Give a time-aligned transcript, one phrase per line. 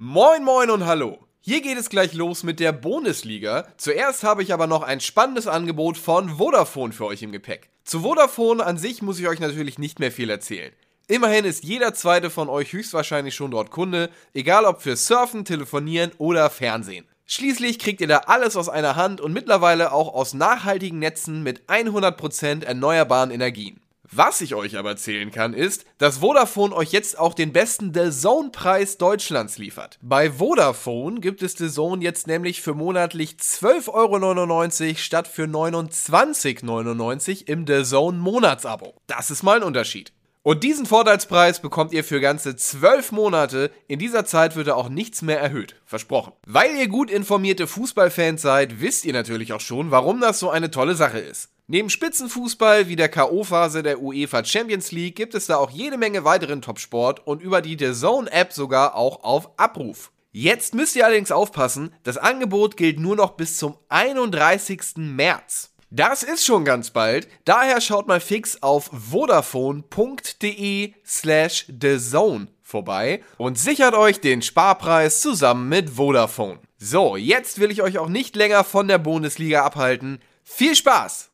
[0.00, 1.18] Moin moin und hallo.
[1.40, 3.66] Hier geht es gleich los mit der Bundesliga.
[3.78, 7.68] Zuerst habe ich aber noch ein spannendes Angebot von Vodafone für euch im Gepäck.
[7.82, 10.72] Zu Vodafone an sich muss ich euch natürlich nicht mehr viel erzählen.
[11.08, 16.12] Immerhin ist jeder zweite von euch höchstwahrscheinlich schon dort Kunde, egal ob für Surfen, Telefonieren
[16.18, 17.08] oder Fernsehen.
[17.26, 21.62] Schließlich kriegt ihr da alles aus einer Hand und mittlerweile auch aus nachhaltigen Netzen mit
[21.68, 23.80] 100% erneuerbaren Energien.
[24.10, 28.10] Was ich euch aber erzählen kann, ist, dass Vodafone euch jetzt auch den besten The
[28.10, 29.98] Zone-Preis Deutschlands liefert.
[30.00, 37.48] Bei Vodafone gibt es The Zone jetzt nämlich für monatlich 12,99 Euro statt für 29,99
[37.48, 38.94] im The Zone Monatsabo.
[39.06, 40.14] Das ist mal ein Unterschied.
[40.42, 43.70] Und diesen Vorteilspreis bekommt ihr für ganze 12 Monate.
[43.88, 45.76] In dieser Zeit wird er auch nichts mehr erhöht.
[45.84, 46.32] Versprochen.
[46.46, 50.70] Weil ihr gut informierte Fußballfans seid, wisst ihr natürlich auch schon, warum das so eine
[50.70, 51.50] tolle Sache ist.
[51.70, 56.24] Neben Spitzenfußball wie der K.O.-Phase der UEFA Champions League gibt es da auch jede Menge
[56.24, 60.10] weiteren Topsport und über die The Zone App sogar auch auf Abruf.
[60.32, 64.96] Jetzt müsst ihr allerdings aufpassen, das Angebot gilt nur noch bis zum 31.
[64.96, 65.74] März.
[65.90, 73.58] Das ist schon ganz bald, daher schaut mal fix auf vodafone.de slash thezone vorbei und
[73.58, 76.60] sichert euch den Sparpreis zusammen mit Vodafone.
[76.78, 80.20] So, jetzt will ich euch auch nicht länger von der Bundesliga abhalten.
[80.44, 81.27] Viel Spaß!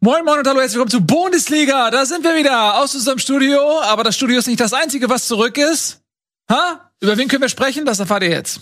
[0.00, 1.90] Moin Moin und hallo, herzlich willkommen zu Bundesliga.
[1.90, 3.80] Da sind wir wieder aus unserem Studio.
[3.80, 6.02] Aber das Studio ist nicht das Einzige, was zurück ist.
[6.48, 6.92] Ha?
[7.00, 7.84] Über wen können wir sprechen?
[7.84, 8.60] Das erfahrt ihr jetzt.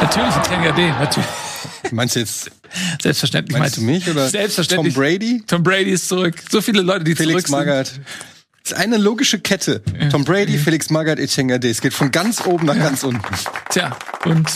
[0.00, 0.90] Natürlich Etienne D.
[0.90, 1.28] Natürlich.
[1.90, 2.52] Meinst du jetzt?
[3.02, 3.58] Selbstverständlich.
[3.58, 4.28] Meinst du mich oder?
[4.28, 4.94] Selbstverständlich.
[4.94, 5.42] Tom Brady?
[5.44, 6.36] Tom Brady ist zurück.
[6.48, 7.88] So viele Leute, die Felix zurück Magath.
[7.88, 8.06] sind.
[8.62, 9.82] Das ist eine logische Kette.
[10.12, 11.68] Tom Brady, Felix Magath, Etienne Gade.
[11.68, 13.22] Es geht von ganz oben nach ganz unten.
[13.70, 14.48] Tja, und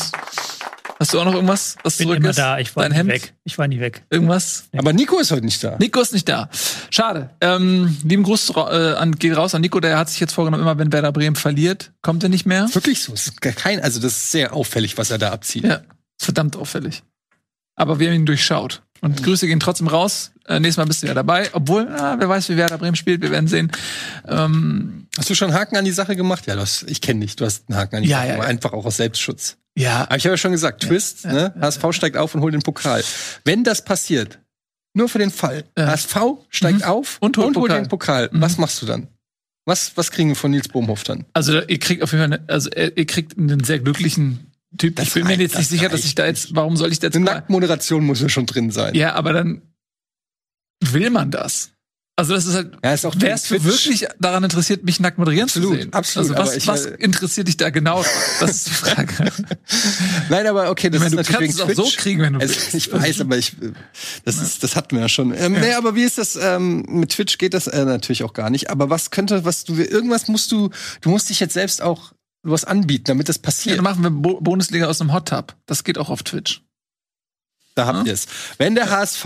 [1.02, 2.38] hast du auch noch irgendwas, was bin zurück immer ist?
[2.38, 2.58] da.
[2.58, 3.10] Ich war Dein nie Hemd?
[3.10, 3.34] weg.
[3.44, 4.04] Ich war nie weg.
[4.08, 4.64] Irgendwas?
[4.76, 5.76] Aber Nico ist heute nicht da.
[5.78, 6.48] Nico ist nicht da.
[6.90, 7.30] Schade.
[7.40, 10.78] Ähm, lieben Gruß äh, an, geht raus an Nico, der hat sich jetzt vorgenommen, immer
[10.78, 12.72] wenn Werder Bremen verliert, kommt er nicht mehr.
[12.74, 13.12] Wirklich so.
[13.12, 15.64] Es ist gar kein, also das ist sehr auffällig, was er da abzieht.
[15.64, 15.82] Ja,
[16.18, 17.02] verdammt auffällig.
[17.74, 18.82] Aber wir haben ihn durchschaut.
[19.00, 20.30] Und Grüße gehen trotzdem raus.
[20.46, 21.50] Äh, nächstes Mal bist du ja dabei.
[21.52, 23.72] Obwohl, ah, wer weiß, wie Werder Bremen spielt, wir werden sehen.
[24.28, 26.46] Ähm, Hast du schon einen Haken an die Sache gemacht?
[26.46, 27.36] Ja, hast, ich kenne dich.
[27.36, 28.46] Du hast einen Haken an die Ja, Sache ja, gemacht.
[28.46, 28.50] ja.
[28.50, 29.56] Einfach auch aus Selbstschutz.
[29.76, 31.54] ja, Aber ich habe ja schon gesagt, Twist, ne?
[31.60, 33.04] HSV steigt auf und holt den Pokal.
[33.44, 34.38] Wenn das passiert,
[34.94, 35.88] nur für den Fall, Ja.
[35.88, 36.16] HSV
[36.48, 36.84] steigt Mhm.
[36.84, 37.82] auf Und holt Pokal.
[37.82, 38.30] den Pokal.
[38.32, 38.40] Mhm.
[38.40, 39.08] Was machst du dann?
[39.64, 41.24] Was, was kriegen wir von Nils Bohmhoff dann?
[41.34, 44.96] also ihr kriegt auf jeden Fall, eine, also ihr kriegt einen sehr glücklichen Typ.
[44.96, 47.06] Das ich bin mir jetzt nicht sicher, dass ich da jetzt, warum soll ich da
[47.08, 48.94] jetzt Eine Nacktmoderation muss ja schon drin sein.
[48.94, 49.62] Ja, aber dann
[50.80, 51.70] will man das.
[52.14, 55.44] Also das ist halt, Ja, ist auch wärst du wirklich daran interessiert, mich nackt moderieren
[55.48, 55.92] Absolut, zu sehen?
[55.94, 58.04] absolut, Also was, ich, was äh, interessiert dich da genau?
[58.38, 59.32] Das ist die Frage.
[60.28, 62.34] Nein, aber okay, das Ich meine, ist du natürlich kannst es auch so kriegen, wenn
[62.34, 62.74] du also, willst.
[62.74, 63.72] Ich weiß, aber ich, äh,
[64.26, 65.32] das ist, das hatten wir ja schon.
[65.34, 68.50] Ähm, Nee, aber wie ist das, ähm, mit Twitch geht das äh, natürlich auch gar
[68.50, 68.68] nicht.
[68.68, 70.68] Aber was könnte, was du, irgendwas musst du,
[71.00, 72.12] du musst dich jetzt selbst auch
[72.42, 73.76] was anbieten, damit das Ja, passiert.
[73.78, 75.56] dann machen wir Bo Bundesliga aus einem Hot Tub.
[75.64, 76.60] Das geht auch auf Twitch.
[77.74, 78.04] Da habt Ja.
[78.04, 78.26] ihr es.
[78.58, 79.24] Wenn der HSV,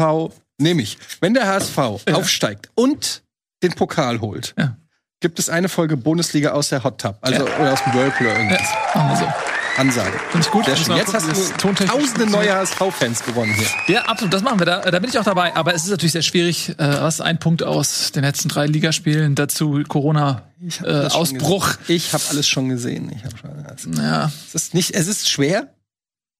[0.59, 1.77] nämlich, wenn der HSV
[2.09, 2.15] Ja.
[2.15, 3.23] aufsteigt und
[3.63, 4.77] den Pokal holt, Ja.
[5.21, 7.19] gibt es eine Folge Bundesliga aus der Hot Tub.
[7.21, 8.69] Also, oder aus dem Whirlpool oder Ja, irgendwas.
[8.95, 9.33] machen wir so.
[9.79, 10.19] Ansage.
[10.31, 10.65] Finde ich gut.
[10.65, 10.97] Sehr schön.
[10.97, 11.29] Jetzt hast
[11.63, 13.95] du tausende neue HSV-Fans gewonnen hier.
[13.97, 14.81] Ja, absolut, das machen wir da.
[14.81, 15.55] Da bin ich auch dabei.
[15.55, 16.71] Aber es ist natürlich sehr schwierig.
[16.71, 19.35] Äh, was ein Punkt aus den letzten drei Ligaspielen.
[19.35, 21.77] Dazu Corona Ich hab äh, alles schon Ausbruch.
[21.77, 21.97] gesehen.
[21.97, 23.13] Ich habe alles schon gesehen.
[23.15, 23.51] Ich hab schon,
[23.93, 25.75] es, Ja, es ist nicht, es ist schwer,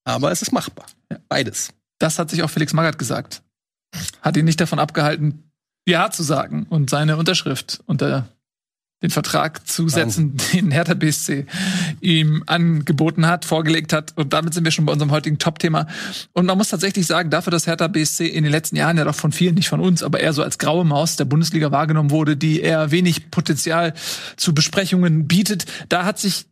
[0.05, 0.87] aber es ist machbar.
[1.29, 1.69] Beides.
[1.99, 3.43] das hat sich auch Felix Magath gesagt.
[4.23, 5.51] Hat ihn nicht davon abgehalten,
[5.87, 8.29] Ja zu sagen und seine Unterschrift unter
[9.03, 11.47] den Vertrag zu setzen, den Hertha BSC
[12.01, 14.13] ihm angeboten hat, vorgelegt hat.
[14.17, 15.87] Und damit sind wir schon bei unserem heutigen Top-Thema.
[16.33, 19.15] Und man muss tatsächlich sagen, dafür, dass Hertha BSC in den letzten Jahren ja doch
[19.15, 22.37] von vielen, nicht von uns, aber eher so als graue Maus der Bundesliga wahrgenommen wurde,
[22.37, 23.93] die eher wenig Potenzial
[24.37, 26.47] zu Besprechungen bietet, da hat sich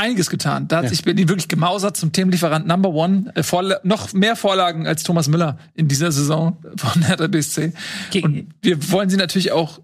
[0.00, 0.66] einiges getan.
[0.68, 0.90] Da hat Ja.
[0.90, 3.30] sich Berlin wirklich gemausert zum Themenlieferant Number One.
[3.34, 7.72] Äh, Vorla noch mehr Vorlagen als Thomas Müller in dieser Saison von Hertha BSC.
[8.10, 9.80] Ge- Und wir wollen sie natürlich auch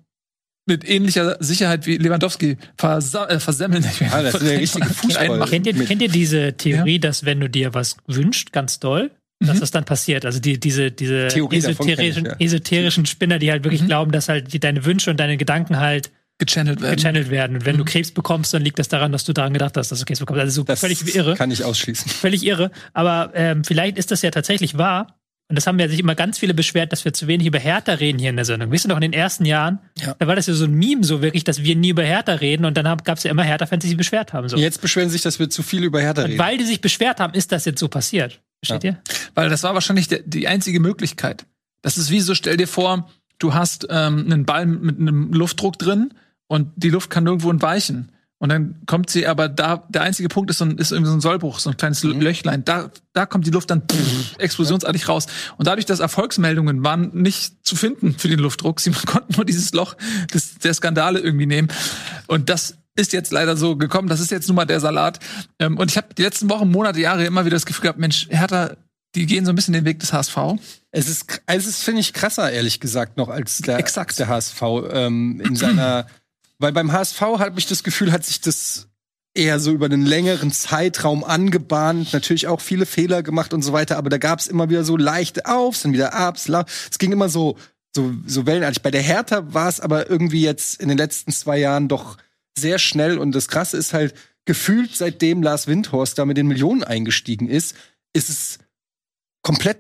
[0.69, 3.85] mit ähnlicher Sicherheit wie Lewandowski versa äh, versemmeln.
[4.11, 5.31] Ah, das ist der richtige Fußball.
[5.31, 5.51] Einmachen.
[5.51, 9.57] Kennt ihr, kennt ihr diese Theorie, dass wenn du dir was wünschst, ganz doll, dass
[9.59, 9.61] Mhm.
[9.61, 10.25] das dann passiert?
[10.25, 12.37] Also die, diese, diese Theorie kenn ich, esoterischen, ja.
[12.41, 13.87] esoterischen Spinner, die halt wirklich Mhm.
[13.87, 16.97] glauben, dass halt die, deine Wünsche und deine Gedanken halt Gechannelt werden.
[16.97, 17.57] gechannelt werden.
[17.57, 17.81] Und wenn Mhm.
[17.81, 20.21] du Krebs bekommst, dann liegt das daran, dass du daran gedacht hast, dass du Krebs
[20.21, 20.41] bekommst.
[20.41, 21.35] Also so Das völlig irre.
[21.35, 22.11] kann ich ausschließen.
[22.11, 22.71] Völlig irre.
[22.93, 25.19] Aber ähm, vielleicht ist das ja tatsächlich wahr.
[25.49, 27.93] Und das haben ja sich immer ganz viele beschwert, dass wir zu wenig über Hertha
[27.93, 28.73] reden hier in der Sendung.
[28.73, 30.15] Wisst ihr noch, in den ersten Jahren, Ja.
[30.19, 32.65] da war das ja so ein Meme so wirklich, dass wir nie über Hertha reden.
[32.65, 34.49] Und dann gab es ja immer Hertha-Fans, die sich beschwert haben.
[34.49, 34.57] So.
[34.57, 36.39] Jetzt beschweren sich, dass wir zu viel über Hertha Und reden.
[36.41, 38.41] weil die sich beschwert haben, ist das jetzt so passiert.
[38.63, 38.99] Versteht ihr?
[39.37, 41.47] Weil das war wahrscheinlich der, die einzige Möglichkeit.
[41.83, 43.09] Das ist wie so, stell dir vor,
[43.39, 46.13] du hast ähm, einen Ball mit einem Luftdruck drin
[46.49, 48.13] und die Luft kann nirgendwo entweichen.
[48.39, 51.17] Und dann kommt sie aber da, der einzige Punkt ist, so ein, ist irgendwie so
[51.17, 52.21] ein Sollbruch, so ein kleines Mhm.
[52.21, 52.65] Löchlein.
[52.67, 55.27] Da, da kommt die Luft dann pff, explosionsartig raus.
[55.57, 59.73] Und dadurch, dass Erfolgsmeldungen waren nicht zu finden für den Luftdruck, sie konnten nur dieses
[59.73, 59.97] Loch
[60.35, 61.69] des, der Skandale irgendwie nehmen.
[62.27, 64.09] Und das ist jetzt leider so gekommen.
[64.09, 65.19] Das ist jetzt nun mal der Salat.
[65.59, 68.27] Ähm, und ich habe die letzten Wochen, Monate, Jahre immer wieder das Gefühl gehabt, Mensch,
[68.29, 68.77] Hertha,
[69.15, 70.37] die gehen so ein bisschen den Weg des HSV.
[70.91, 74.19] Es ist, es ist finde ich, krasser, ehrlich gesagt, noch als der, Exakt.
[74.19, 76.07] der HSV ähm, in seiner.
[76.59, 78.89] weil beim HSV habe ich das Gefühl, hat sich das
[79.35, 83.99] eher so über einen längeren Zeitraum angebahnt, natürlich auch viele Fehler gemacht und so weiter,
[83.99, 86.11] aber da gab es immer wieder so leichte Aufs, dann wieder
[86.47, 87.59] la- es ging immer so,
[87.95, 88.83] so, so wellenartig.
[88.83, 92.17] Bei der Hertha war es aber irgendwie jetzt in den letzten zwei Jahren doch
[92.59, 94.15] sehr schnell und das Krasse ist halt,
[94.47, 97.75] gefühlt seitdem Lars Windhorst da mit den Millionen eingestiegen ist,
[98.15, 98.59] ist es
[99.43, 99.79] komplett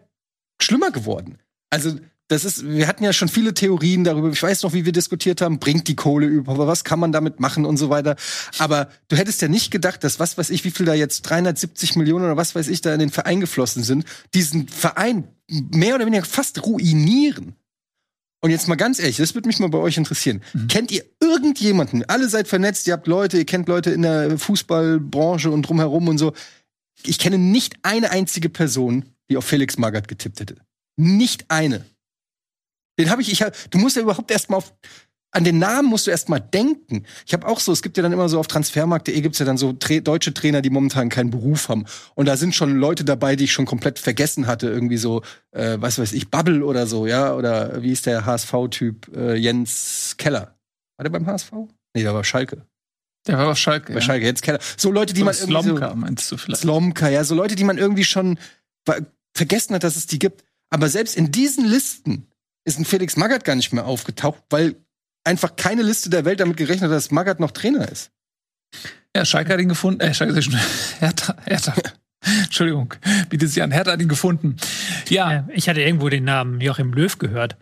[0.60, 1.38] schlimmer geworden.
[1.70, 4.30] Also das ist, wir hatten ja schon viele Theorien darüber.
[4.30, 7.38] Ich weiß noch, wie wir diskutiert haben, bringt die Kohle über, was kann man damit
[7.38, 8.16] machen und so weiter.
[8.58, 11.94] Aber du hättest ja nicht gedacht, dass was weiß ich, wie viel da jetzt 370
[11.96, 16.06] Millionen oder was weiß ich da in den Verein geflossen sind, diesen Verein mehr oder
[16.06, 17.54] weniger fast ruinieren.
[18.42, 20.42] Und jetzt mal ganz ehrlich, das würde mich mal bei euch interessieren.
[20.68, 22.04] Kennt ihr irgendjemanden?
[22.08, 26.18] Alle seid vernetzt, ihr habt Leute, ihr kennt Leute in der Fußballbranche und drumherum und
[26.18, 26.32] so.
[27.04, 30.56] Ich kenne nicht eine einzige Person, die auf Felix Magath getippt hätte.
[30.96, 31.84] Nicht eine.
[32.98, 34.72] Den habe ich, ich hab, du musst ja überhaupt erstmal auf
[35.36, 37.04] an den Namen musst du erstmal denken.
[37.26, 39.58] Ich habe auch so, es gibt ja dann immer so auf transfermarkt.de gibt's ja dann
[39.58, 41.84] so Tra deutsche Trainer, die momentan keinen Beruf haben.
[42.14, 45.20] Und da sind schon Leute dabei, die ich schon komplett vergessen hatte, irgendwie so,
[45.50, 50.14] äh, was weiß ich, Bubble oder so, ja, oder wie ist der HSV-Typ äh, Jens
[50.16, 50.56] Keller?
[50.96, 51.52] War der beim HSV?
[51.94, 52.64] Nee, der war Schalke.
[53.26, 53.92] Der war auf Schalke.
[53.92, 54.60] Bei Schalke, Jens Keller.
[54.78, 56.62] So Leute, die man irgendwie so, Slomka, meinst du vielleicht?
[56.62, 58.38] Slomka, ja, so Leute, die man irgendwie schon
[59.34, 60.44] vergessen hat, dass es die gibt.
[60.70, 62.26] Aber selbst in diesen Listen
[62.66, 64.76] ist ein Felix Magath gar nicht mehr aufgetaucht, weil
[65.24, 68.10] einfach keine Liste der Welt damit gerechnet hat, dass Magath noch Trainer ist.
[69.16, 70.00] Ja, Schalke hat ihn gefunden.
[70.00, 70.54] Äh, Schalke, schon.
[70.98, 71.74] Hertha, Hertha.
[72.44, 72.92] Entschuldigung,
[73.28, 73.70] bietet sie an.
[73.70, 74.56] Hertha hat ihn gefunden.
[75.08, 77.56] Ja, ich hatte irgendwo den Namen Joachim Löw gehört.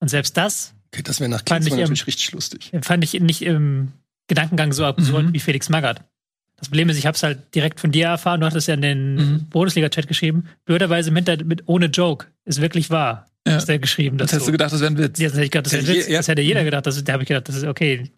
[0.00, 2.72] Und selbst das Okay, das wäre nach Fand Klinsmann ich, ähm, natürlich richtig lustig.
[2.82, 3.92] fand ich nicht im
[4.26, 5.34] Gedankengang so absurd Mhm.
[5.34, 6.02] wie Felix Magath.
[6.58, 8.40] Das Problem ist, ich habe es halt direkt von dir erfahren.
[8.40, 9.46] Du hattest ja in den Mhm.
[9.50, 10.48] Bundesliga-Chat geschrieben.
[10.64, 12.26] Blöderweise mit, mit ohne Joke.
[12.44, 13.26] Ist wirklich wahr.
[13.46, 13.56] Ja.
[13.56, 15.18] Ist der geschrieben das hättest du gedacht, das wäre ein Witz.
[15.18, 16.12] Jetzt hätte ich gedacht, das, Das wäre ein hätte Witz.
[16.12, 16.18] ja.
[16.18, 16.86] das hätte jeder gedacht.
[16.86, 18.10] Das, da habe ich gedacht, das ist okay.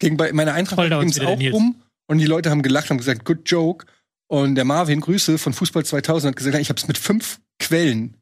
[0.00, 1.54] Gegen bei meiner Eintracht ging es auch Nils.
[1.54, 1.76] rum
[2.06, 3.86] und die Leute haben gelacht und gesagt, good joke.
[4.26, 8.16] Und der Marvin Grüße von Fußball 2000 hat gesagt, ich habe es mit fünf Quellen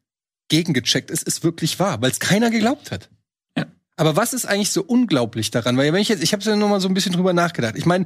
[0.48, 1.10] gegengecheckt.
[1.10, 3.08] Es ist wirklich wahr, weil es keiner geglaubt hat.
[3.56, 3.66] Ja.
[3.96, 5.76] Aber was ist eigentlich so unglaublich daran?
[5.76, 7.76] Weil wenn ich jetzt, ich habe ja noch mal so ein bisschen drüber nachgedacht.
[7.76, 8.04] Ich meine,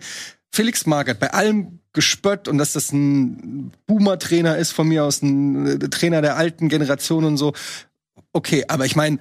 [0.57, 5.67] Felix Magath bei allem gespött und dass das ein Boomer-Trainer ist von mir aus, ein
[5.67, 7.53] äh, Trainer der alten Generation und so.
[8.33, 9.19] Okay, aber ich meine,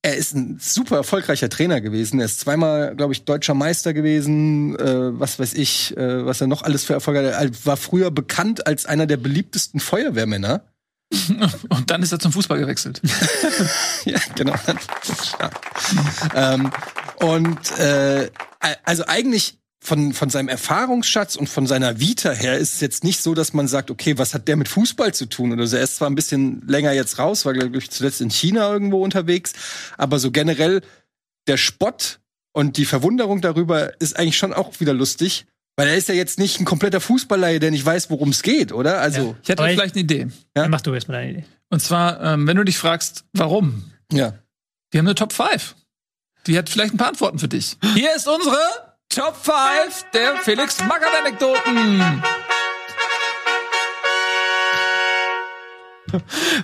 [0.00, 2.20] er ist ein super erfolgreicher Trainer gewesen.
[2.20, 4.78] Er ist zweimal, glaube ich, deutscher Meister gewesen.
[4.78, 7.44] Äh, was weiß ich, äh, was er noch alles für Erfolge hat.
[7.44, 10.62] Er war früher bekannt als einer der beliebtesten Feuerwehrmänner.
[11.68, 13.02] Und dann ist er zum Fußball gewechselt.
[14.04, 14.54] ja, genau.
[16.34, 16.70] ähm,
[17.20, 18.30] und äh,
[18.84, 23.22] also eigentlich von, von seinem Erfahrungsschatz und von seiner Vita her ist es jetzt nicht
[23.22, 25.52] so, dass man sagt, okay, was hat der mit Fußball zu tun?
[25.52, 25.76] Oder so.
[25.76, 29.02] Er ist zwar ein bisschen länger jetzt raus, war, glaube ich, zuletzt in China irgendwo
[29.02, 29.52] unterwegs,
[29.96, 30.82] aber so generell
[31.46, 32.18] der Spott
[32.52, 35.46] und die Verwunderung darüber ist eigentlich schon auch wieder lustig,
[35.76, 38.72] weil er ist ja jetzt nicht ein kompletter Fußballer, der nicht weiß, worum es geht,
[38.72, 39.00] oder?
[39.00, 40.26] Also, Ich hätte vielleicht eine Idee.
[40.56, 40.62] Ja?
[40.62, 41.44] Dann mach du jetzt mal deine Idee.
[41.70, 43.92] Und zwar, ähm, wenn du dich fragst, warum?
[44.12, 44.34] ja.
[44.90, 45.76] Wir haben eine Top 5.
[46.46, 47.76] Die hat vielleicht ein paar Antworten für dich.
[47.94, 48.56] Hier ist unsere
[49.08, 49.54] Top 5
[50.12, 51.98] der Felix Magath-Anekdoten.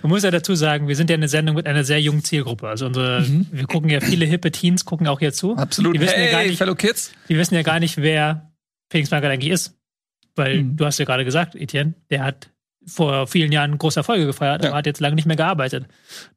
[0.02, 2.68] Man muss ja dazu sagen, wir sind ja eine Sendung mit einer sehr jungen Zielgruppe.
[2.68, 3.46] Also unsere, Mhm.
[3.50, 5.56] wir gucken ja viele hippe Teens, gucken auch hier zu.
[5.56, 5.94] Absolut.
[5.96, 7.12] Die wissen hey, ja gar nicht, Fellow Kids.
[7.28, 8.52] die wissen ja gar nicht, wer
[8.90, 9.74] Felix Magath eigentlich ist.
[10.34, 10.76] Weil Mhm.
[10.76, 12.50] du hast ja gerade gesagt, Etienne, der hat
[12.86, 14.70] vor vielen Jahren große Erfolge gefeiert, Ja.
[14.70, 15.86] aber hat jetzt lange nicht mehr gearbeitet.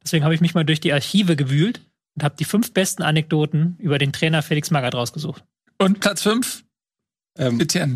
[0.02, 1.82] Deswegen habe ich mich mal durch die Archive gewühlt
[2.16, 5.44] und habe die fünf besten Anekdoten über den Trainer Felix Magath rausgesucht.
[5.80, 6.64] Und Platz 5,
[7.38, 7.94] Ähm, Etienne.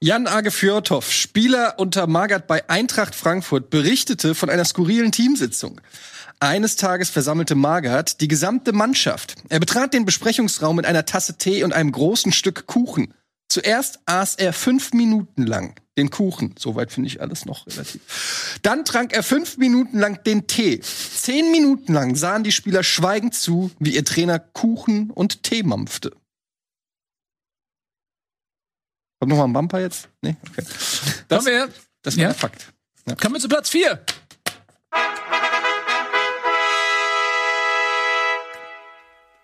[0.00, 5.82] Jan Age Fjordhoff, Spieler unter Magath bei Eintracht Frankfurt, berichtete von einer skurrilen Teamsitzung.
[6.40, 9.34] Eines Tages versammelte Magath die gesamte Mannschaft.
[9.50, 13.12] Er betrat den Besprechungsraum mit einer Tasse Tee und einem großen Stück Kuchen.
[13.48, 16.54] Zuerst aß er fünf Minuten lang den Kuchen.
[16.58, 18.58] Soweit finde ich alles noch relativ.
[18.62, 20.80] Dann trank er fünf Minuten lang den Tee.
[20.80, 26.10] Zehn Minuten lang sahen die Spieler schweigend zu, wie ihr Trainer Kuchen und Tee mampfte.
[29.20, 30.08] Kommt noch mal ein Bumper jetzt?
[30.22, 30.36] Nee?
[30.50, 30.64] Okay.
[31.28, 31.68] Das, Kommen wir,
[32.02, 32.28] das war Ja.
[32.30, 32.72] der Fakt.
[33.20, 34.04] kommen wir zu Platz 4.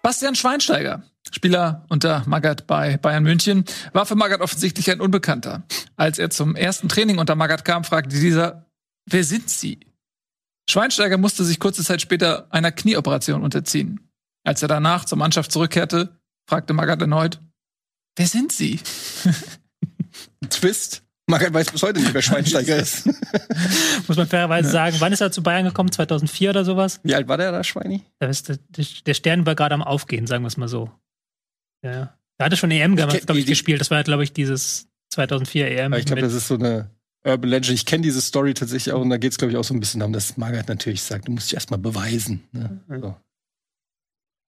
[0.03, 5.63] Bastian Schweinsteiger, Spieler unter Magath bei Bayern München, war für Magath offensichtlich ein Unbekannter.
[5.97, 8.67] Als er zum ersten Training unter Magath kam, fragte dieser,
[9.07, 9.81] wer sind Sie?
[10.69, 14.01] Schweinsteiger musste sich kurze Zeit später einer Knieoperation unterziehen.
[14.45, 17.41] Als er danach zur Mannschaft zurückkehrte, fragte Magath erneut,
[18.17, 18.81] wer sind Sie?
[20.51, 21.03] Twist.
[21.27, 23.07] Magath weiß bis heute nicht, wer Schweinsteiger ist.
[24.09, 25.93] Muss man fairerweise sagen, wann ist er zu Bayern gekommen?
[25.93, 27.01] 2004 oder sowas?
[27.03, 28.05] Wie alt war der da, Schweini?
[28.21, 28.35] Der,
[29.07, 30.91] der Stern war gerade am Aufgehen, sagen wir es mal so.
[31.83, 32.17] Ja, ja.
[32.39, 33.81] Er hatte schon EM, glaube kenn- ich, die- gespielt.
[33.81, 35.93] Das war, glaube ich, dieses 2004 EM.
[35.95, 36.91] Ich glaube, das ist so eine
[37.25, 37.75] Urban Legend.
[37.75, 39.81] Ich kenne diese Story tatsächlich auch und da geht es, glaube ich, auch so ein
[39.81, 42.45] bisschen darum, dass Magath natürlich sagt, du musst dich erstmal beweisen.
[42.53, 42.81] Ne?
[43.01, 43.17] So.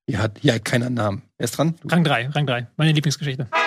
[0.09, 1.23] Hier hat, hier hat keiner einen Namen.
[1.39, 1.75] Wer ist dran?
[1.83, 1.89] Du.
[1.89, 2.67] Rang 3, Rang 3.
[2.77, 3.49] Meine Lieblingsgeschichte.
[3.53, 3.61] Rang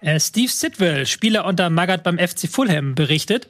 [0.00, 0.12] drei.
[0.12, 3.48] Äh, Steve Sidwell, Spieler unter Magath beim FC Fulham, berichtet,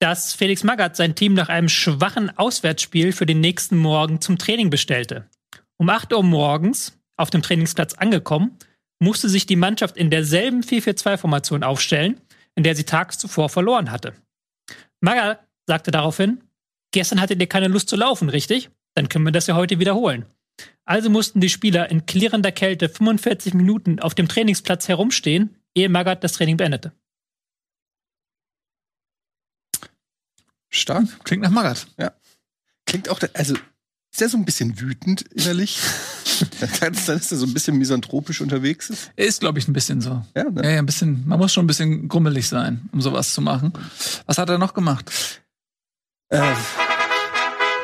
[0.00, 4.70] dass Felix Magath sein Team nach einem schwachen Auswärtsspiel für den nächsten Morgen zum Training
[4.70, 5.28] bestellte.
[5.76, 8.56] Um 8 Uhr morgens, auf dem Trainingsplatz angekommen,
[8.98, 12.20] musste sich die Mannschaft in derselben 4-4-2-Formation aufstellen,
[12.54, 14.14] in der sie tags zuvor verloren hatte.
[15.00, 16.40] Magath sagte daraufhin,
[16.92, 18.70] gestern hattet ihr keine Lust zu laufen, richtig?
[18.94, 20.24] Dann können wir das ja heute wiederholen.
[20.84, 26.24] Also mussten die Spieler in klirrender Kälte 45 Minuten auf dem Trainingsplatz herumstehen, ehe Magath
[26.24, 26.92] das Training beendete.
[30.70, 31.06] Stark.
[31.24, 31.86] Klingt nach Magath.
[32.86, 33.54] Klingt auch, also
[34.12, 35.78] ist der so ein bisschen wütend innerlich?
[36.80, 38.90] dann ist er so ein bisschen misanthropisch unterwegs.
[38.90, 39.12] Ist.
[39.14, 40.24] Er ist, glaube ich, ein bisschen so.
[40.34, 40.62] Ja, ne?
[40.64, 43.72] Ja, ja, ein bisschen, man muss schon ein bisschen grummelig sein, um sowas zu machen.
[44.26, 45.10] Was hat er noch gemacht?
[46.28, 46.38] Äh,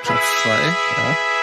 [0.03, 1.36] Platz zwei, ja.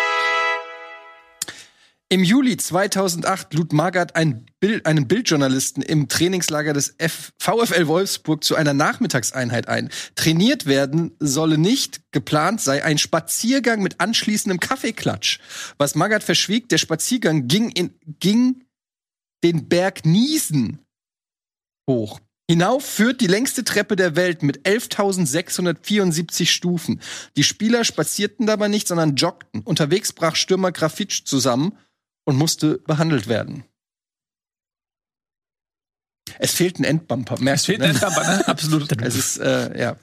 [2.14, 8.44] Im Juli 2008 lud Magath ein Bild, einen Bildjournalisten im Trainingslager des F VfL Wolfsburg
[8.44, 9.90] zu einer Nachmittagseinheit ein.
[10.14, 15.40] Trainiert werden solle nicht, geplant sei ein Spaziergang mit anschließendem Kaffeeklatsch.
[15.80, 18.64] Was Magath verschwieg, der Spaziergang ging, in, ging
[19.44, 20.86] den Berg Niesen
[21.90, 22.20] hoch.
[22.48, 27.02] Hinauf führt die längste Treppe der Welt mit 11.674 Stufen.
[27.38, 29.62] Die Spieler spazierten dabei nicht, sondern joggten.
[29.62, 31.76] Unterwegs brach Stürmer Grafitsch zusammen
[32.26, 33.64] und musste behandelt werden.
[36.40, 37.36] Es fehlt ein Endbumper.
[37.36, 38.00] Es Merkst fehlt du, ein ne?
[38.00, 38.48] Endbumper, ne?
[38.48, 39.02] Absolut.
[39.02, 39.96] Es ist, äh, ja.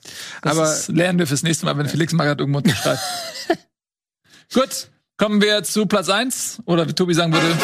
[0.43, 3.00] Das Aber ist, lernen wir fürs nächste Mal, wenn Felix Magath irgendwo unterschreibt.
[4.53, 6.62] Gut, kommen wir zu Platz 1.
[6.67, 7.57] Oder wie Tobi sagen würde.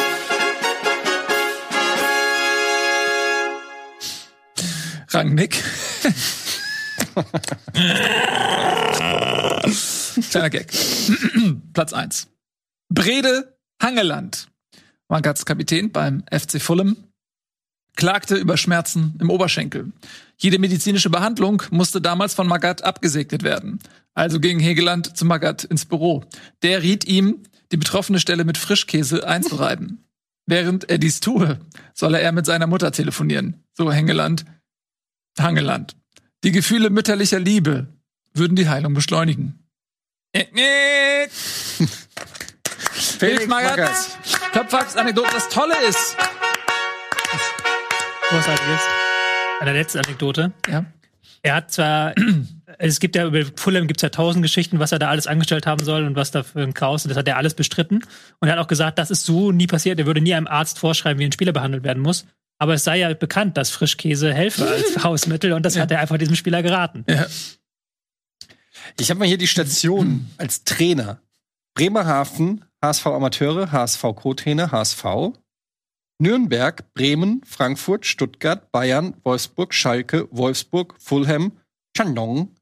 [5.09, 5.63] Rangnick.
[10.31, 10.73] Kleiner Gag.
[11.73, 12.29] Platz 1.
[12.89, 14.49] Brede Hangeland.
[15.09, 16.97] Magaths Kapitän beim FC Fulham
[17.97, 19.93] klagte über Schmerzen im Oberschenkel.
[20.37, 23.81] Jede medizinische Behandlung musste damals von Magath abgesegnet werden.
[24.15, 26.25] Also ging Hegeland zu Magath ins Büro.
[26.63, 27.43] Der riet ihm,
[27.73, 30.05] die betroffene Stelle mit Frischkäse einzureiben.
[30.47, 31.59] Während er dies tue,
[31.93, 33.65] solle er mit seiner Mutter telefonieren.
[33.73, 34.45] So Hengeland.
[35.39, 35.97] Hangeland.
[36.45, 37.89] Die Gefühle mütterlicher Liebe
[38.33, 39.59] würden die Heilung beschleunigen.
[43.19, 43.77] Felix Magath.
[43.77, 44.19] Magath.
[44.53, 45.29] Töpfachs-Anekdote.
[45.33, 46.17] Das Tolle ist,
[48.29, 48.87] Großartig ist.
[49.61, 50.53] Eine letzte Anekdote.
[50.69, 50.85] ja,
[51.43, 52.15] Er hat zwar,
[52.79, 55.67] es gibt ja über Fulham gibt es ja tausend Geschichten, was er da alles angestellt
[55.67, 58.03] haben soll und was da für ein Chaos und das hat er alles bestritten.
[58.41, 59.99] Und er hat auch gesagt, das ist so nie passiert.
[59.99, 62.27] Er würde nie einem Arzt vorschreiben, wie ein Spieler behandelt werden muss.
[62.59, 66.19] Aber es sei ja bekannt, dass Frischkäse helfe als Hausmittel und das hat er einfach
[66.19, 67.05] diesem Spieler geraten.
[67.09, 67.27] ja.
[68.99, 71.21] ich habe mal hier die Station als Trainer.
[71.75, 75.05] Bremerhaven, HSV Amateure, HSV Co-Trainer, HSV.
[76.19, 81.53] Nürnberg, Bremen, Frankfurt, Stuttgart, Bayern, Wolfsburg, Schalke, Wolfsburg, Fulham,
[81.97, 82.55] Shandong,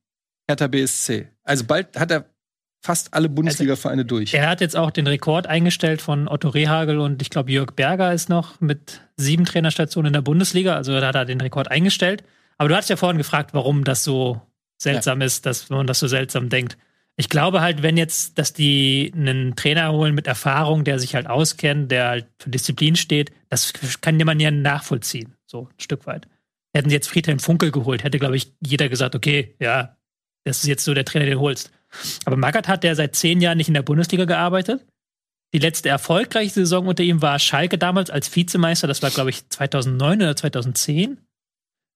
[0.49, 1.29] Hertha BSC.
[1.45, 2.25] Also bald hat er
[2.83, 4.35] fast alle Bundesliga-Vereine durch.
[4.35, 8.13] Er hat jetzt auch den Rekord eingestellt von Otto Rehagel und ich glaube Jörg Berger
[8.13, 10.75] ist noch mit sieben Trainerstationen in der Bundesliga.
[10.75, 12.25] Also da hat er den Rekord eingestellt.
[12.59, 14.41] Aber du hast ja vorhin gefragt, warum das so
[14.79, 16.77] seltsam ist, dass man das so seltsam denkt.
[17.17, 21.29] Ich glaube halt, wenn jetzt, dass die einen Trainer holen mit Erfahrung, der sich halt
[21.29, 26.27] auskennt, der halt für Disziplin steht, das kann man ja nachvollziehen, so ein Stück weit.
[26.75, 29.97] Hätten sie jetzt Friedhelm Funkel geholt, hätte, glaube ich, jeder gesagt, okay, ja,
[30.45, 31.71] das ist jetzt so der Trainer, den du holst.
[32.25, 34.85] Aber Magath hat der seit zehn Jahren nicht in der Bundesliga gearbeitet.
[35.55, 38.89] Die letzte erfolgreiche Saison unter ihm war Schalke damals als Vizemeister.
[38.89, 41.19] Das war, glaube ich, 2009 oder 2010.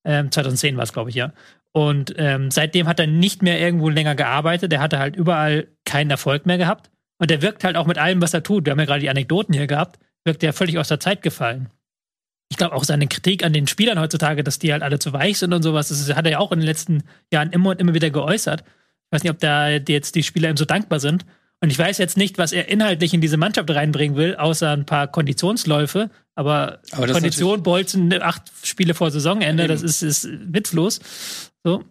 [0.07, 1.33] Ähm, 2010 war es, glaube ich, ja.
[1.73, 4.73] Und ähm, seitdem hat er nicht mehr irgendwo länger gearbeitet.
[4.73, 6.91] Er hatte halt überall keinen Erfolg mehr gehabt.
[7.19, 8.65] Und er wirkt halt auch mit allem, was er tut.
[8.65, 9.99] Wir haben ja gerade die Anekdoten hier gehabt.
[10.25, 11.69] Wirkt er völlig aus der Zeit gefallen.
[12.51, 15.39] Ich glaube auch seine Kritik an den Spielern heutzutage, dass die halt alle zu weich
[15.39, 17.93] sind und sowas, das hat er ja auch in den letzten Jahren immer und immer
[17.93, 18.63] wieder geäußert.
[18.63, 21.27] Ich weiß nicht, ob da jetzt die Spieler ihm so dankbar sind.
[21.61, 24.87] Und ich weiß jetzt nicht, was er inhaltlich in diese Mannschaft reinbringen will, außer ein
[24.87, 26.09] paar Konditionsläufe.
[26.37, 31.01] Aber, Aber Kondition, Bolzen, acht Spiele vor Saisonende, das ist, ist witzlos.
[31.69, 31.85] So.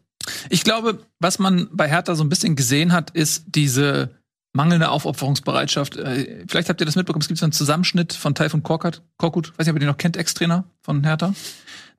[0.49, 4.09] Ich glaube, was man bei Hertha so ein bisschen gesehen hat, ist diese
[4.53, 5.97] mangelnde Aufopferungsbereitschaft.
[5.97, 9.51] Äh, Vielleicht habt ihr das mitbekommen, es gibt so einen Zusammenschnitt von Taifun Korkut, Korkut,
[9.51, 11.33] weiß nicht, ob ihr den noch kennt, Ex-Trainer von Hertha,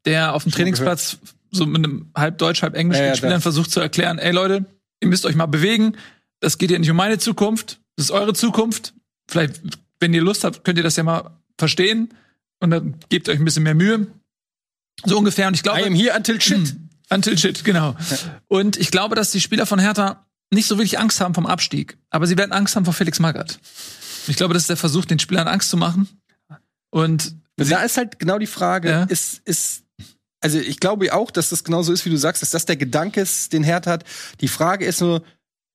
[0.05, 1.19] der auf dem Trainingsplatz
[1.53, 4.67] so mit einem halb Deutsch, halb Englisch Ja, ja, Spielern versucht zu erklären, ey Leute,
[5.01, 5.97] ihr müsst euch mal bewegen,
[6.41, 8.93] das geht ja nicht um meine Zukunft, das ist eure Zukunft.
[9.31, 9.61] Vielleicht,
[10.01, 12.13] wenn ihr Lust habt, könnt ihr das ja mal verstehen
[12.61, 14.09] und dann gebt euch ein bisschen mehr Mühe.
[15.05, 15.47] So ungefähr.
[15.47, 16.75] Und ich glaube, I am here until shit.
[17.11, 17.97] Until shit, genau.
[18.49, 21.99] Und ich glaube, dass die Spieler von Hertha nicht so wirklich Angst haben vom Abstieg.
[22.11, 23.59] Aber sie werden Angst haben vor Felix Magath.
[24.27, 26.09] Ich glaube, das ist der Versuch, den Spielern Angst zu machen.
[26.91, 29.03] Und Da ist halt genau die Frage, Ja.
[29.05, 29.83] ist, ist,
[30.41, 33.21] also ich glaube auch, dass das genauso ist, wie du sagst, dass das der Gedanke
[33.21, 34.05] ist, den Hertha hat.
[34.41, 35.23] Die Frage ist nur,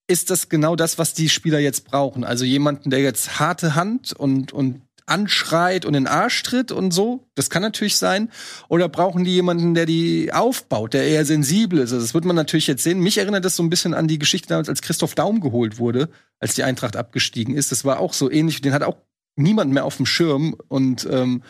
[0.07, 2.23] ist das genau das, was die Spieler jetzt brauchen?
[2.23, 6.91] Also jemanden, der jetzt harte Hand und, und anschreit und in den Arsch tritt und
[6.91, 7.27] so.
[7.35, 8.29] Das kann natürlich sein.
[8.69, 11.91] Oder brauchen die jemanden, der die aufbaut, der eher sensibel ist?
[11.91, 12.99] Also das wird man natürlich jetzt sehen.
[12.99, 16.09] Mich erinnert das so ein bisschen an die Geschichte damals, als Christoph Daum geholt wurde,
[16.39, 17.71] als die Eintracht abgestiegen ist.
[17.71, 18.61] Das war auch so ähnlich.
[18.61, 18.97] Den hat auch
[19.35, 21.43] niemand mehr auf dem Schirm und ähm,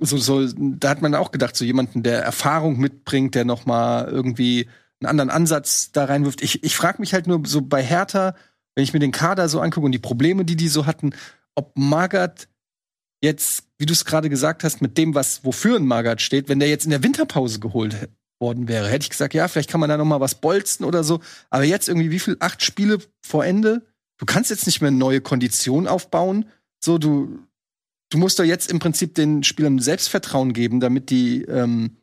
[0.00, 4.08] so, so, da hat man auch gedacht, so jemanden, der Erfahrung mitbringt, der noch mal
[4.08, 4.68] irgendwie
[5.00, 6.42] einen anderen Ansatz da reinwirft.
[6.42, 8.34] Ich, ich frage mich halt nur so bei Hertha,
[8.74, 11.14] wenn ich mir den Kader so angucke und die Probleme, die die so hatten,
[11.54, 12.48] ob Magath
[13.24, 16.60] jetzt, wie du es gerade gesagt hast, mit dem, was wofür ein Magath steht, wenn
[16.60, 19.88] der jetzt in der Winterpause geholt worden wäre, hätte ich gesagt, ja, vielleicht kann man
[19.88, 21.20] da noch mal was bolzen oder so.
[21.50, 22.36] Aber jetzt irgendwie wie viel?
[22.40, 23.82] Acht Spiele vor Ende?
[24.18, 26.46] Du kannst jetzt nicht mehr eine neue Kondition aufbauen.
[26.84, 27.38] So, du,
[28.10, 31.96] du musst doch jetzt im Prinzip den Spielern Selbstvertrauen geben, damit die, ähm,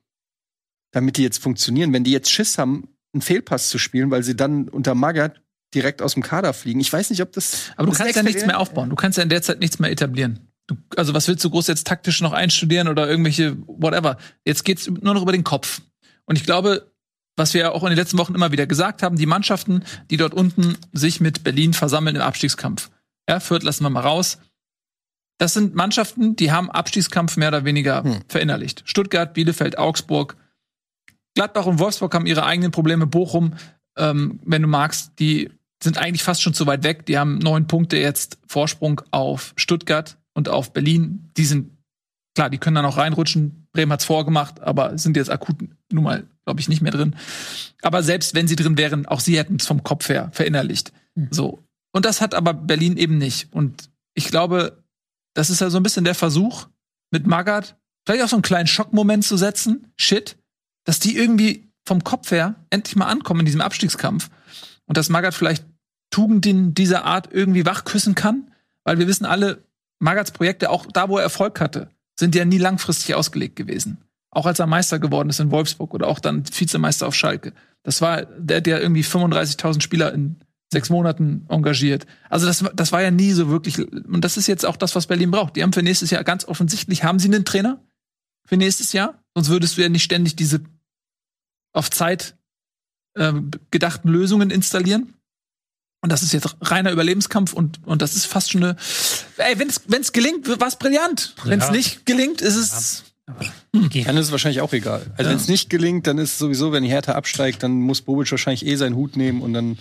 [0.92, 1.94] damit die jetzt funktionieren.
[1.94, 5.42] Wenn die jetzt Schiss haben, einen Fehlpass zu spielen, weil sie dann unter Magath
[5.74, 6.80] direkt aus dem Kader fliegen.
[6.80, 7.72] Ich weiß nicht, ob das.
[7.78, 8.90] Aber du kannst ja nichts mehr aufbauen.
[8.90, 10.51] Du kannst ja in der Zeit nichts mehr etablieren.
[10.68, 14.18] Du, also was willst du groß jetzt taktisch noch einstudieren oder irgendwelche whatever?
[14.46, 15.82] Jetzt geht's nur noch über den Kopf.
[16.26, 16.92] Und ich glaube,
[17.36, 20.34] was wir auch in den letzten Wochen immer wieder gesagt haben, die Mannschaften, die dort
[20.34, 22.90] unten sich mit Berlin versammeln im Abstiegskampf.
[23.28, 24.38] Ja, Fürth lassen wir mal raus.
[25.38, 28.22] Das sind Mannschaften, die haben Abstiegskampf mehr oder weniger Hm.
[28.28, 28.84] verinnerlicht.
[28.86, 30.38] Stuttgart, Bielefeld, Augsburg,
[31.34, 33.08] Gladbach und Wolfsburg haben ihre eigenen Probleme.
[33.08, 33.56] Bochum,
[33.98, 35.50] ähm, wenn du magst, die
[35.82, 37.06] sind eigentlich fast schon zu weit weg.
[37.08, 41.32] Die haben neun Punkte jetzt Vorsprung auf Stuttgart und auf Berlin.
[41.38, 41.72] Die sind,
[42.36, 43.68] klar, die können dann auch reinrutschen.
[43.74, 45.56] Bremen hat's vorgemacht, aber sind jetzt akut
[45.92, 47.16] nun mal, glaube ich, nicht mehr drin.
[47.82, 50.92] Aber selbst wenn sie drin wären, auch sie hätten es vom Kopf her verinnerlicht.
[51.30, 51.64] So.
[51.94, 53.52] Und das hat aber Berlin eben nicht.
[53.52, 54.84] Und ich glaube,
[55.34, 56.68] das ist ja so ein bisschen der Versuch,
[57.12, 59.92] mit Magath vielleicht auch so einen kleinen Schockmoment zu setzen.
[59.98, 60.38] Shit.
[60.86, 64.30] Dass die irgendwie vom Kopf her endlich mal ankommen in diesem Abstiegskampf.
[64.86, 65.66] Und dass Magath vielleicht
[66.10, 68.52] Tugenden dieser Art irgendwie wachküssen kann.
[68.84, 69.64] Weil wir wissen alle,
[70.02, 73.98] Magaths Projekte, auch da, wo er Erfolg hatte, sind ja nie langfristig ausgelegt gewesen.
[74.32, 77.54] Auch als er Meister geworden ist in Wolfsburg oder auch dann Vizemeister auf Schalke.
[77.84, 80.38] Das war, der hat ja irgendwie 35.000 Spieler in
[80.72, 82.06] sechs Monaten engagiert.
[82.30, 84.96] Also das, war- das war ja nie so wirklich, und das ist jetzt auch das,
[84.96, 85.56] was Berlin braucht.
[85.56, 87.84] Die haben für nächstes Jahr ganz offensichtlich, haben sie einen Trainer
[88.46, 89.22] für nächstes Jahr?
[89.36, 90.62] Sonst würdest du ja nicht ständig diese
[91.74, 92.36] auf Zeit
[93.16, 93.34] äh,
[93.72, 95.14] gedachten Lösungen installieren.
[96.02, 98.76] Und das ist jetzt reiner Überlebenskampf und, und das ist fast schon eine.
[99.38, 99.70] Ey, wenn
[100.02, 101.36] es gelingt, war es brillant.
[101.46, 101.72] Wenn es Ja.
[101.72, 103.04] nicht gelingt, ist es.
[103.72, 105.06] Dann ist es wahrscheinlich auch egal.
[105.16, 108.30] Also wenn es nicht gelingt, dann ist sowieso, wenn die Hertha absteigt, dann muss Bobic
[108.32, 109.78] wahrscheinlich eh seinen Hut nehmen und dann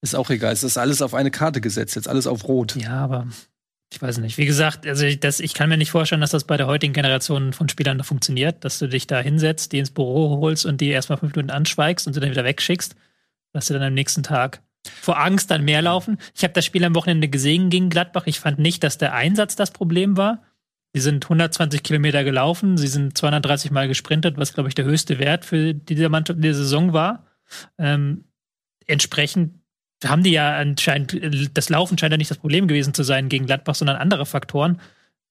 [0.00, 0.52] ist auch egal.
[0.52, 2.76] Es ist alles auf eine Karte gesetzt, jetzt alles auf Rot.
[2.76, 3.26] Ja, aber
[3.92, 4.38] ich weiß nicht.
[4.38, 6.92] Wie gesagt, also ich, das, ich kann mir nicht vorstellen, dass das bei der heutigen
[6.92, 10.80] Generation von Spielern noch funktioniert, dass du dich da hinsetzt, die ins Büro holst und
[10.80, 12.94] die erstmal fünf Minuten anschweigst und sie dann wieder wegschickst,
[13.52, 16.18] dass sie dann am nächsten Tag vor Angst dann mehr laufen.
[16.34, 18.26] Ich habe das Spiel am Wochenende gesehen gegen Gladbach.
[18.26, 20.42] Ich fand nicht, dass der Einsatz das Problem war.
[20.92, 25.18] Sie sind 120 Kilometer gelaufen, sie sind 230 Mal gesprintet, was, glaube ich, der höchste
[25.18, 27.26] Wert für diese Mannschaft in der Saison war.
[27.76, 28.24] Ähm,
[28.86, 29.60] entsprechend
[30.04, 31.18] haben die ja anscheinend,
[31.56, 34.80] das Laufen scheint ja nicht das Problem gewesen zu sein gegen Gladbach, sondern andere Faktoren.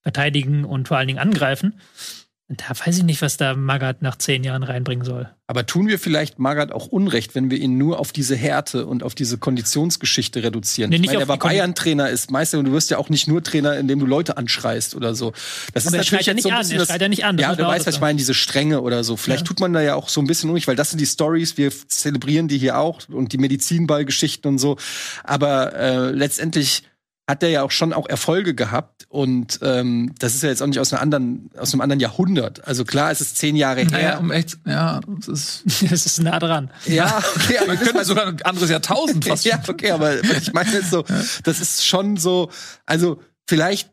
[0.06, 1.82] Verteidigen und vor allen Dingen angreifen.
[2.48, 5.28] Da weiß ich nicht, was da Magath nach zehn Jahren reinbringen soll.
[5.48, 9.02] Aber tun wir vielleicht Magath auch Unrecht, wenn wir ihn nur auf diese Härte und
[9.02, 10.92] auf diese Konditionsgeschichte reduzieren?
[10.92, 13.42] Nee, ich meine, er war Bayern-Trainer, ist Meister und du wirst ja auch nicht nur
[13.42, 15.34] Trainer, indem du Leute anschreist oder so.
[15.74, 17.26] Das Aber er schreit ja jetzt nicht so ein an, bisschen er schreit ja nicht
[17.26, 19.18] an, das Ja, du weißt, was ich meine, diese Strenge oder so.
[19.18, 19.48] Vielleicht Ja.
[19.48, 21.72] tut man da ja auch so ein bisschen unruhig, weil das sind die Stories, wir
[21.88, 24.78] zelebrieren die hier auch und die Medizinballgeschichten und so.
[25.24, 26.84] Aber äh, letztendlich
[27.28, 30.68] hat er ja auch schon auch Erfolge gehabt und ähm, das ist ja jetzt auch
[30.68, 32.68] nicht aus einer anderen aus einem anderen Jahrhundert.
[32.68, 33.90] Also klar, es ist zehn Jahre her.
[33.92, 36.70] Naja, um echt, ja, das ist, Das ist nah dran.
[36.86, 39.46] Ja, okay, aber man könnte sogar ein anderes Jahrtausend fast.
[39.46, 41.04] ja, okay, aber ich meine ist so,
[41.44, 42.50] das ist schon so,
[42.86, 43.90] also vielleicht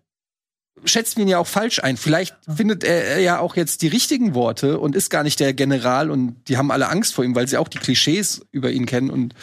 [0.85, 1.97] schätzt wir ihn ja auch falsch ein.
[1.97, 6.11] Vielleicht findet er ja auch jetzt die richtigen Worte und ist gar nicht der General
[6.11, 9.11] und die haben alle Angst vor ihm, weil sie auch die Klischees über ihn kennen
[9.11, 9.35] und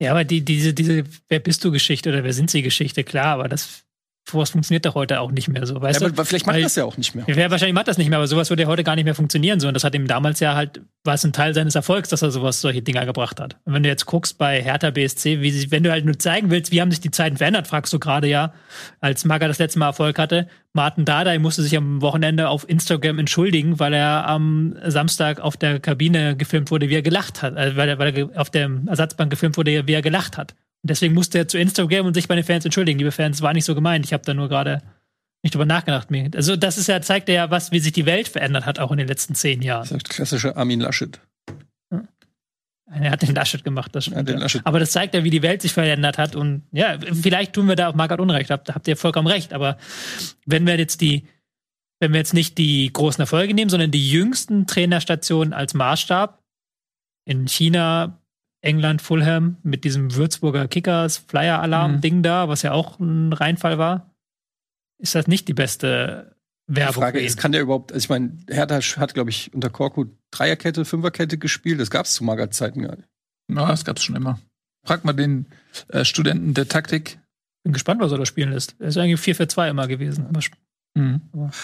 [0.00, 3.34] Ja, aber die, diese, diese Wer bist du Geschichte oder wer sind sie Geschichte, klar,
[3.34, 3.84] aber das
[4.30, 6.14] sowas funktioniert doch heute auch nicht mehr so, weißt ja, du?
[6.14, 7.24] aber vielleicht macht Weil- das ja auch nicht mehr.
[7.28, 9.60] Ja, wahrscheinlich macht das nicht mehr, aber sowas würde ja heute gar nicht mehr funktionieren.
[9.60, 9.68] So.
[9.68, 12.30] Und das hat ihm damals ja halt, war es ein Teil seines Erfolgs, dass er
[12.30, 13.56] sowas, solche Dinger gebracht hat.
[13.64, 16.50] Und wenn du jetzt guckst bei Hertha BSC, wie sie, wenn du halt nur zeigen
[16.50, 18.52] willst, wie haben sich die Zeiten verändert, fragst du gerade ja,
[19.00, 20.48] als Maga das letzte Mal Erfolg hatte.
[20.72, 25.80] Martin Dardai musste sich am Wochenende auf Instagram entschuldigen, weil er am Samstag auf der
[25.80, 27.56] Kabine gefilmt wurde, wie er gelacht hat.
[27.56, 30.54] Also weil er, weil er auf der Ersatzbank gefilmt wurde, wie er gelacht hat.
[30.82, 32.98] Und deswegen musste er zu Instagram und sich bei den Fans entschuldigen.
[32.98, 34.04] Liebe Fans, war nicht so gemeint.
[34.04, 34.82] Ich habe da nur gerade
[35.42, 36.08] nicht drüber nachgedacht.
[36.34, 38.98] Also das ist ja, zeigt ja was, wie sich die Welt verändert hat, auch in
[38.98, 39.86] den letzten zehn Jahren.
[39.86, 41.20] Sagt klassischer Armin Laschet.
[42.90, 44.28] Er hat den Laschet gemacht, das stimmt.
[44.28, 44.62] Ja, Laschet.
[44.64, 46.34] Aber das zeigt ja, wie die Welt sich verändert hat.
[46.34, 49.52] Und ja, vielleicht tun wir da auf Margaret Unrecht, habt, habt ihr vollkommen recht.
[49.52, 49.76] Aber
[50.46, 51.26] wenn wir jetzt die,
[52.00, 56.42] wenn wir jetzt nicht die großen Erfolge nehmen, sondern die jüngsten Trainerstationen als Maßstab
[57.26, 58.22] in China,
[58.60, 64.10] England, Fulham mit diesem Würzburger Kickers Flyer-Alarm-Ding da, was ja auch ein Reinfall war,
[65.00, 66.34] ist das nicht die beste
[66.68, 66.94] Die Werbung.
[67.02, 67.26] Frage für ihn.
[67.28, 71.38] ist, kann der überhaupt, also ich meine, Hertha hat, glaube ich, unter Korku Dreierkette, Fünferkette
[71.38, 71.80] gespielt.
[71.80, 73.08] Das gab es zu Magat-Zeiten gar nicht.
[73.50, 74.40] Ja, das gab's schon immer.
[74.84, 75.46] Frag mal den
[75.88, 77.18] äh, Studenten der Taktik.
[77.64, 78.74] Bin gespannt, was er da spielen lässt.
[78.78, 80.26] Er ist eigentlich 4 für 2 immer gewesen.
[80.26, 80.58] Aber sp-
[80.94, 81.20] Mhm.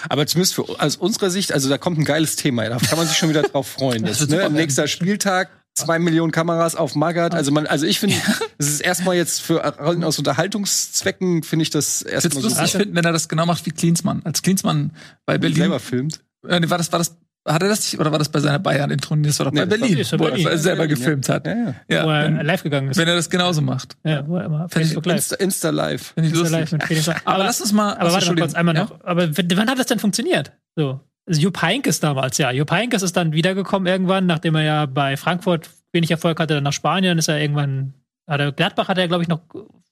[0.09, 2.68] Aber zumindest für, aus unserer Sicht, also da kommt ein geiles Thema.
[2.68, 4.04] Da kann man sich schon wieder drauf freuen.
[4.07, 4.48] Das ne?
[4.50, 7.34] Nächster Spieltag, zwei Millionen Kameras auf Magat.
[7.34, 8.16] Also man, also ich finde,
[8.58, 12.60] es ist erstmal jetzt für aus Unterhaltungszwecken finde ich das Ich würde erstmal es so
[12.60, 14.22] lustig finden, wenn er das genau macht wie Klinsmann.
[14.24, 14.92] Als Klinsmann
[15.26, 15.56] bei Berlin.
[15.58, 16.20] selber filmt.
[16.46, 18.58] Äh, nee, war das, war das, hat er das nicht, oder war das bei seiner
[18.58, 19.16] Bayern-Intro?
[19.16, 20.46] Nee, Das war doch Nee, bei war- Berlin, das wo Berlin.
[20.46, 21.46] er selber gefilmt hat.
[21.46, 21.74] Ja, ja.
[21.88, 22.96] Ja, wo er wenn, live gegangen ist.
[22.96, 23.96] wenn er das genauso macht.
[24.04, 25.16] ja, wo er immer ich Facebook live.
[25.16, 26.12] Insta, Insta live.
[26.14, 26.52] Finde ich lustig.
[26.52, 27.08] live mit Felix.
[27.24, 27.94] Aber, lass uns mal.
[27.96, 28.84] Aber warte mal kurz einmal Ja?
[28.84, 29.04] noch.
[29.04, 30.52] Aber wann hat das denn funktioniert?
[30.76, 31.00] So.
[31.28, 32.50] Jupp Heynckes damals, ja.
[32.50, 36.64] Jupp Heynckes ist dann wiedergekommen irgendwann, nachdem er ja bei Frankfurt wenig Erfolg hatte, dann
[36.64, 37.94] nach Spanien ist er irgendwann,
[38.28, 39.40] hat er, Gladbach hat er, glaube ich, noch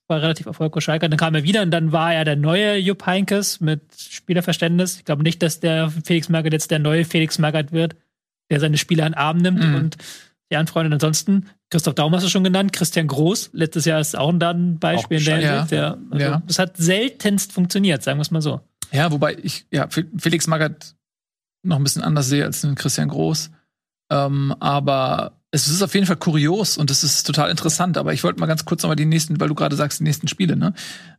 [0.08, 1.08] war relativ erfolgreich Schalke.
[1.08, 4.96] Dann kam er wieder und dann war er der neue Jupp Heynckes mit Spielerverständnis.
[4.98, 7.96] Ich glaube nicht, dass der Felix Magath jetzt der neue Felix Magath wird,
[8.50, 9.74] der seine Spieler in den Arm nimmt Mhm.
[9.74, 9.96] und
[10.50, 10.92] die anfreundet.
[10.94, 15.18] Ansonsten, Christoph Daum hast du schon genannt, Christian Groß, letztes Jahr ist auch ein Beispiel
[15.18, 15.50] in der Ja.
[15.60, 15.72] Hinsicht.
[15.72, 15.96] Ja.
[16.10, 16.42] Also, Ja.
[16.46, 18.60] Das hat seltenst funktioniert, sagen wir es mal so.
[18.90, 20.94] Ja, wobei ich, ja, Fe- Felix Magath
[21.62, 23.50] noch ein bisschen anders sehe als den Christian Groß.
[24.10, 27.98] Ähm, aber es ist auf jeden Fall kurios und es ist total interessant.
[27.98, 30.28] Aber ich wollte mal ganz kurz nochmal die nächsten, weil du gerade sagst, die nächsten
[30.28, 30.74] Spiele, ne?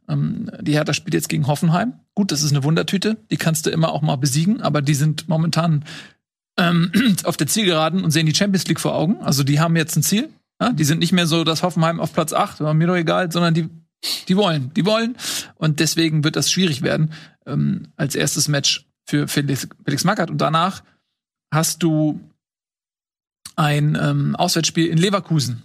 [0.09, 1.93] Ähm, die Hertha spielt jetzt gegen Hoffenheim.
[2.15, 3.17] Gut, das ist eine Wundertüte.
[3.31, 5.85] Die kannst du immer auch mal besiegen, aber die sind momentan
[6.57, 6.91] ähm,
[7.23, 9.21] auf der Zielgeraden und sehen die Champions League vor Augen.
[9.21, 10.29] Also die haben jetzt ein Ziel.
[10.59, 10.73] Ja?
[10.73, 13.53] Die sind nicht mehr so, dass Hoffenheim auf Platz 8, war mir doch egal, sondern
[13.53, 13.69] die,
[14.27, 15.15] die wollen, die wollen.
[15.55, 17.13] Und deswegen wird das schwierig werden
[17.45, 20.29] ähm, als erstes Match für Felix, Felix Magath.
[20.29, 20.83] Und danach
[21.53, 22.19] hast du
[23.55, 25.63] ein ähm, Auswärtsspiel in Leverkusen.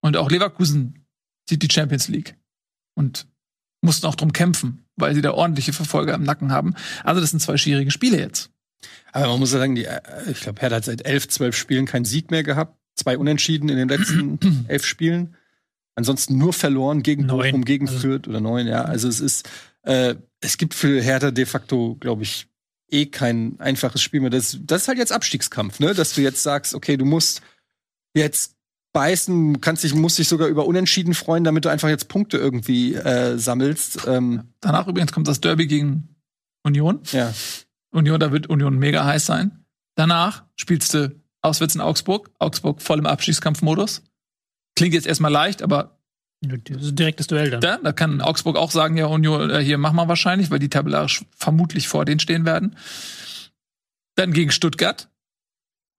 [0.00, 1.06] Und auch Leverkusen
[1.48, 2.36] sieht die Champions League.
[2.94, 3.26] Und
[3.82, 6.74] mussten auch drum kämpfen, weil sie da ordentliche Verfolger im Nacken haben.
[7.04, 8.50] Also das sind zwei schwierige Spiele jetzt.
[9.12, 11.86] Aber man muss ja sagen, die, äh, ich glaube, Hertha hat seit elf, zwölf Spielen
[11.86, 12.78] keinen Sieg mehr gehabt.
[12.94, 15.36] Zwei Unentschieden in den letzten elf Spielen.
[15.94, 17.50] Ansonsten nur verloren gegen Neun.
[17.50, 18.82] Bochum, gegen Also- Fürth oder neun, ja.
[18.84, 19.48] Also es ist,
[19.82, 22.48] äh, es gibt für Hertha de facto, glaube ich,
[22.88, 24.30] eh kein einfaches Spiel mehr.
[24.30, 25.94] Das, das ist halt jetzt Abstiegskampf, ne?
[25.94, 27.42] Dass du jetzt sagst, okay, du musst
[28.14, 28.54] jetzt
[28.92, 32.94] beißen, kannst dich, musst dich sogar über Unentschieden freuen, damit du einfach jetzt Punkte irgendwie
[32.94, 34.06] äh, sammelst.
[34.06, 36.16] Ähm, Danach übrigens kommt das Derby gegen
[36.62, 37.00] Union.
[37.12, 37.32] ja.
[37.90, 39.64] Union, da wird Union mega heiß sein.
[39.94, 42.30] Danach spielst du auswärts in Augsburg.
[42.38, 44.02] Augsburg voll im Abstiegskampfmodus.
[44.74, 45.95] Klingt jetzt erstmal leicht, aber
[46.42, 47.60] Das ist ein direktes Duell dann.
[47.60, 50.68] da, da kann Augsburg auch sagen, ja, Union, äh, hier machen wir wahrscheinlich, weil die
[50.68, 52.76] tabellarisch vermutlich vor denen stehen werden.
[54.16, 55.10] Dann gegen Stuttgart.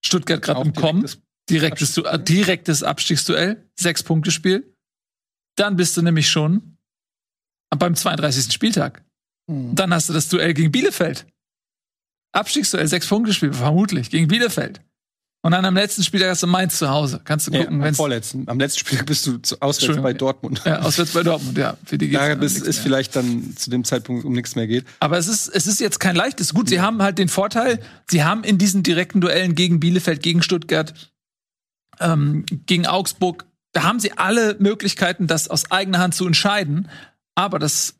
[0.04, 1.00] Stuttgart gerade im Kommen.
[1.02, 3.68] direktes- Direktes, Du- äh, direktes Abstiegsduell.
[3.78, 4.74] Sechs Punkte Spiel.
[5.56, 6.76] Dann bist du nämlich schon
[7.76, 8.52] beim 32.
[8.52, 9.02] Spieltag.
[9.50, 9.74] Hm.
[9.74, 11.26] Dann hast du das Duell gegen Bielefeld.
[12.32, 14.82] Abstiegsduell, sechs Punkte Spiel, vermutlich, gegen Bielefeld.
[15.48, 17.22] Und dann am letzten Spieltag hast du Mainz zu Hause.
[17.24, 18.46] Kannst du Ja, gucken, am wenn's vorletzten.
[18.48, 20.60] Am letzten Spiel bist du zu, auswärts bei Dortmund.
[20.66, 21.78] ja, auswärts bei Dortmund, ja.
[21.86, 24.56] Für die geht's Da dann bis, nichts ist vielleicht dann zu dem Zeitpunkt um nichts
[24.56, 24.84] mehr geht.
[25.00, 26.52] Aber es ist, es ist jetzt kein leichtes.
[26.52, 27.80] Gut, sie haben halt den Vorteil,
[28.10, 30.92] sie haben in diesen direkten Duellen gegen Bielefeld, gegen Stuttgart,
[31.98, 36.90] ähm, gegen Augsburg, da haben sie alle Möglichkeiten, das aus eigener Hand zu entscheiden.
[37.34, 37.94] Aber das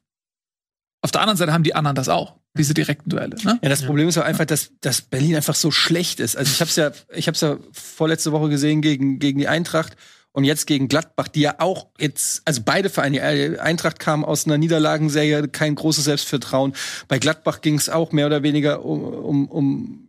[1.01, 3.37] auf der anderen Seite haben die anderen das auch, diese direkten Duelle.
[3.45, 3.59] Ne?
[3.63, 6.37] Ja, das Problem ist auch einfach, dass, dass Berlin einfach so schlecht ist.
[6.37, 9.49] Also ich habe es ja, ich habe es ja vorletzte Woche gesehen gegen gegen die
[9.49, 9.97] Eintracht
[10.33, 14.47] und jetzt gegen Gladbach, die ja auch jetzt, also beide Vereine, die Eintracht kam aus
[14.47, 16.75] einer Niederlagenserie, kein großes Selbstvertrauen.
[17.09, 20.09] Bei Gladbach ging es auch mehr oder weniger um, um, um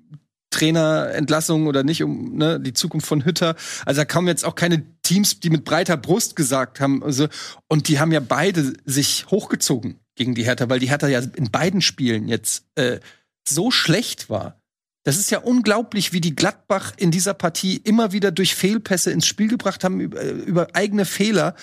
[0.51, 3.55] Trainerentlassung oder nicht, um ne, die Zukunft von Hütter.
[3.85, 7.03] Also da kamen jetzt auch keine Teams, die mit breiter Brust gesagt haben.
[7.03, 7.27] Also,
[7.67, 11.49] und die haben ja beide sich hochgezogen gegen die Hertha, weil die Hertha ja in
[11.49, 12.99] beiden Spielen jetzt äh,
[13.47, 14.61] so schlecht war.
[15.03, 19.25] Das ist ja unglaublich, wie die Gladbach in dieser Partie immer wieder durch Fehlpässe ins
[19.25, 21.55] Spiel gebracht haben, über, über eigene Fehler.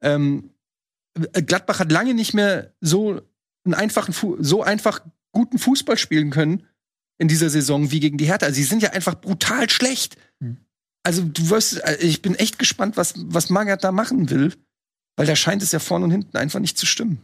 [0.00, 0.50] Ähm,
[1.32, 3.20] Gladbach hat lange nicht mehr so
[3.64, 5.00] einen einfachen, so einfach
[5.32, 6.66] guten Fußball spielen können
[7.18, 8.46] in dieser Saison wie gegen die Hertha.
[8.46, 10.16] Also, sie sind ja einfach brutal schlecht.
[10.40, 10.58] Hm.
[11.02, 14.54] Also du wirst, äh, ich bin echt gespannt, was, was Magath da machen will,
[15.16, 17.20] weil da scheint es ja vorne und hinten einfach nicht zu stimmen.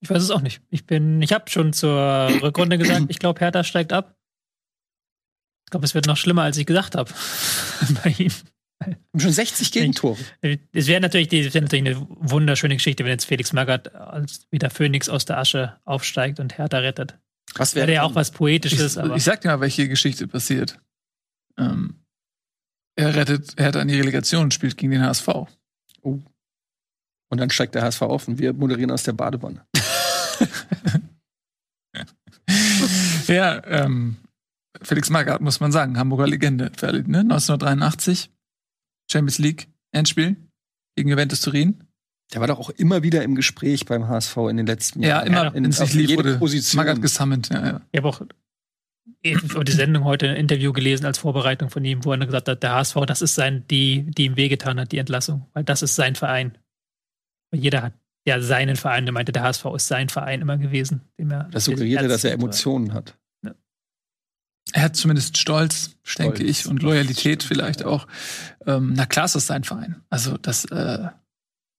[0.00, 0.62] Ich weiß es auch nicht.
[0.70, 4.16] Ich bin, ich habe schon zur Rückrunde gesagt, ich glaube, Hertha steigt ab.
[5.66, 7.12] Ich glaube, es wird noch schlimmer, als ich gedacht habe.
[8.02, 8.32] Bei ihm.
[8.82, 10.18] Haben schon 60 Gegentore.
[10.72, 15.10] Es wäre natürlich, wär natürlich eine wunderschöne Geschichte, wenn jetzt Felix Magath als wieder Phönix
[15.10, 17.18] aus der Asche aufsteigt und Hertha rettet.
[17.54, 18.96] Was wäre ja auch was Poetisches.
[18.96, 20.78] Ich, ich sag dir mal, welche Geschichte passiert.
[21.58, 22.00] Ähm,
[22.96, 25.28] er rettet Hertha in die Relegation und spielt gegen den HSV.
[26.02, 26.18] Oh.
[27.30, 29.64] Und dann steigt der HSV auf und wir moderieren aus der Badewanne.
[33.28, 34.16] ja, ähm,
[34.82, 36.64] Felix Magath muss man sagen, Hamburger Legende.
[36.64, 37.20] Ne?
[37.20, 38.30] 1983,
[39.10, 40.36] Champions League, Endspiel
[40.96, 41.84] gegen Juventus Turin.
[42.32, 45.32] Der war doch auch immer wieder im Gespräch beim HSV in den letzten Jahren.
[45.32, 46.78] Ja, immer, wenn es nicht lief, wurde Position.
[46.78, 47.48] Magath gesammelt.
[47.50, 47.80] Ja, ja.
[47.92, 48.22] Ich habe auch
[49.22, 52.62] über die Sendung heute ein Interview gelesen als Vorbereitung von ihm, wo er gesagt hat,
[52.62, 55.46] der HSV, das ist sein, die, die ihm wehgetan hat, die Entlassung.
[55.52, 56.56] Weil das ist sein Verein.
[57.52, 57.92] Jeder hat
[58.26, 59.06] ja seinen Verein.
[59.06, 61.02] Er meinte, der HSV ist sein Verein immer gewesen.
[61.18, 63.16] Dem er das suggeriert, dass er Emotionen hat.
[63.44, 63.54] Ja.
[64.72, 68.06] Er hat zumindest Stolz, Stolz, denke ich, und Loyalität vielleicht auch.
[68.66, 70.02] Ähm, na klar, ist das sein Verein.
[70.10, 71.08] Also das, äh,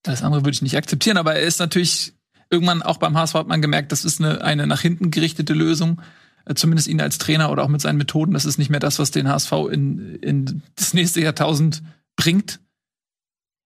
[0.03, 2.13] das andere würde ich nicht akzeptieren, aber er ist natürlich
[2.49, 6.01] irgendwann auch beim HSV hat man gemerkt, das ist eine, eine nach hinten gerichtete Lösung.
[6.45, 8.33] Äh, zumindest ihn als Trainer oder auch mit seinen Methoden.
[8.33, 11.81] Das ist nicht mehr das, was den HSV in, in das nächste Jahrtausend
[12.15, 12.59] bringt.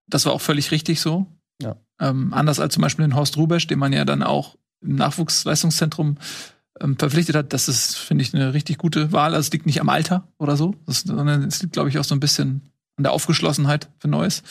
[0.08, 1.26] Das war auch völlig richtig so.
[1.60, 1.76] Ja.
[2.00, 6.18] Ähm, anders als zum Beispiel den Horst Rubesch, den man ja dann auch im Nachwuchsleistungszentrum
[6.80, 7.52] ähm, verpflichtet hat.
[7.52, 9.34] Das ist, finde ich, eine richtig gute Wahl.
[9.34, 12.04] Also es liegt nicht am Alter oder so, das, sondern es liegt, glaube ich, auch
[12.04, 14.42] so ein bisschen an der Aufgeschlossenheit für Neues.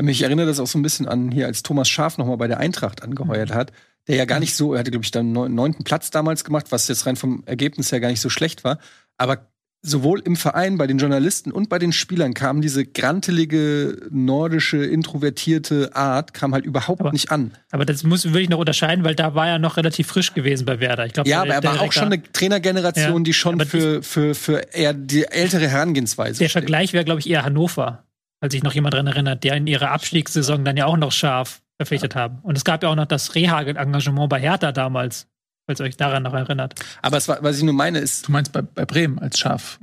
[0.00, 2.58] Mich erinnert das auch so ein bisschen an hier, als Thomas Schaf nochmal bei der
[2.58, 3.72] Eintracht angeheuert hat,
[4.06, 6.88] der ja gar nicht so, er hatte, glaube ich, dann neunten Platz damals gemacht, was
[6.88, 8.78] jetzt rein vom Ergebnis her gar nicht so schlecht war.
[9.18, 9.49] Aber
[9.82, 15.94] sowohl im Verein, bei den Journalisten und bei den Spielern kam diese grantelige, nordische, introvertierte
[15.94, 17.52] Art, kam halt überhaupt aber, nicht an.
[17.70, 20.80] Aber das muss wirklich noch unterscheiden, weil da war er noch relativ frisch gewesen bei
[20.80, 21.06] Werder.
[21.06, 24.34] Ich glaub, ja, aber er war auch schon eine Trainergeneration, ja, die schon für, für,
[24.34, 26.50] für eher die ältere Herangehensweise Der.
[26.50, 28.04] Vergleich wäre, glaube ich, eher Hannover,
[28.40, 31.62] als sich noch jemand dran erinnert, der in ihrer Abstiegssaison dann ja auch noch scharf
[31.76, 32.20] verpflichtet ja.
[32.20, 32.40] haben.
[32.42, 35.26] Und es gab ja auch noch das Rehagel-Engagement bei Hertha damals
[35.70, 36.74] falls ihr euch daran noch erinnert.
[37.00, 38.26] Aber es war, was ich nur meine, ist.
[38.26, 39.78] Du meinst bei, bei Bremen als Schaf?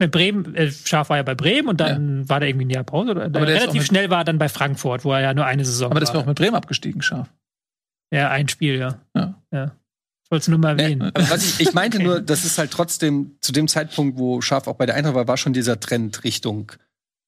[0.00, 2.28] Mit Bremen, äh, Schaf war ja bei Bremen und dann ja.
[2.28, 3.12] war der irgendwie in der Pause.
[3.12, 5.86] Oder, aber relativ schnell war er dann bei Frankfurt, wo er ja nur eine Saison
[5.86, 5.96] aber war.
[5.96, 7.32] Aber das war auch mit Bremen abgestiegen, Schaf.
[8.12, 8.98] Ja, ein Spiel, ja.
[9.16, 9.40] Ja.
[9.52, 9.76] ja.
[10.24, 11.12] Ich wollte es nur mal erwähnen.
[11.16, 12.06] Ja, was ich, ich meinte okay.
[12.06, 15.28] nur, das ist halt trotzdem, zu dem Zeitpunkt, wo Schaf auch bei der Eintracht war,
[15.28, 16.72] war schon dieser Trend Richtung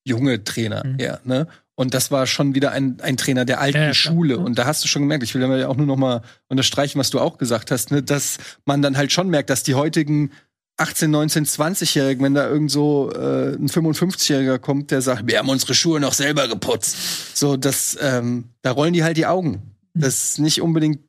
[0.04, 0.84] junge Trainer.
[0.84, 0.98] Mhm.
[0.98, 1.46] Ja, ne?
[1.76, 4.38] Und das war schon wieder ein, ein Trainer der alten ja, Schule.
[4.38, 7.10] Und da hast du schon gemerkt, ich will ja auch nur noch mal unterstreichen, was
[7.10, 10.30] du auch gesagt hast, ne, dass man dann halt schon merkt, dass die heutigen
[10.78, 15.48] 18, 19, 20-Jährigen, wenn da irgend so äh, ein 55-Jähriger kommt, der sagt, wir haben
[15.48, 17.36] unsere Schuhe noch selber geputzt.
[17.36, 19.76] So, das, ähm, da rollen die halt die Augen.
[19.94, 20.00] Mhm.
[20.00, 21.00] Das ist nicht unbedingt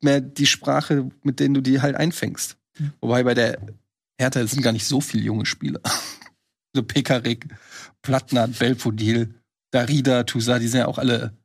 [0.00, 2.56] mehr die Sprache, mit denen du die halt einfängst.
[2.78, 2.92] Mhm.
[3.00, 3.58] Wobei bei der
[4.18, 5.80] Hertha sind gar nicht so viele junge Spieler.
[6.74, 7.46] so Pekarik,
[8.02, 9.34] Plattnert, Belfodil.
[9.74, 11.36] Darida, Tusa, die sind ja auch alle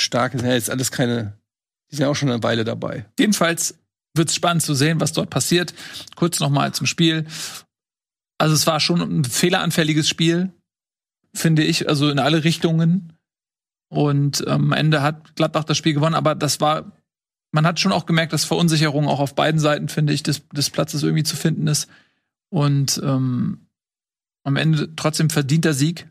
[0.00, 0.32] stark.
[0.32, 1.38] sind ja jetzt alles keine,
[1.90, 3.06] die sind ja auch schon eine Weile dabei.
[3.18, 3.78] Jedenfalls
[4.14, 5.74] wird es spannend zu sehen, was dort passiert.
[6.14, 7.26] Kurz nochmal zum Spiel.
[8.38, 10.52] Also es war schon ein fehleranfälliges Spiel,
[11.34, 13.12] finde ich, also in alle Richtungen.
[13.88, 16.92] Und ähm, am Ende hat Gladbach das Spiel gewonnen, aber das war,
[17.52, 20.70] man hat schon auch gemerkt, dass Verunsicherung auch auf beiden Seiten, finde ich, des, des
[20.70, 21.88] Platzes irgendwie zu finden ist.
[22.50, 23.66] Und ähm,
[24.44, 26.09] am Ende trotzdem verdienter Sieg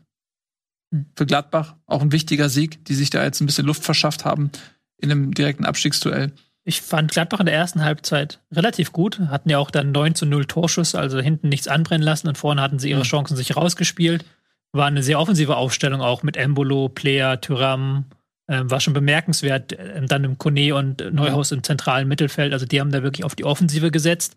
[1.16, 1.76] für Gladbach.
[1.86, 4.50] Auch ein wichtiger Sieg, die sich da jetzt ein bisschen Luft verschafft haben
[4.98, 6.32] in einem direkten Abstiegsduell.
[6.64, 9.18] Ich fand Gladbach in der ersten Halbzeit relativ gut.
[9.18, 12.60] Hatten ja auch dann 9 zu 0 Torschuss, also hinten nichts anbrennen lassen und vorne
[12.60, 13.04] hatten sie ihre mhm.
[13.04, 14.24] Chancen sich rausgespielt.
[14.72, 18.04] War eine sehr offensive Aufstellung auch mit Embolo, Player, Tyram,
[18.50, 19.76] war schon bemerkenswert.
[19.78, 22.52] Ähm, dann im Kone und Neuhaus im zentralen Mittelfeld.
[22.52, 24.34] Also die haben da wirklich auf die Offensive gesetzt.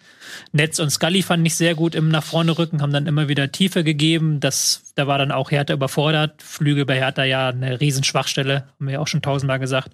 [0.52, 3.52] Netz und Scully fand ich sehr gut im nach vorne rücken, haben dann immer wieder
[3.52, 4.40] Tiefe gegeben.
[4.40, 6.44] Das, da war dann auch Hertha überfordert.
[6.44, 9.90] Flügel bei Hertha ja eine Riesenschwachstelle, haben wir ja auch schon tausendmal gesagt.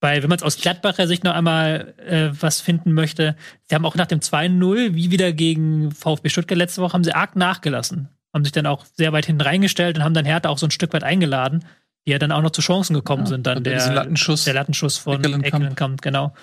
[0.00, 3.84] Weil, wenn man es aus Gladbacher Sicht noch einmal äh, was finden möchte, sie haben
[3.84, 8.08] auch nach dem 2-0, wie wieder gegen VfB Stuttgart letzte Woche, haben sie arg nachgelassen.
[8.32, 10.70] Haben sich dann auch sehr weit hinten reingestellt und haben dann Hertha auch so ein
[10.70, 11.64] Stück weit eingeladen
[12.06, 13.46] die ja dann auch noch zu Chancen gekommen ja, sind.
[13.46, 16.34] Dann der Lattenschuss, der Lattenschuss von Eckelenkamp, genau.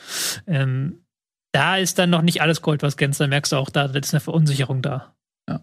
[0.45, 0.99] Ähm,
[1.53, 3.19] da ist dann noch nicht alles Gold, was glänzt.
[3.19, 5.13] Da merkst du auch, da ist eine Verunsicherung da.
[5.47, 5.61] Ja.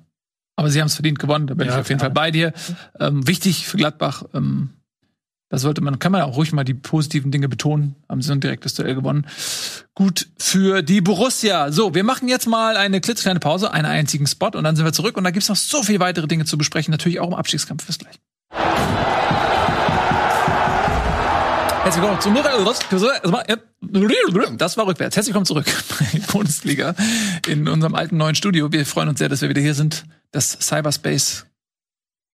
[0.57, 2.53] Aber sie haben es verdient gewonnen, da bin ja, ich auf jeden Fall bei dir.
[2.99, 4.71] Ähm, wichtig für Gladbach, ähm,
[5.51, 7.97] da sollte man, kann man auch ruhig mal die positiven Dinge betonen.
[8.09, 9.27] Haben sie ein direktes Duell gewonnen.
[9.97, 11.73] Gut für die Borussia.
[11.73, 14.93] So, wir machen jetzt mal eine klitzekleine Pause, einen einzigen Spot und dann sind wir
[14.93, 17.85] zurück und da gibt's noch so viele weitere Dinge zu besprechen, natürlich auch im Abstiegskampf.
[17.85, 18.21] Bis gleich.
[21.91, 22.35] Herzlich willkommen zum
[24.59, 25.17] Das war rückwärts.
[25.17, 25.67] Herzlich willkommen zurück
[25.99, 26.95] bei Bundesliga
[27.49, 28.71] in unserem alten neuen Studio.
[28.71, 30.05] Wir freuen uns sehr, dass wir wieder hier sind.
[30.31, 31.47] Das Cyberspace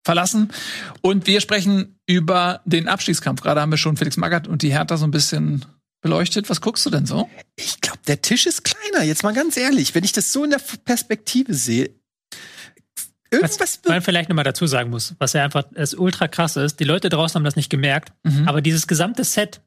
[0.04, 0.52] verlassen.
[1.00, 3.40] Und wir sprechen über den Abstiegskampf.
[3.40, 5.64] Gerade haben wir schon Felix Magath und die Hertha so ein bisschen
[6.02, 6.50] beleuchtet.
[6.50, 7.30] Was guckst du denn so?
[7.56, 9.06] Ich glaube, der Tisch ist kleiner.
[9.06, 11.92] Jetzt mal ganz ehrlich, wenn ich das so in der Perspektive sehe,
[13.36, 16.80] Irgendwas was man vielleicht nochmal dazu sagen muss, was ja einfach das ultra krass ist,
[16.80, 18.48] die Leute draußen haben das nicht gemerkt, mhm.
[18.48, 19.62] aber dieses gesamte Set,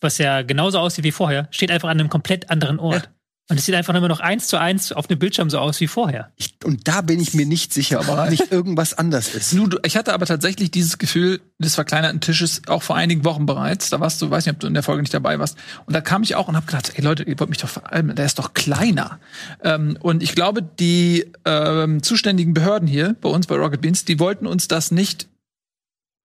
[0.00, 3.04] was ja genauso aussieht wie vorher, steht einfach an einem komplett anderen Ort.
[3.04, 3.10] Ja.
[3.52, 5.86] Und es sieht einfach immer noch eins zu eins auf dem Bildschirm so aus wie
[5.86, 6.32] vorher.
[6.36, 9.54] Ich, und da bin ich mir nicht sicher, ob nicht irgendwas anders ist.
[9.84, 13.90] Ich hatte aber tatsächlich dieses Gefühl des verkleinerten Tisches auch vor einigen Wochen bereits.
[13.90, 15.58] Da warst du, weiß nicht, ob du in der Folge nicht dabei warst.
[15.84, 18.16] Und da kam ich auch und habe gedacht, ey Leute, ihr wollt mich doch veralmen,
[18.16, 19.18] der ist doch kleiner.
[19.62, 24.18] Ähm, und ich glaube, die ähm, zuständigen Behörden hier bei uns bei Rocket Beans, die
[24.18, 25.28] wollten uns das nicht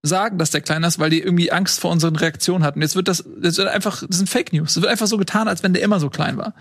[0.04, 2.82] sagen, dass der kleiner ist, weil die irgendwie Angst vor unseren Reaktionen hatten.
[2.82, 4.72] Jetzt wird das, das wird einfach, das sind Fake News.
[4.72, 6.54] Es wird einfach so getan, als wenn der immer so klein war.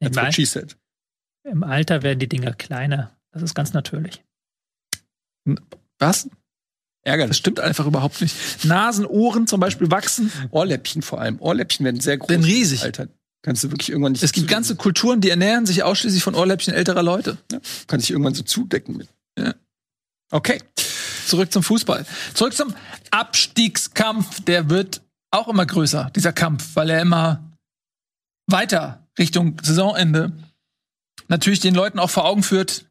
[0.00, 0.76] That's what she said.
[1.44, 3.16] Im Alter werden die Dinger kleiner.
[3.32, 4.22] Das ist ganz natürlich.
[5.98, 6.28] Was?
[7.02, 7.30] Ärgerlich.
[7.30, 8.64] Das stimmt einfach überhaupt nicht.
[8.64, 10.30] Nasen, Ohren zum Beispiel wachsen.
[10.50, 11.40] Ohrläppchen vor allem.
[11.40, 12.28] Ohrläppchen werden sehr groß.
[12.28, 12.82] Werden riesig.
[12.82, 13.08] Alter.
[13.42, 14.22] Kannst du wirklich irgendwann nicht.
[14.22, 17.38] Es gibt ganze Kulturen, die ernähren sich ausschließlich von Ohrläppchen älterer Leute.
[17.52, 17.60] Ja.
[17.86, 19.08] Kann sich irgendwann so zudecken mit.
[19.38, 19.54] Ja.
[20.30, 20.60] Okay.
[21.26, 22.04] Zurück zum Fußball.
[22.34, 22.74] Zurück zum
[23.10, 24.44] Abstiegskampf.
[24.44, 27.52] Der wird auch immer größer, dieser Kampf, weil er immer
[28.46, 30.32] weiter Richtung Saisonende
[31.28, 32.86] natürlich den Leuten auch vor Augen führt,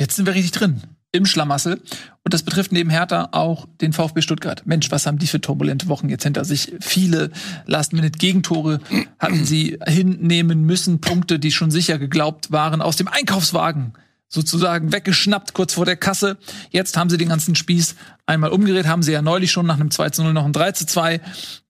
[0.00, 0.82] jetzt sind wir richtig drin
[1.12, 1.80] im Schlamassel.
[2.22, 4.66] Und das betrifft neben Hertha auch den VfB Stuttgart.
[4.66, 6.72] Mensch, was haben die für turbulente Wochen jetzt hinter sich?
[6.80, 7.30] Viele
[7.66, 8.80] Last-Minute-Gegentore
[9.18, 11.00] hatten sie hinnehmen müssen.
[11.00, 13.94] Punkte, die schon sicher geglaubt waren, aus dem Einkaufswagen
[14.28, 16.36] sozusagen weggeschnappt kurz vor der Kasse.
[16.70, 19.90] Jetzt haben sie den ganzen Spieß einmal umgedreht, haben sie ja neulich schon nach einem
[19.90, 21.20] 2 zu 0 noch ein 3 zu 2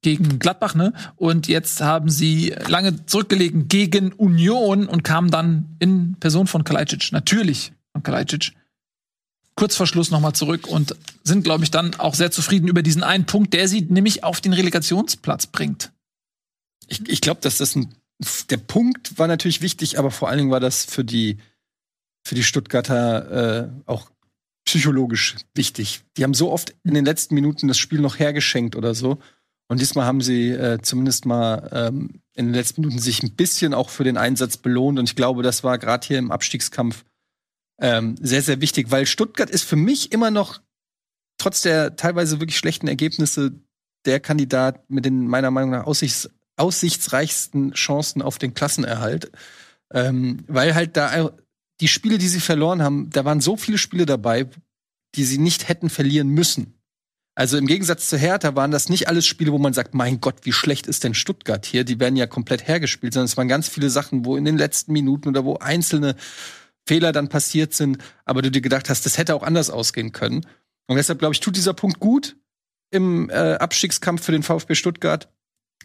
[0.03, 0.93] gegen Gladbach, ne?
[1.17, 7.13] Und jetzt haben sie lange zurückgelegen gegen Union und kamen dann in Person von Kalajdzic,
[7.13, 8.53] natürlich von Kalajdzic,
[9.55, 13.05] kurz vor Schluss nochmal zurück und sind, glaube ich, dann auch sehr zufrieden über diesen
[13.05, 15.93] einen Punkt, der sie nämlich auf den Relegationsplatz bringt.
[16.89, 17.95] Ich, ich glaube, dass das ein,
[18.51, 21.39] der Punkt war natürlich wichtig, aber vor allen Dingen war das für die
[22.29, 24.11] für die Stuttgarter äh, auch
[24.67, 26.03] psychologisch wichtig.
[26.19, 29.19] Die haben so oft in den letzten Minuten das Spiel noch hergeschenkt oder so.
[29.69, 33.73] Und diesmal haben sie äh, zumindest mal ähm, in den letzten Minuten sich ein bisschen
[33.73, 34.99] auch für den Einsatz belohnt.
[34.99, 37.05] Und ich glaube, das war gerade hier im Abstiegskampf
[37.81, 40.61] ähm, sehr, sehr wichtig, weil Stuttgart ist für mich immer noch,
[41.39, 43.53] trotz der teilweise wirklich schlechten Ergebnisse,
[44.05, 49.31] der Kandidat mit den meiner Meinung nach aussichts aussichtsreichsten Chancen auf den Klassenerhalt.
[49.91, 51.31] Ähm, weil halt da
[51.81, 54.49] die Spiele, die sie verloren haben, da waren so viele Spiele dabei,
[55.15, 56.75] die sie nicht hätten verlieren müssen.
[57.35, 60.41] Also im Gegensatz zu Hertha waren das nicht alles Spiele, wo man sagt, mein Gott,
[60.43, 61.85] wie schlecht ist denn Stuttgart hier?
[61.85, 64.93] Die werden ja komplett hergespielt, sondern es waren ganz viele Sachen, wo in den letzten
[64.93, 66.17] Minuten oder wo einzelne
[66.85, 70.47] Fehler dann passiert sind, aber du dir gedacht hast, das hätte auch anders ausgehen können.
[70.89, 72.37] Und deshalb glaube ich, tut dieser Punkt gut
[72.91, 75.29] im äh, Abstiegskampf für den VfB Stuttgart.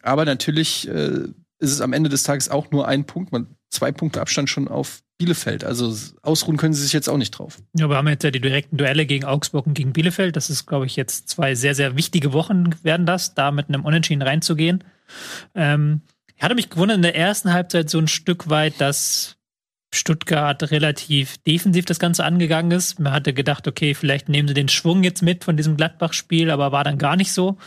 [0.02, 1.26] Aber natürlich äh,
[1.60, 3.32] ist es am Ende des Tages auch nur ein Punkt.
[3.32, 5.64] Man zwei Punkte Abstand schon auf Bielefeld.
[5.64, 7.58] Also ausruhen können sie sich jetzt auch nicht drauf.
[7.78, 10.36] Ja, wir haben jetzt ja die direkten Duelle gegen Augsburg und gegen Bielefeld.
[10.36, 13.86] Das ist, glaube ich, jetzt zwei sehr, sehr wichtige Wochen werden das, da mit einem
[13.86, 14.84] Unentschieden reinzugehen.
[15.56, 16.02] Ähm,
[16.36, 19.38] ich hatte mich gewundert in der ersten Halbzeit so ein Stück weit, dass
[19.94, 23.00] Stuttgart relativ defensiv das Ganze angegangen ist.
[23.00, 26.72] Man hatte gedacht, okay, vielleicht nehmen sie den Schwung jetzt mit von diesem Gladbach-Spiel, aber
[26.72, 27.58] war dann gar nicht so.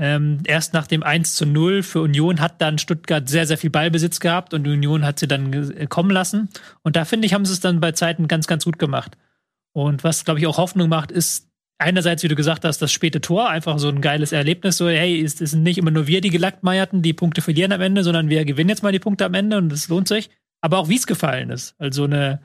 [0.00, 3.70] Ähm, erst nach dem 1 zu 0 für Union hat dann Stuttgart sehr, sehr viel
[3.70, 6.48] Ballbesitz gehabt und Union hat sie dann kommen lassen.
[6.82, 9.18] Und da finde ich, haben sie es dann bei Zeiten ganz, ganz gut gemacht.
[9.72, 13.20] Und was, glaube ich, auch Hoffnung macht, ist einerseits, wie du gesagt hast, das späte
[13.20, 16.30] Tor, einfach so ein geiles Erlebnis, so, hey, es sind nicht immer nur wir, die
[16.30, 19.58] Gelackmeierten, die Punkte verlieren am Ende, sondern wir gewinnen jetzt mal die Punkte am Ende
[19.58, 20.30] und es lohnt sich.
[20.60, 21.74] Aber auch wie es gefallen ist.
[21.78, 22.40] Also eine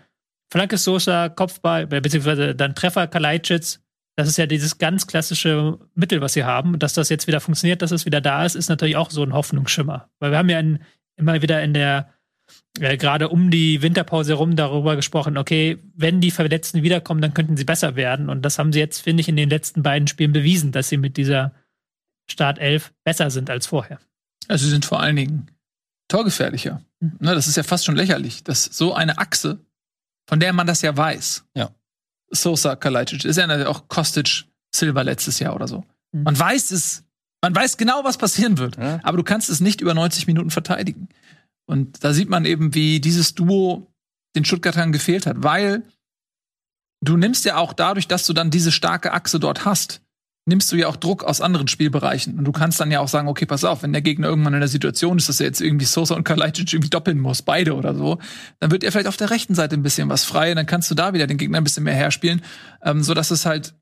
[0.52, 3.80] Flanke Sosa, Kopfball, beziehungsweise dann Treffer Kalajdzic,
[4.16, 6.74] das ist ja dieses ganz klassische Mittel, was sie haben.
[6.74, 9.24] Und dass das jetzt wieder funktioniert, dass es wieder da ist, ist natürlich auch so
[9.24, 10.10] ein Hoffnungsschimmer.
[10.20, 10.80] Weil wir haben ja in,
[11.16, 12.14] immer wieder in der,
[12.80, 17.58] äh, gerade um die Winterpause herum darüber gesprochen, okay, wenn die Verletzten wiederkommen, dann könnten
[17.58, 18.30] sie besser werden.
[18.30, 20.98] Und das haben sie jetzt, finde ich, in den letzten beiden Spielen bewiesen, dass sie
[20.98, 21.54] mit dieser
[22.30, 24.00] Startelf besser sind als vorher.
[24.48, 25.48] Also sie sind vor allen Dingen
[26.08, 26.82] torgefährlicher.
[27.00, 27.18] Mhm.
[27.20, 29.60] Ne, das ist ja fast schon lächerlich, dass so eine Achse,
[30.28, 31.72] von der man das ja weiß, Ja.
[32.34, 35.84] Sosa Kalajdzic, ist ja auch Kostic Silver letztes Jahr oder so.
[36.12, 36.24] Mhm.
[36.24, 37.04] Man weiß es,
[37.42, 39.00] man weiß genau, was passieren wird, Ja.
[39.04, 41.10] aber du kannst es nicht über 90 Minuten verteidigen.
[41.66, 43.88] Und da sieht man eben, wie dieses Duo
[44.36, 45.84] den Stuttgartern gefehlt hat, weil
[47.02, 50.02] du nimmst ja auch dadurch, dass du dann diese starke Achse dort hast,
[50.46, 52.38] nimmst du ja auch Druck aus anderen Spielbereichen.
[52.38, 54.60] Und du kannst dann ja auch sagen, okay, pass auf, wenn der Gegner irgendwann in
[54.60, 57.96] der Situation ist, dass er jetzt irgendwie Sosa und Kalajdzic irgendwie doppeln muss, beide oder
[57.96, 58.20] so,
[58.60, 60.92] dann wird er vielleicht auf der rechten Seite ein bisschen was frei und dann kannst
[60.92, 62.42] du da wieder den Gegner ein bisschen mehr herspielen,
[62.84, 63.74] ähm, so dass es halt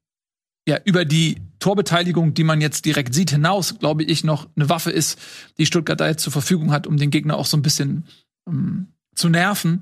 [0.67, 4.91] ja über die Torbeteiligung, die man jetzt direkt sieht, hinaus, glaube ich, noch eine Waffe
[4.91, 5.19] ist,
[5.57, 8.05] die Stuttgart da jetzt zur Verfügung hat, um den Gegner auch so ein bisschen
[8.47, 9.81] ähm, zu nerven.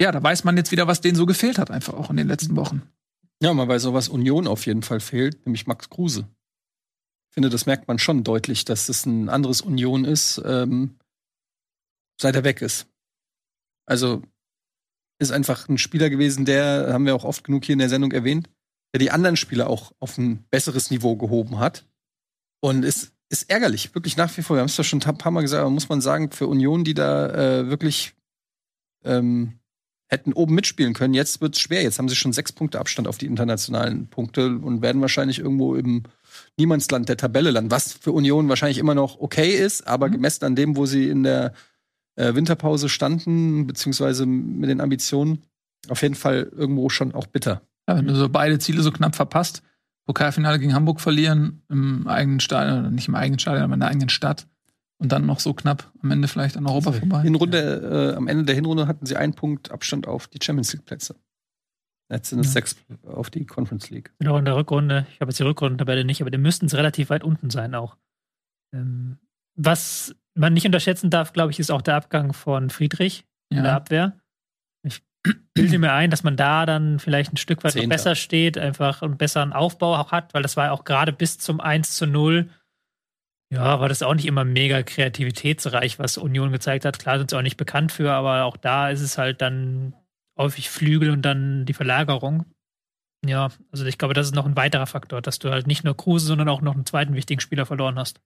[0.00, 2.28] Ja, da weiß man jetzt wieder, was denen so gefehlt hat, einfach auch in den
[2.28, 2.82] letzten Wochen.
[3.42, 6.28] Ja, mal weil sowas Union auf jeden Fall fehlt, nämlich Max Kruse.
[7.28, 10.96] Ich finde, das merkt man schon deutlich, dass das ein anderes Union ist, ähm,
[12.20, 12.86] seit er weg ist.
[13.84, 14.22] Also
[15.18, 18.12] ist einfach ein Spieler gewesen, der, haben wir auch oft genug hier in der Sendung
[18.12, 18.48] erwähnt,
[18.94, 21.84] der die anderen Spieler auch auf ein besseres Niveau gehoben hat.
[22.60, 24.56] Und ist, ist ärgerlich, wirklich nach wie vor.
[24.56, 26.84] Wir haben es doch schon ein paar Mal gesagt, aber muss man sagen, für Union,
[26.84, 28.14] die da äh, wirklich
[29.02, 29.58] ähm,
[30.12, 31.14] hätten oben mitspielen können.
[31.14, 31.82] Jetzt wird es schwer.
[31.82, 35.74] Jetzt haben sie schon sechs Punkte Abstand auf die internationalen Punkte und werden wahrscheinlich irgendwo
[35.74, 36.02] im
[36.58, 40.12] Niemandsland der Tabelle landen, was für Union wahrscheinlich immer noch okay ist, aber Mhm.
[40.12, 41.54] gemessen an dem, wo sie in der
[42.16, 45.44] äh, Winterpause standen, beziehungsweise mit den Ambitionen,
[45.88, 47.62] auf jeden Fall irgendwo schon auch bitter.
[47.88, 49.62] Ja, wenn du so beide Ziele so knapp verpasst,
[50.04, 53.88] Pokalfinale gegen Hamburg verlieren, im eigenen Stadion, oder nicht im eigenen Stadion, aber in der
[53.88, 54.46] eigenen Stadt
[55.02, 57.22] und dann noch so knapp am Ende vielleicht an Europa vorbei.
[57.22, 60.84] Hinrunde, äh, am Ende der Hinrunde hatten sie einen Punkt Abstand auf die Champions League
[60.84, 61.16] Plätze.
[62.10, 62.52] Jetzt sind es Ja.
[62.52, 62.76] sechs
[63.06, 64.12] auf die Conference League.
[64.26, 67.10] Auch in der Rückrunde, ich habe jetzt die Rückrundentabelle nicht, aber die müssten es relativ
[67.10, 67.96] weit unten sein auch.
[68.74, 69.18] Ähm,
[69.56, 73.66] was man nicht unterschätzen darf, glaube ich, ist auch der Abgang von Friedrich in der
[73.66, 73.76] Ja.
[73.76, 74.18] Abwehr.
[74.82, 75.02] Ich
[75.54, 79.16] bilde mir ein, dass man da dann vielleicht ein Stück weit besser steht, einfach einen
[79.18, 82.48] besseren Aufbau auch hat, weil das war ja auch gerade bis zum 1 zu 0.
[83.52, 86.98] Ja, war das auch nicht immer mega kreativitätsreich, was Union gezeigt hat.
[86.98, 89.92] Klar sind sie auch nicht bekannt für, aber auch da ist es halt dann
[90.38, 92.46] häufig Flügel und dann die Verlagerung.
[93.26, 95.94] Ja, also ich glaube, das ist noch ein weiterer Faktor, dass du halt nicht nur
[95.94, 98.22] Kruse, sondern auch noch einen zweiten wichtigen Spieler verloren hast.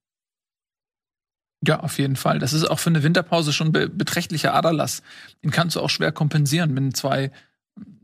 [1.66, 2.38] Ja, auf jeden Fall.
[2.38, 5.02] Das ist auch für eine Winterpause schon be beträchtlicher Aderlass.
[5.42, 7.32] Den kannst du auch schwer kompensieren, wenn zwei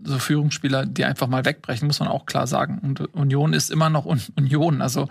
[0.02, 2.80] so Führungsspieler, die einfach mal wegbrechen, muss man auch klar sagen.
[2.80, 4.82] Und Union ist immer noch Un Union.
[4.82, 5.08] Also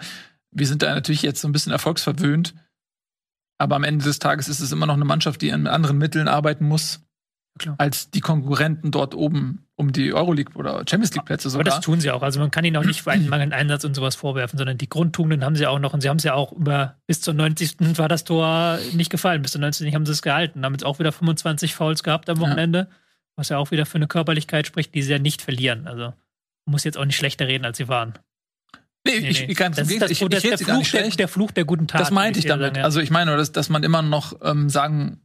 [0.52, 2.54] wir sind da natürlich jetzt so ein bisschen erfolgsverwöhnt.
[3.58, 6.28] Aber am Ende des Tages ist es immer noch eine Mannschaft, die an anderen Mitteln
[6.28, 7.02] arbeiten muss,
[7.60, 7.76] Klar.
[7.78, 11.64] als die Konkurrenten dort oben um die Euroleague oder Champions League Plätze Aber sogar.
[11.66, 12.24] das tun sie auch.
[12.24, 14.89] Also man kann ihnen auch nicht für einen mangelnden Einsatz und sowas vorwerfen, sondern die
[14.89, 17.97] Grundtugenden haben sie auch noch und sie haben es ja auch über bis zur 90.
[17.99, 19.41] war das Tor nicht gefallen.
[19.43, 19.93] Bis zur 90.
[19.93, 20.66] haben sie es gehalten.
[20.66, 22.43] Haben jetzt auch wieder 25 Fouls gehabt am Ja.
[22.47, 22.88] Wochenende,
[23.36, 25.88] was ja auch wieder für eine Körperlichkeit spricht, die sie ja nicht verlieren.
[25.88, 26.06] Also
[26.66, 28.14] man muss jetzt auch nicht schlechter reden, als sie waren.
[29.06, 29.52] Nee, Nee, ich, nee.
[29.52, 31.66] ich, ganz das das, ich, das ich ist rede der, Fluch der, der Fluch der
[31.66, 32.02] guten Tat.
[32.02, 32.78] Das meinte ich damit.
[32.78, 35.22] Also ich meine, nur, dass, dass man immer noch ähm, sagen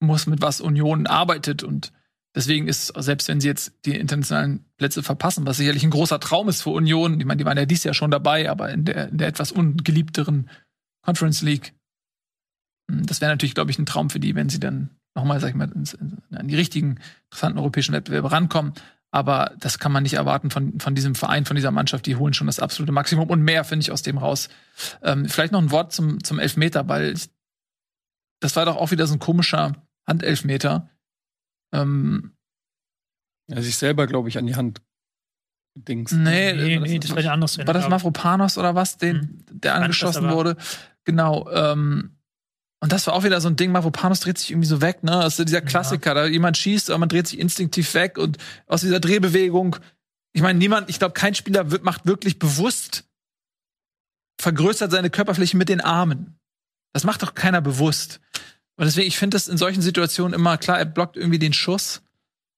[0.00, 1.62] muss, mit was Union arbeitet.
[1.62, 1.92] Und
[2.34, 6.48] deswegen ist, selbst wenn sie jetzt die internationalen Plätze verpassen, was sicherlich ein großer Traum
[6.48, 9.08] ist für Union, ich meine, die waren ja dieses Jahr schon dabei, aber in der,
[9.08, 10.50] in der etwas ungeliebteren
[11.04, 11.74] Conference League,
[12.90, 15.50] hm, das wäre natürlich, glaube ich, ein Traum für die, wenn sie dann nochmal, sag
[15.50, 18.74] ich mal, ins, in, an die richtigen interessanten europäischen Wettbewerbe rankommen.
[19.12, 22.06] Aber das kann man nicht erwarten von, von diesem Verein, von dieser Mannschaft.
[22.06, 24.48] Die holen schon das absolute Maximum und mehr, finde ich, aus dem raus.
[25.02, 27.30] Ähm, vielleicht noch ein Wort zum, zum Elfmeter, weil ich,
[28.40, 29.74] das war doch auch wieder so ein komischer
[30.06, 30.90] Handelfmeter.
[31.72, 32.32] Ähm,
[33.48, 34.82] Er sich selber, glaube ich, an die Hand
[35.78, 36.10] Dings.
[36.12, 37.66] nee, nee, war nee, das war andere Szene.
[37.66, 37.88] war das.
[37.88, 39.16] Mavropanos oder was, den,
[39.50, 39.60] Mhm.
[39.60, 40.56] der angeschossen das wurde?
[41.04, 41.48] Genau.
[41.50, 42.15] Ähm,
[42.86, 45.10] und das war auch wieder so ein Ding, Mavropanos dreht sich irgendwie so weg, ne?
[45.10, 48.38] Das ist so dieser Klassiker, da jemand schießt, aber man dreht sich instinktiv weg und
[48.68, 49.74] aus dieser Drehbewegung,
[50.32, 53.02] ich meine, niemand, ich glaube, kein Spieler wird, macht wirklich bewusst,
[54.40, 56.38] vergrößert seine Körperfläche mit den Armen.
[56.92, 58.20] Das macht doch keiner bewusst.
[58.76, 62.02] Und deswegen, ich finde das in solchen Situationen immer klar, er blockt irgendwie den Schuss.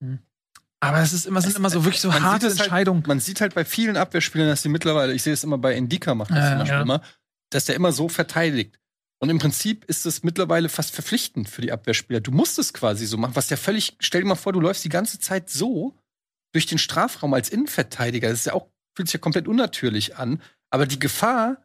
[0.00, 0.18] Mhm.
[0.80, 3.02] Aber es ist immer, sind immer so wirklich so harte es halt- Entscheidungen.
[3.06, 6.14] Man sieht halt bei vielen Abwehrspielern, dass sie mittlerweile, ich sehe es immer bei Endika
[6.14, 6.82] macht das Ja, zum Beispiel ja.
[6.82, 7.00] immer,
[7.48, 8.78] dass der immer so verteidigt.
[9.20, 12.20] Und im Prinzip ist es mittlerweile fast verpflichtend für die Abwehrspieler.
[12.20, 14.84] Du musst es quasi so machen, was ja völlig, stell dir mal vor, du läufst
[14.84, 15.94] die ganze Zeit so
[16.54, 18.28] durch den Strafraum als Innenverteidiger.
[18.28, 20.40] Das ist ja auch, fühlt sich ja komplett unnatürlich an.
[20.70, 21.56] Aber die Gefahr,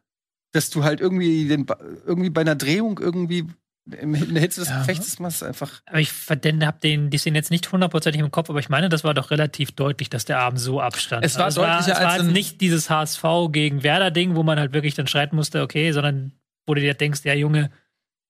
[0.52, 1.66] dass du halt irgendwie, den,
[2.06, 3.46] irgendwie bei einer Drehung irgendwie
[3.92, 4.80] im- in der Hitze des Ja.
[4.80, 5.82] Gefechts machst, einfach.
[5.86, 8.88] Aber ich verden- hab den, die Szene jetzt nicht hundertprozentig im Kopf, aber ich meine,
[8.90, 11.26] das war doch relativ deutlich, dass der Arm so abstand.
[11.26, 14.44] Es war Also deutlicher es war als jetzt in- nicht dieses HSV gegen Werder-Ding, wo
[14.44, 16.32] man halt wirklich dann schreiten musste, okay, sondern
[16.66, 17.72] wo du dir denkst, ja, Junge,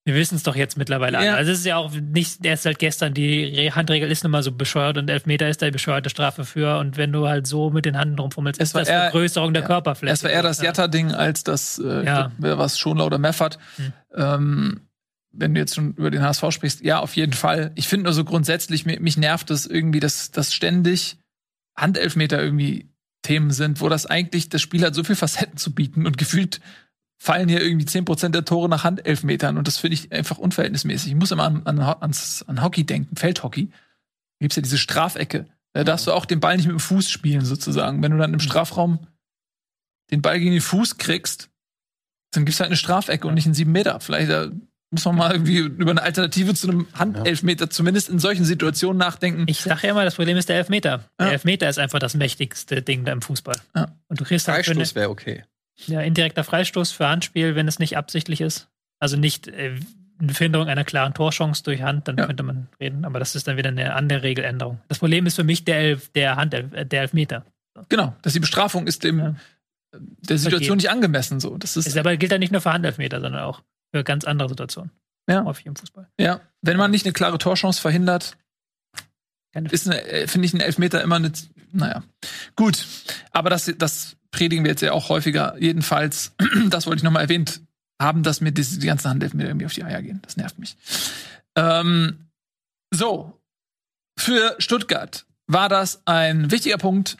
[0.05, 1.23] wir wissen es doch jetzt mittlerweile.
[1.23, 1.35] Ja.
[1.35, 4.43] Also es ist ja auch nicht erst seit gestern, die Re- Handregel ist nun mal
[4.43, 6.77] so bescheuert und Elfmeter ist da die bescheuerte Strafe für.
[6.79, 9.53] Und wenn du halt so mit den Händen rumfummelst, Es ist war das eher- Vergrößerung
[9.53, 9.67] der ja.
[9.67, 10.13] Körperfläche.
[10.13, 10.65] Es war eher das Ja.
[10.65, 12.31] Jatta-Ding als das, äh, Ja.
[12.37, 13.59] wer was Schonler oder Meffert.
[13.77, 13.93] Hm.
[14.15, 14.81] Ähm,
[15.31, 17.71] wenn du jetzt schon über den HSV sprichst, ja, auf jeden Fall.
[17.75, 21.17] Ich finde nur so grundsätzlich, mich, mich nervt es irgendwie, dass, dass ständig
[21.77, 22.89] Handelfmeter irgendwie
[23.23, 26.59] Themen sind, wo das eigentlich, das Spiel hat so viel Facetten zu bieten und gefühlt
[27.23, 31.13] fallen hier irgendwie 10% der Tore nach Handelfmetern und das finde ich einfach unverhältnismäßig.
[31.13, 33.67] Ich muss immer an, an, ans, an Hockey denken, Feldhockey.
[33.67, 33.77] Da
[34.41, 35.45] gibt's ja diese Strafecke.
[35.71, 38.03] Da darfst du auch den Ball nicht mit dem Fuß spielen, sozusagen.
[38.03, 39.07] Wenn du dann im Strafraum
[40.11, 41.49] den Ball gegen den Fuß kriegst,
[42.31, 44.01] dann gibt's halt eine Strafecke und nicht einen sieben Meter.
[44.01, 44.49] Vielleicht da
[44.91, 49.45] muss man mal irgendwie über eine Alternative zu einem Handelfmeter zumindest in solchen Situationen nachdenken.
[49.47, 51.09] Ich sage ja immer, das Problem ist der Elfmeter.
[51.17, 51.31] Der Ja.
[51.31, 53.55] Elfmeter ist einfach das mächtigste Ding da im Fußball.
[53.77, 53.95] Ja.
[54.09, 55.45] Und du kriegst halt Freistoß wäre okay.
[55.87, 58.69] Ja, indirekter Freistoß für Handspiel, wenn es nicht absichtlich ist.
[58.99, 59.79] Also nicht äh,
[60.19, 62.25] eine Verhinderung einer klaren Torchance durch Hand, dann Ja.
[62.27, 63.03] könnte man reden.
[63.05, 64.79] Aber das ist dann wieder eine andere Regeländerung.
[64.87, 67.45] Das Problem ist für mich der, Elf, der Hand, der Elfmeter.
[67.89, 69.35] genau, dass die Bestrafung ist dem Ja.
[69.93, 71.39] der Situation nicht angemessen.
[71.39, 73.61] So, das ist Es aber gilt ja nicht nur für Handelfmeter, sondern auch
[73.93, 74.91] für ganz andere Situationen.
[75.29, 75.43] Ja.
[75.43, 76.07] Häufig im Fußball.
[76.19, 78.37] ja, wenn man nicht eine klare Torchance verhindert,
[79.53, 81.31] Keine ist äh, finde ich ein Elfmeter immer eine,
[81.71, 82.03] naja,
[82.55, 82.85] gut.
[83.31, 85.55] Aber das, das predigen wir jetzt ja auch häufiger.
[85.59, 86.33] Jedenfalls,
[86.69, 87.61] das wollte ich nochmal erwähnt
[88.01, 90.19] haben, dass mir diese, die ganzen Handelfmeter irgendwie auf die Eier gehen.
[90.23, 90.75] Das nervt mich.
[91.55, 92.27] Ähm,
[92.91, 93.39] so.
[94.19, 97.17] Für Stuttgart war das ein wichtiger Punkt,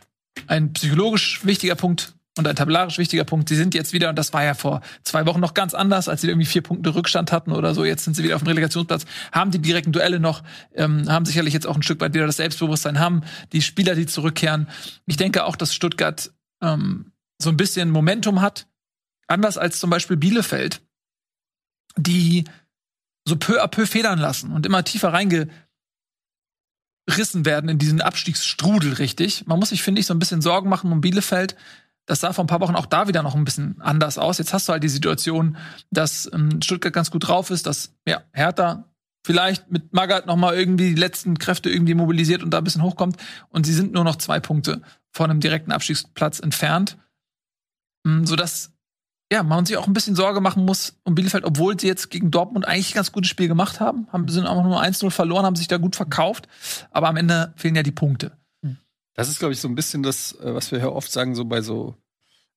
[0.47, 3.49] ein psychologisch wichtiger Punkt und ein tabellarisch wichtiger Punkt.
[3.49, 6.21] Sie sind jetzt wieder, und das war ja vor zwei Wochen noch ganz anders, als
[6.21, 7.83] sie irgendwie vier Punkte Rückstand hatten oder so.
[7.83, 10.43] Jetzt sind sie wieder auf dem Relegationsplatz, haben die direkten Duelle noch,
[10.75, 14.05] ähm, haben sicherlich jetzt auch ein Stück weit wieder das Selbstbewusstsein, haben die Spieler, die
[14.05, 14.67] zurückkehren.
[15.05, 16.31] Ich denke auch, dass Stuttgart
[16.63, 18.67] ähm, so ein bisschen Momentum hat,
[19.27, 20.81] anders als zum Beispiel Bielefeld,
[21.97, 22.45] die
[23.27, 25.55] so peu à peu federn lassen und immer tiefer reingerissen
[27.45, 29.45] werden in diesen Abstiegsstrudel, richtig.
[29.47, 31.55] Man muss sich, finde ich, so ein bisschen Sorgen machen um Bielefeld.
[32.05, 34.37] Das sah vor ein paar Wochen auch da wieder noch ein bisschen anders aus.
[34.37, 35.57] Jetzt hast du halt die Situation,
[35.89, 38.89] dass ähm, Stuttgart ganz gut drauf ist, dass ja, Hertha
[39.25, 42.83] vielleicht mit Magath noch mal irgendwie die letzten Kräfte irgendwie mobilisiert und da ein bisschen
[42.83, 43.15] hochkommt.
[43.49, 44.81] Und sie sind nur noch zwei Punkte
[45.13, 46.97] von einem direkten Abstiegsplatz entfernt.
[48.03, 48.71] Mm, Sodass
[49.31, 52.29] ja, man sich auch ein bisschen Sorge machen muss um Bielefeld, obwohl sie jetzt gegen
[52.29, 54.07] Dortmund eigentlich ein ganz gutes Spiel gemacht haben.
[54.11, 56.47] haben sind auch nur 1-0 verloren, haben sich da gut verkauft.
[56.91, 58.37] Aber am Ende fehlen ja die Punkte.
[59.15, 61.45] Das ist, glaube ich, so ein bisschen das, äh, was wir hier oft sagen, so
[61.45, 61.95] bei so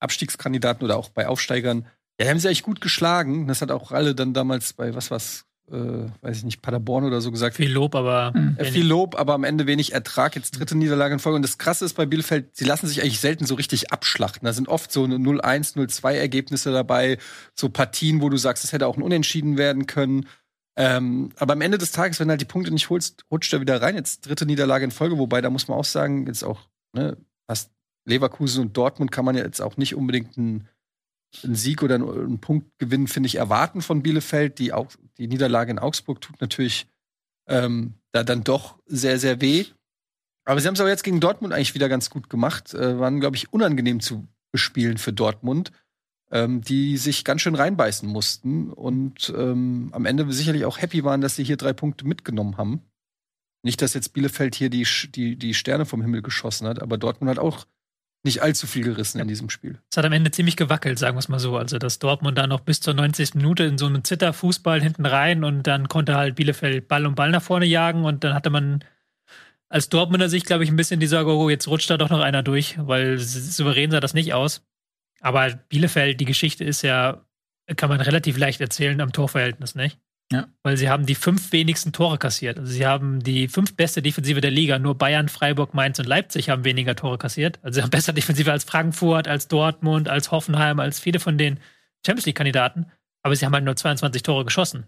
[0.01, 1.87] Abstiegskandidaten oder auch bei Aufsteigern.
[2.19, 3.47] Ja, die haben sie eigentlich gut geschlagen.
[3.47, 7.21] Das hat auch alle dann damals bei, was was, äh, weiß ich nicht, Paderborn oder
[7.21, 7.57] so gesagt.
[7.57, 8.33] Viel Lob, aber.
[8.57, 10.37] Äh, viel Lob, aber am Ende wenig Ertrag.
[10.37, 11.37] Jetzt dritte Niederlage in Folge.
[11.37, 14.47] Und das Krasse ist bei Bielefeld, sie lassen sich eigentlich selten so richtig abschlachten.
[14.47, 17.19] Da sind oft so eine 0-1, 0-2 Ergebnisse dabei.
[17.55, 20.27] So Partien, wo du sagst, es hätte auch ein Unentschieden werden können.
[20.77, 23.61] Ähm, aber am Ende des Tages, wenn du halt die Punkte nicht holst, rutscht er
[23.61, 23.97] wieder rein.
[23.97, 25.19] Jetzt dritte Niederlage in Folge.
[25.19, 26.61] Wobei, da muss man auch sagen, jetzt auch,
[26.93, 27.17] ne,
[27.49, 27.73] fast
[28.05, 30.69] Leverkusen und Dortmund kann man ja jetzt auch nicht unbedingt einen,
[31.43, 34.59] einen Sieg oder einen, Punktgewinn, finde ich, erwarten von Bielefeld.
[34.59, 36.87] Die, auch, die Niederlage in Augsburg tut natürlich
[37.49, 39.67] ähm, da dann doch sehr, sehr weh.
[40.45, 42.73] Aber sie haben es aber jetzt gegen Dortmund eigentlich wieder ganz gut gemacht.
[42.75, 45.73] Äh, waren, glaube ich, unangenehm zu bespielen für Dortmund,
[46.31, 51.21] ähm, die sich ganz schön reinbeißen mussten und ähm, am Ende sicherlich auch happy waren,
[51.21, 52.83] dass sie hier drei Punkte mitgenommen haben.
[53.63, 57.31] Nicht, dass jetzt Bielefeld hier die, die, die Sterne vom Himmel geschossen hat, aber Dortmund
[57.31, 57.67] hat auch
[58.27, 59.79] nicht allzu viel gerissen in diesem Spiel.
[59.91, 61.57] Es hat am Ende ziemlich gewackelt, sagen wir es mal so.
[61.57, 63.35] Also, dass Dortmund da noch bis zur 90.
[63.35, 67.31] Minute in so einem Zitterfußball hinten rein und dann konnte halt Bielefeld Ball um Ball
[67.31, 68.85] nach vorne jagen und dann hatte man
[69.69, 72.21] als Dortmunder Sicht, glaube ich, ein bisschen die Sorge, oh, jetzt rutscht da doch noch
[72.21, 74.63] einer durch, weil souverän sah das nicht aus.
[75.21, 77.25] Aber Bielefeld, die Geschichte ist ja,
[77.77, 79.99] kann man relativ leicht erzählen am Torverhältnis, nicht?
[80.33, 80.49] Ja.
[80.63, 82.59] Weil sie haben die fünf wenigsten Tore kassiert.
[82.59, 84.79] Also sie haben die fünf beste Defensive der Liga.
[84.79, 87.61] Nur Bayern, Freiburg, Mainz und Leipzig haben weniger Tore kassiert.
[87.63, 91.61] Also sie haben bessere Defensive als Frankfurt, als Dortmund, als Hoffenheim, als viele von den
[92.05, 92.87] Champions League-Kandidaten.
[93.23, 94.87] Aber sie haben halt nur 22 Tore geschossen.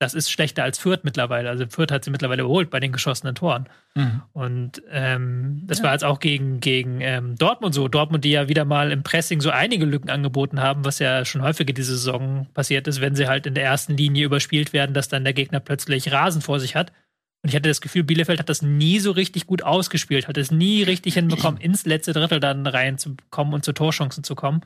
[0.00, 1.48] Das ist schlechter als Fürth mittlerweile.
[1.50, 3.68] Also Fürth hat sie mittlerweile überholt bei den geschossenen Toren.
[3.96, 4.22] Mhm.
[4.32, 5.84] Und ähm, das Ja.
[5.86, 7.88] war jetzt auch gegen, gegen ähm, Dortmund so.
[7.88, 11.42] Dortmund, die ja wieder mal im Pressing so einige Lücken angeboten haben, was ja schon
[11.42, 15.08] häufiger diese Saison passiert ist, wenn sie halt in der ersten Linie überspielt werden, dass
[15.08, 16.92] dann der Gegner plötzlich Rasen vor sich hat.
[17.42, 20.50] Und ich hatte das Gefühl, Bielefeld hat das nie so richtig gut ausgespielt, hat es
[20.52, 24.60] nie richtig hinbekommen, ins letzte Drittel dann reinzukommen und zu Torchancen zu kommen.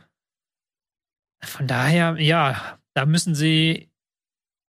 [1.42, 3.88] Von daher, ja, da müssen sie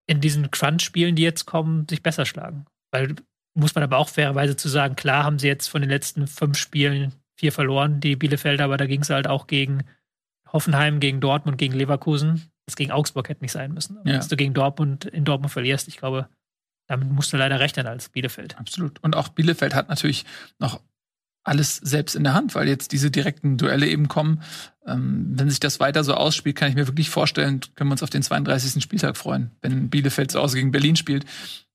[0.06, 2.66] in diesen Crunch-Spielen, die jetzt kommen, sich besser schlagen.
[2.92, 3.14] Weil
[3.56, 6.58] muss man aber auch fairerweise zu sagen, klar haben sie jetzt von den letzten fünf
[6.58, 9.84] Spielen vier verloren, die Bielefelder, aber da ging es halt auch gegen
[10.52, 12.50] Hoffenheim, gegen Dortmund, gegen Leverkusen.
[12.66, 13.98] Das gegen Augsburg hätte nicht sein müssen.
[14.04, 14.14] Ja.
[14.14, 16.28] Dass du gegen Dortmund in Dortmund verlierst, ich glaube,
[16.88, 18.58] damit musst du leider rechnen als Bielefeld.
[18.58, 19.02] Absolut.
[19.02, 20.24] Und auch Bielefeld hat natürlich
[20.58, 20.80] noch
[21.44, 24.42] alles selbst in der Hand, weil jetzt diese direkten Duelle eben kommen.
[24.86, 28.02] Ähm, wenn sich das weiter so ausspielt, kann ich mir wirklich vorstellen, können wir uns
[28.02, 28.82] auf den 32.
[28.82, 31.24] Spieltag freuen, wenn Bielefeld zu Hause gegen Berlin spielt.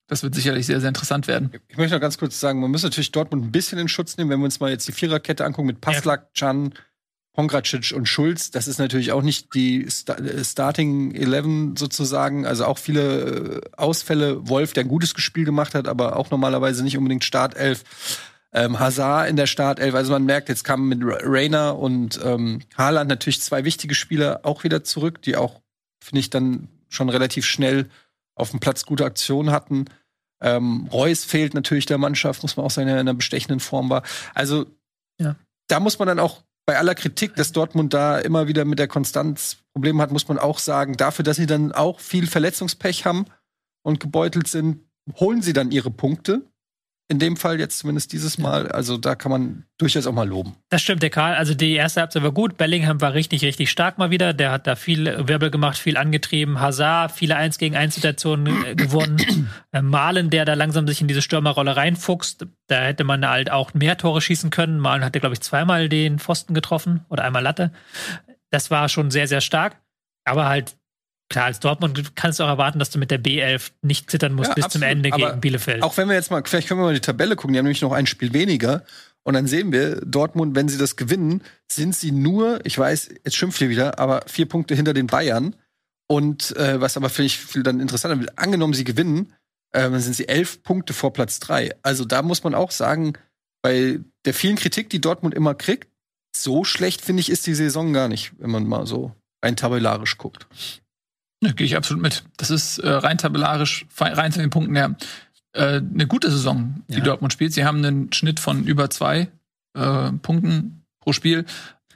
[0.07, 1.51] Das wird sicherlich sehr, sehr interessant werden.
[1.67, 4.31] Ich möchte noch ganz kurz sagen, man muss natürlich Dortmund ein bisschen in Schutz nehmen,
[4.31, 6.73] wenn wir uns mal jetzt die Viererkette angucken mit Paslak, Can,
[7.33, 8.49] Pongracic und Schulz.
[8.49, 12.47] Das ist natürlich auch nicht die äh, Starting Eleven sozusagen.
[12.47, 14.49] Also auch viele äh, Ausfälle.
[14.49, 17.83] Wolf, der ein gutes Spiel gemacht hat, aber auch normalerweise nicht unbedingt Startelf.
[18.51, 19.93] Ähm, Hazard in der Startelf.
[19.93, 24.39] Also man merkt, jetzt kamen mit Ra- Rainer und ähm, Haaland natürlich zwei wichtige Spieler
[24.43, 25.61] auch wieder zurück, die auch,
[26.03, 27.89] finde ich, dann schon relativ schnell
[28.35, 29.85] auf dem Platz gute Aktionen hatten.
[30.41, 33.89] Ähm, Reus fehlt natürlich der Mannschaft, muss man auch sagen, der in einer bestechenden Form
[33.89, 34.01] war.
[34.33, 34.65] Also
[35.19, 35.35] Ja.
[35.67, 38.87] da muss man dann auch bei aller Kritik, dass Dortmund da immer wieder mit der
[38.87, 43.25] Konstanz Probleme hat, muss man auch sagen, dafür, dass sie dann auch viel Verletzungspech haben
[43.83, 44.79] und gebeutelt sind,
[45.19, 46.48] holen sie dann ihre Punkte.
[47.11, 48.71] In dem Fall jetzt zumindest dieses Mal.
[48.71, 50.55] Also da kann man durchaus auch mal loben.
[50.69, 51.33] Das stimmt, der Karl.
[51.33, 52.55] Also die erste Halbzeit war gut.
[52.55, 54.31] Bellingham war richtig, richtig stark mal wieder.
[54.31, 56.59] Der hat da viel Wirbel gemacht, viel angetrieben.
[56.59, 59.49] Hazard, viele 1 gegen 1 Situationen äh, gewonnen.
[59.71, 62.47] Äh, Malen, der da langsam sich in diese Stürmerrolle reinfuchst.
[62.67, 64.79] Da hätte man halt auch mehr Tore schießen können.
[64.79, 67.71] Malen hatte, glaube ich, zweimal den Pfosten getroffen oder einmal Latte.
[68.49, 69.79] Das war schon sehr, sehr stark.
[70.25, 70.75] Aber halt,
[71.29, 74.49] klar, als Dortmund kannst du auch erwarten, dass du mit der B11 nicht zittern musst
[74.49, 74.89] Ja, bis zum absolut.
[74.89, 75.83] Ende Aber gegen Bielefeld.
[75.83, 77.81] Auch wenn wir jetzt mal, vielleicht können wir mal die Tabelle gucken, die haben nämlich
[77.81, 78.83] noch ein Spiel weniger.
[79.23, 83.35] Und dann sehen wir, Dortmund, wenn sie das gewinnen, sind sie nur, ich weiß, jetzt
[83.35, 85.55] schimpft ihr wieder, aber vier Punkte hinter den Bayern.
[86.07, 89.33] Und äh, was aber vielleicht viel dann interessanter wird, angenommen, sie gewinnen,
[89.71, 91.75] äh, dann sind sie elf Punkte vor Platz drei.
[91.83, 93.13] Also da muss man auch sagen,
[93.61, 95.89] bei der vielen Kritik, die Dortmund immer kriegt,
[96.35, 99.11] so schlecht, finde ich, ist die Saison gar nicht, wenn man mal so
[99.43, 100.47] rein tabellarisch guckt.
[101.41, 102.23] Ja, Gehe ich absolut mit.
[102.37, 104.95] Das ist äh, rein tabellarisch, rein von den Punkten her,
[105.53, 107.03] äh, eine gute Saison, die Ja.
[107.03, 107.53] Dortmund spielt.
[107.53, 109.29] Sie haben einen Schnitt von über zwei
[109.73, 111.45] äh, Punkten pro Spiel.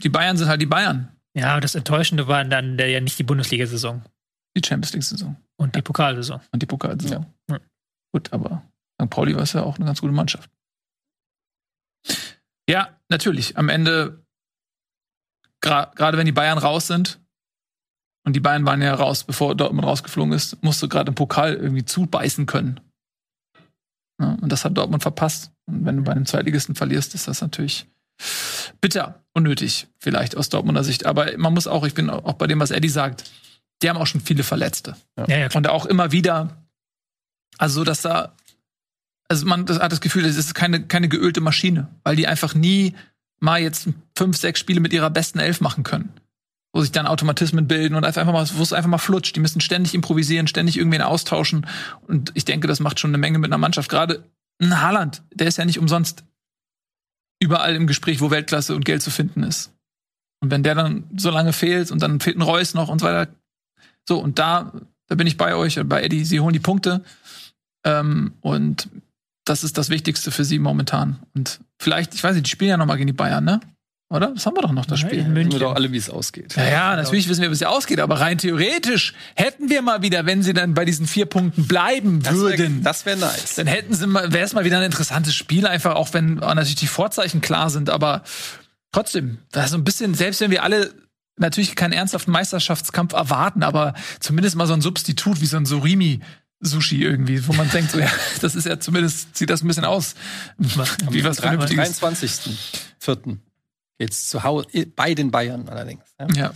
[0.02, 3.24] Die Bayern sind halt die Bayern, ja, das Enttäuschende war dann der ja nicht die
[3.24, 4.04] Bundesliga-Saison
[4.56, 6.40] die Champions League-Saison und die Pokalsaison.
[6.52, 7.26] und die Pokalsaison.
[7.50, 7.60] Ja.
[8.14, 8.62] Gut, aber
[9.02, 9.10] St.
[9.10, 10.48] Pauli war es ja auch eine ganz gute Mannschaft.
[12.70, 13.58] Ja, natürlich.
[13.58, 14.24] Am Ende,
[15.60, 17.20] gerade wenn die Bayern raus sind,
[18.26, 21.56] und die Bayern waren ja raus, bevor Dortmund rausgeflogen ist, musst du gerade im Pokal
[21.56, 22.80] irgendwie zubeißen können.
[24.22, 25.52] Ja, und das hat Dortmund verpasst.
[25.66, 27.86] Und wenn du bei einem Zweitligisten verlierst, ist das natürlich
[28.80, 31.06] bitter, unnötig, vielleicht aus Dortmunder Sicht.
[31.06, 33.30] Aber man muss auch, ich bin auch bei dem, was Eddie sagt,
[33.82, 34.96] die haben auch schon viele Verletzte.
[35.18, 35.50] Ja, ja.
[35.54, 36.64] Und auch immer wieder,
[37.58, 38.34] also so, dass da,
[39.28, 42.56] also man das hat das Gefühl, das ist keine, keine geölte Maschine, weil die einfach
[42.56, 42.96] nie
[43.40, 46.14] mal jetzt fünf, sechs Spiele mit ihrer besten Elf machen können.
[46.74, 49.36] Wo sich dann Automatismen bilden und einfach mal, wo es einfach mal flutscht.
[49.36, 51.68] Die müssen ständig improvisieren, ständig irgendwen austauschen.
[52.08, 53.90] Und ich denke, das macht schon eine Menge mit einer Mannschaft.
[53.90, 54.24] Gerade
[54.60, 56.24] ein Haaland, der ist ja nicht umsonst
[57.40, 59.72] überall im Gespräch, wo Weltklasse und Geld zu finden ist.
[60.42, 63.06] Und wenn der dann so lange fehlt und dann fehlt ein Reus noch und so
[63.06, 63.32] weiter.
[64.08, 64.74] So, und da,
[65.08, 66.26] da bin ich bei euch und bei Eddie.
[66.26, 67.04] Sie holen die Punkte.
[67.86, 68.90] Ähm, und
[69.46, 71.20] das ist das Wichtigste für sie momentan.
[71.36, 73.60] Und vielleicht, ich weiß nicht, die spielen ja noch mal gegen die Bayern, ne?
[74.14, 74.32] Oder?
[74.34, 75.14] Das haben wir doch noch, das Spiel.
[75.14, 75.52] in Wissen München.
[75.54, 76.56] wir doch alle, wie es ausgeht.
[76.56, 80.02] Ja, ja, natürlich wissen wir, wie es ja ausgeht, aber rein theoretisch hätten wir mal
[80.02, 83.56] wieder, wenn sie dann bei diesen vier Punkten bleiben Das wär- würden, Das wäre nice.
[83.56, 86.76] dann hätten sie mal, wäre es mal wieder ein interessantes Spiel, einfach auch wenn natürlich
[86.76, 88.24] die Vorzeichen klar sind, aber
[88.92, 90.94] trotzdem, da ist so ein bisschen, selbst wenn wir alle
[91.38, 96.20] natürlich keinen ernsthaften Meisterschaftskampf erwarten, aber zumindest mal so ein Substitut wie so ein Surimi.
[96.66, 98.08] Sushi irgendwie, wo man denkt, so, ja,
[98.42, 100.14] das ist ja zumindest, sieht das ein bisschen aus.
[100.58, 102.02] Wie was Am Vernünftiges.
[102.02, 103.38] 23.04.
[104.04, 106.04] Jetzt zu Hause, bei den Bayern allerdings.
[106.20, 106.28] Ja?
[106.34, 106.54] Ja.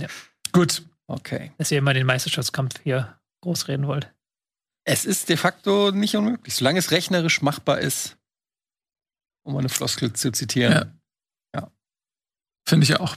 [0.00, 0.08] Ja.
[0.52, 0.82] Gut.
[1.08, 1.52] Okay.
[1.58, 4.12] dass ihr immer den Meisterschaftskampf hier großreden wollt.
[4.84, 8.16] Es ist de facto nicht unmöglich, solange es rechnerisch machbar ist,
[9.44, 11.00] um eine Floskel zu zitieren.
[11.54, 11.70] Ja.
[12.68, 13.16] Finde ich auch.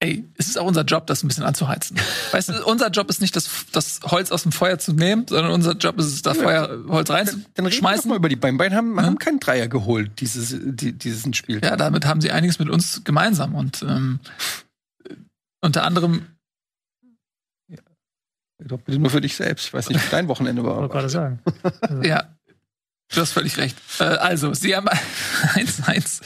[0.00, 1.96] Ey, es ist auch unser Job, das ein bisschen anzuheizen.
[2.30, 5.52] Weißt du, unser Job ist nicht, das, das Holz aus dem Feuer zu nehmen, sondern
[5.52, 8.08] unser Job ist es, das Feuer, Holz Dann reden wir doch reinzuschmeißen.
[8.08, 8.36] mal über die.
[8.36, 11.60] Bayern haben, haben keinen Dreier geholt, dieses, die, dieses Spiel.
[11.62, 14.20] Ja, damit haben sie einiges mit uns gemeinsam und ähm,
[15.60, 16.26] unter anderem,
[18.64, 19.66] Doch bitte nur für dich selbst.
[19.66, 20.76] Ich weiß nicht, wie dein Wochenende war.
[20.76, 21.40] Wollte gerade sagen.
[22.02, 22.36] ja,
[23.12, 23.76] du hast völlig recht.
[24.00, 24.88] Äh, also, sie haben
[25.54, 26.22] 1-1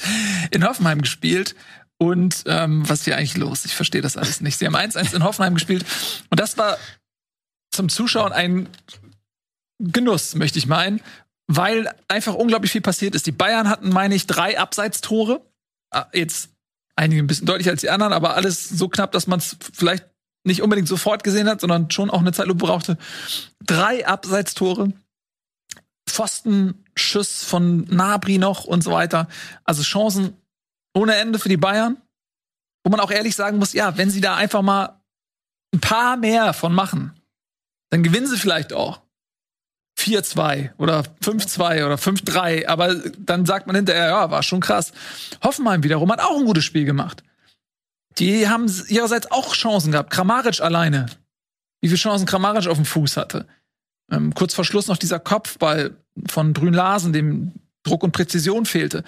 [0.51, 1.55] in Hoffenheim gespielt.
[2.03, 3.65] Und ähm, was ist hier eigentlich los?
[3.65, 4.59] Ich verstehe das alles nicht.
[4.59, 5.85] Sie haben 1-1 in Hoffenheim gespielt.
[6.31, 6.77] Und das war
[7.71, 8.69] zum Zuschauen ein
[9.79, 11.01] Genuss, möchte ich meinen,
[11.47, 13.29] weil einfach unglaublich viel passiert ist.
[13.29, 15.43] Die Bayern hatten, meine ich, drei Abseitstore.
[15.93, 16.49] Ah, Jetzt
[16.97, 20.05] einige ein bisschen deutlicher als die anderen, aber alles so knapp, dass man es vielleicht
[20.43, 22.99] nicht unbedingt sofort gesehen hat, sondern schon auch eine Zeitlupe brauchte.
[23.65, 24.93] Drei Abseitstore,
[26.09, 29.29] Pfostenschuss von Nabri noch und so weiter.
[29.63, 30.37] Also Chancen
[30.95, 31.97] ohne Ende für die Bayern.
[32.85, 35.01] Wo man auch ehrlich sagen muss, ja, wenn sie da einfach mal
[35.73, 37.13] ein paar mehr von machen,
[37.91, 39.01] dann gewinnen sie vielleicht auch.
[39.99, 44.93] 4-2 oder 5-2 oder 5-3, aber dann sagt man hinterher, ja, war schon krass.
[45.45, 47.23] Hoffenheim wiederum hat auch ein gutes Spiel gemacht.
[48.19, 50.11] Die haben ihrerseits auch Chancen gehabt.
[50.11, 51.07] Kramaric alleine.
[51.81, 53.47] Wie viele Chancen Kramaric auf dem Fuß hatte.
[54.11, 55.97] Ähm, kurz vor Schluss noch dieser Kopfball
[56.29, 59.05] von Brün Larsen, dem Druck und Präzision fehlte.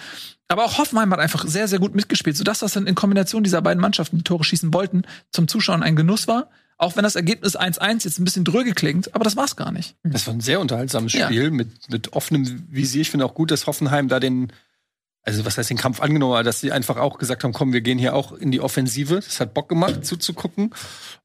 [0.47, 3.61] Aber auch Hoffenheim hat einfach sehr, sehr gut mitgespielt, sodass das dann in Kombination dieser
[3.61, 6.49] beiden Mannschaften, die Tore schießen wollten, zum Zuschauen ein Genuss war.
[6.77, 9.95] Auch wenn das Ergebnis 1-1 jetzt ein bisschen dröge klingt, aber das war's gar nicht.
[10.03, 11.25] Das war ein sehr unterhaltsames Ja.
[11.27, 13.01] Spiel mit, mit offenem Visier.
[13.01, 14.51] Ich finde auch gut, dass Hoffenheim da den,
[15.23, 17.81] also was heißt den Kampf angenommen hat, dass sie einfach auch gesagt haben, komm, wir
[17.81, 19.15] gehen hier auch in die Offensive.
[19.15, 20.75] Das hat Bock gemacht, zuzugucken.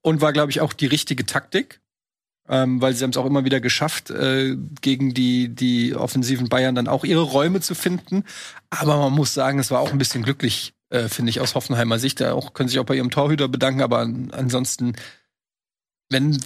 [0.02, 1.80] Und war, glaube ich, auch die richtige Taktik.
[2.50, 6.74] Ähm, weil sie haben es auch immer wieder geschafft, äh, gegen die, die offensiven Bayern
[6.74, 8.24] dann auch ihre Räume zu finden.
[8.70, 12.00] Aber man muss sagen, es war auch ein bisschen glücklich, äh, finde ich, aus Hoffenheimer
[12.00, 12.20] Sicht.
[12.20, 14.96] Da auch, können sich auch bei ihrem Torhüter bedanken, aber an, ansonsten,
[16.08, 16.40] wenn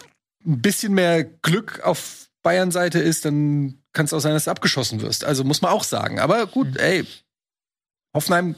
[0.45, 5.01] ein bisschen mehr Glück auf Bayern-Seite ist, dann kann es auch sein, dass du abgeschossen
[5.01, 5.25] wirst.
[5.25, 6.21] Also muss man auch sagen.
[6.21, 7.07] Aber gut, ey,
[8.15, 8.57] Hoffenheim,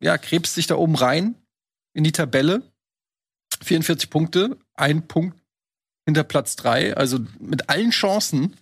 [0.00, 1.34] ja, krebst sich da oben rein
[1.94, 2.62] in die Tabelle.
[3.60, 5.39] 44 Punkte, ein Punkt
[6.06, 8.56] hinter Platz drei, also mit allen Chancen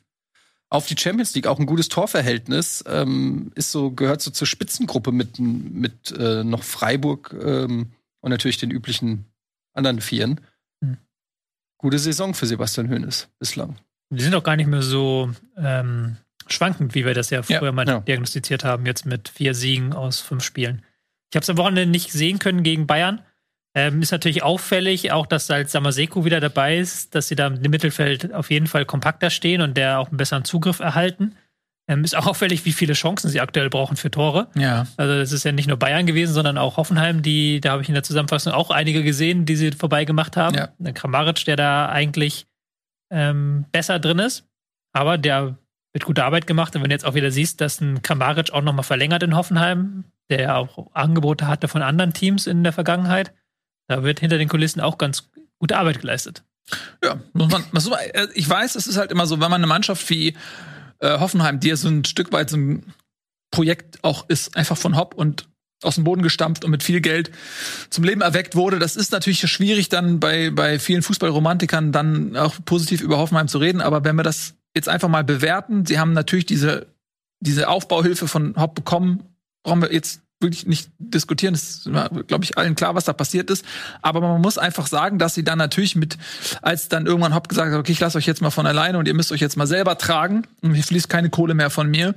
[0.71, 5.13] auf die Champions League, auch ein gutes Torverhältnis, ähm, ist so, gehört so zur Spitzengruppe
[5.13, 9.25] mit, mit äh, noch Freiburg ähm, und natürlich den üblichen
[9.73, 10.41] anderen Vieren.
[10.83, 10.99] Hm.
[11.79, 13.77] Gute Saison für Sebastian Hoeneß bislang.
[14.11, 16.17] Die sind auch gar nicht mehr so ähm,
[16.49, 18.01] schwankend, wie wir das ja Ja, früher mal ja.
[18.01, 20.83] diagnostiziert haben, jetzt mit vier Siegen aus fünf Spielen.
[21.31, 23.23] Ich habe es am Wochenende nicht sehen können gegen Bayern.
[23.75, 27.71] Ähm, ist natürlich auffällig, auch dass als Samaseko wieder dabei ist, dass sie da im
[27.71, 31.37] Mittelfeld auf jeden Fall kompakter stehen und der auch einen besseren Zugriff erhalten.
[31.87, 34.49] Ähm, ist auch auffällig, wie viele Chancen sie aktuell brauchen für Tore.
[34.55, 34.87] Ja.
[34.97, 37.89] Also das ist ja nicht nur Bayern gewesen, sondern auch Hoffenheim, die, da habe ich
[37.89, 40.57] in der Zusammenfassung auch einige gesehen, die sie vorbeigemacht haben.
[40.57, 40.93] Ja.
[40.93, 42.47] Kramaric, der da eigentlich
[43.11, 44.47] ähm, besser drin ist,
[44.93, 45.59] aber der
[45.93, 46.75] wird gute Arbeit gemacht.
[46.75, 50.05] Und wenn du jetzt auch wieder siehst, dass ein Kramaric auch nochmal verlängert in Hoffenheim,
[50.31, 53.33] der ja auch Angebote hatte von anderen Teams in der Vergangenheit,
[53.89, 55.29] da wird hinter den Kulissen auch ganz
[55.59, 56.45] gute Arbeit geleistet.
[57.03, 59.55] Ja, muss man, muss man, äh, ich weiß, es ist halt immer so, wenn man
[59.61, 60.37] eine Mannschaft wie
[61.01, 62.95] äh, Hoffenheim, die ja so ein Stück weit so ein
[63.51, 65.49] Projekt auch ist, einfach von Hopp und
[65.83, 67.31] aus dem Boden gestampft und mit viel Geld
[67.89, 68.79] zum Leben erweckt wurde.
[68.79, 73.59] Das ist natürlich schwierig, dann bei, bei vielen Fußballromantikern dann auch positiv über Hoffenheim zu
[73.59, 73.81] reden.
[73.81, 76.89] Aber wenn wir das jetzt einfach mal bewerten, sie haben natürlich diese,
[77.41, 79.23] diese Aufbauhilfe von Hopp bekommen,
[79.63, 81.55] brauchen wir jetzt wirklich nicht diskutieren.
[81.55, 81.91] Es ist,
[82.27, 83.65] glaube ich, allen klar, was da passiert ist.
[84.03, 86.17] Aber man muss einfach sagen, dass sie dann natürlich mit,
[86.63, 89.09] als dann irgendwann Hopp gesagt hat, okay, ich lasse euch jetzt mal von alleine und
[89.09, 92.15] ihr müsst euch jetzt mal selber tragen und hier fließt keine Kohle mehr von mir.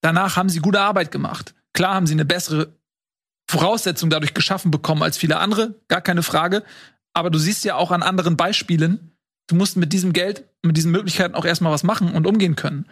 [0.00, 1.54] Danach haben sie gute Arbeit gemacht.
[1.72, 2.72] Klar haben sie eine bessere
[3.48, 6.62] Voraussetzung dadurch geschaffen bekommen als viele andere, gar keine Frage.
[7.14, 9.12] Aber du siehst ja auch an anderen Beispielen,
[9.48, 12.86] du musst mit diesem Geld, mit diesen Möglichkeiten auch erstmal was machen und umgehen können.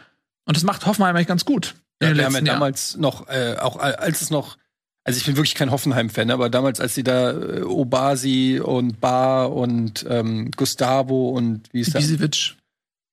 [0.46, 1.74] Und das macht Hoffenheim eigentlich ganz gut.
[2.02, 4.56] Ja, wir haben ja damals noch, äh, auch al- als es noch,
[5.04, 9.52] also ich bin wirklich kein Hoffenheim-Fan, aber damals, als sie da äh, Obasi und Bar
[9.52, 12.00] und ähm, Gustavo und wie ist der?
[12.00, 12.56] Ibisevic.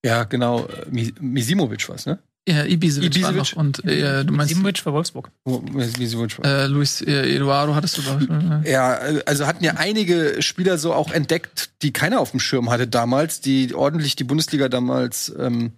[0.04, 2.20] Ja, genau, äh, Mi- Misimovic was, ne?
[2.50, 3.56] Ja, Ibisevic, war Ibisevic.
[3.56, 3.64] noch.
[3.64, 5.30] Und äh, du meinst Simovic für Wolfsburg.
[5.46, 6.44] War.
[6.44, 8.28] äh, Luis äh, Eduardo hattest du, glaub ich.
[8.30, 8.64] ne?
[8.66, 8.94] Ja,
[9.28, 13.42] also hatten ja einige Spieler so auch entdeckt, die keiner auf dem Schirm hatte damals,
[13.42, 15.74] die ordentlich die Bundesliga damals ähm,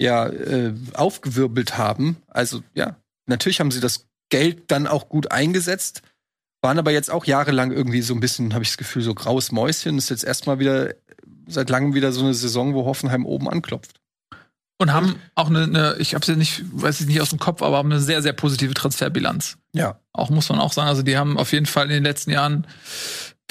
[0.00, 2.16] ja äh, aufgewirbelt haben.
[2.26, 6.02] Also ja, natürlich haben sie das Geld dann auch gut eingesetzt,
[6.62, 9.52] waren aber jetzt auch jahrelang irgendwie so ein bisschen, habe ich das Gefühl, so graues
[9.52, 9.98] Mäuschen.
[9.98, 10.94] Ist jetzt erstmal wieder
[11.46, 14.00] seit langem wieder so eine Saison, wo Hoffenheim oben anklopft.
[14.80, 17.62] Und haben auch eine, eine ich hab's ja nicht, weiß ich nicht aus dem Kopf,
[17.62, 19.56] aber haben eine sehr, sehr positive Transferbilanz.
[19.72, 19.98] Ja.
[20.12, 20.88] Auch muss man auch sagen.
[20.88, 22.66] Also die haben auf jeden Fall in den letzten Jahren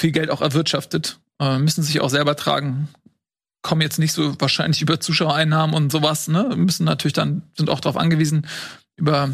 [0.00, 2.88] viel Geld auch erwirtschaftet, äh, müssen sich auch selber tragen,
[3.62, 6.54] kommen jetzt nicht so wahrscheinlich über Zuschauereinnahmen und sowas, ne?
[6.56, 8.46] Müssen natürlich dann, sind auch darauf angewiesen,
[8.96, 9.30] über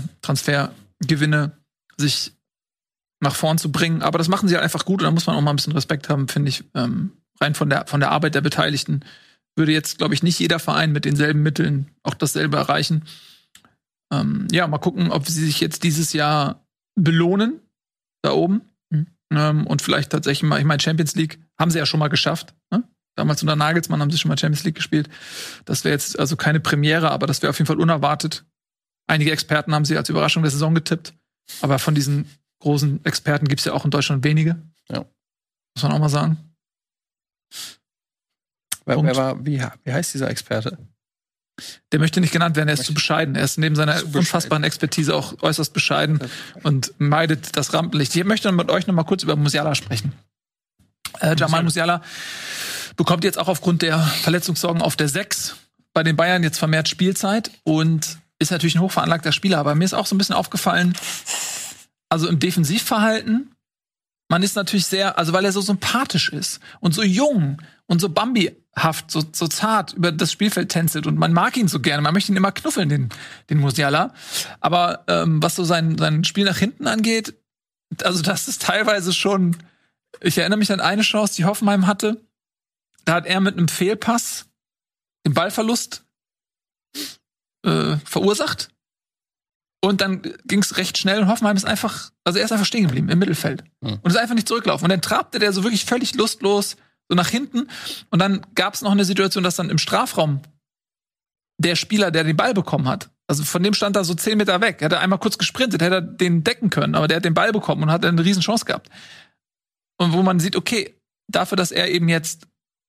[1.06, 1.52] Transfergewinne
[1.96, 2.32] sich
[3.20, 4.02] nach vorn zu bringen.
[4.02, 5.72] Aber das machen sie halt einfach gut und da muss man auch mal ein bisschen
[5.72, 9.00] Respekt haben, finde ich, ähm, rein von der, von der Arbeit der Beteiligten.
[9.56, 13.04] Würde jetzt, glaube ich, nicht jeder Verein mit denselben Mitteln auch dasselbe erreichen.
[14.12, 17.60] Ähm, ja, mal gucken, ob sie sich jetzt dieses Jahr belohnen
[18.22, 18.62] da oben.
[18.90, 19.06] Mhm.
[19.30, 22.54] Ähm, und vielleicht tatsächlich mal, ich meine, Champions League haben sie ja schon mal geschafft.
[22.70, 22.82] Ne?
[23.16, 25.08] Damals unter Nagelsmann haben sie schon mal Champions League gespielt.
[25.64, 28.44] Das wäre jetzt also keine Premiere, aber das wäre auf jeden Fall unerwartet.
[29.06, 31.14] Einige Experten haben sie als Überraschung der Saison getippt.
[31.60, 32.28] Aber von diesen
[32.60, 34.56] großen Experten gibt es ja auch in Deutschland wenige.
[34.88, 35.04] Ja.
[35.76, 36.38] Muss man auch mal sagen.
[38.86, 40.78] Wer, wer war, wie, wie heißt dieser Experte?
[41.92, 43.36] Der möchte nicht genannt werden, er ist Möchte- zu bescheiden.
[43.36, 46.18] Er ist neben seiner unfassbaren Expertise auch äußerst bescheiden
[46.62, 48.14] und meidet das Rampenlicht.
[48.16, 50.12] Ich möchte mit euch noch mal kurz über Musiala sprechen.
[51.20, 52.02] Äh, Jamal Musiala
[52.96, 55.56] bekommt jetzt auch aufgrund der Verletzungssorgen auf der 6
[55.92, 59.94] bei den Bayern jetzt vermehrt Spielzeit und ist natürlich ein hochveranlagter Spieler, aber mir ist
[59.94, 60.94] auch so ein bisschen aufgefallen,
[62.08, 63.54] also im Defensivverhalten,
[64.28, 68.08] man ist natürlich sehr, also weil er so sympathisch ist und so jung und so
[68.08, 72.14] Bambi-haft, so, so zart über das Spielfeld tänzelt und man mag ihn so gerne, man
[72.14, 73.10] möchte ihn immer knuffeln, den,
[73.50, 74.14] den Musiala.
[74.60, 77.34] Aber ähm, was so sein, sein Spiel nach hinten angeht,
[78.02, 79.56] also das ist teilweise schon,
[80.20, 82.24] ich erinnere mich an eine Chance, die Hoffenheim hatte,
[83.04, 84.46] da hat er mit einem Fehlpass
[85.26, 86.04] den Ballverlust
[87.64, 88.68] äh, verursacht.
[89.82, 92.84] Und dann ging es recht schnell und Hoffenheim ist einfach, also er ist einfach stehen
[92.84, 93.98] geblieben im Mittelfeld Hm.
[94.02, 94.84] und ist einfach nicht zurücklaufen.
[94.84, 96.76] Und dann trabte der so wirklich völlig lustlos
[97.08, 97.68] so nach hinten.
[98.10, 100.40] Und dann gab es noch eine Situation, dass dann im Strafraum
[101.58, 104.60] der Spieler, der den Ball bekommen hat, also von dem stand da so zehn Meter
[104.60, 107.52] weg, hätte einmal kurz gesprintet, hätte er den decken können, aber der hat den Ball
[107.52, 108.90] bekommen und hat eine riesen Chance gehabt.
[109.98, 112.46] Und wo man sieht, okay, dafür, dass er eben jetzt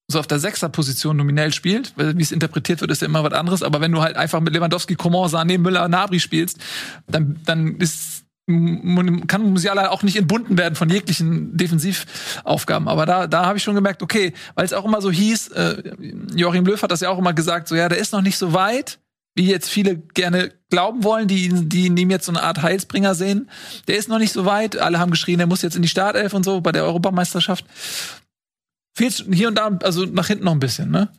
[0.08, 3.64] so auf der Sechser-Position nominell spielt, wie es interpretiert wird, ist ja immer was anderes,
[3.64, 6.60] aber wenn du halt einfach mit Lewandowski, Coman, Sané, Müller, Nabri spielst,
[7.08, 12.88] dann, dann ist kann Musiala auch nicht entbunden werden von jeglichen Defensivaufgaben.
[12.88, 15.96] Aber da, da habe ich schon gemerkt, okay, weil es auch immer so hieß, äh,
[16.36, 18.54] Joachim Löw hat das ja auch immer gesagt, so ja, der ist noch nicht so
[18.54, 19.00] weit,
[19.34, 23.16] wie jetzt viele gerne glauben wollen, die, die in ihm jetzt so eine Art Heilsbringer
[23.16, 23.50] sehen.
[23.88, 24.78] Der ist noch nicht so weit.
[24.78, 27.66] Alle haben geschrien, er muss jetzt in die Startelf und so bei der Europameisterschaft.
[28.96, 31.10] Fehlt hier und da, also nach hinten noch ein bisschen, ne?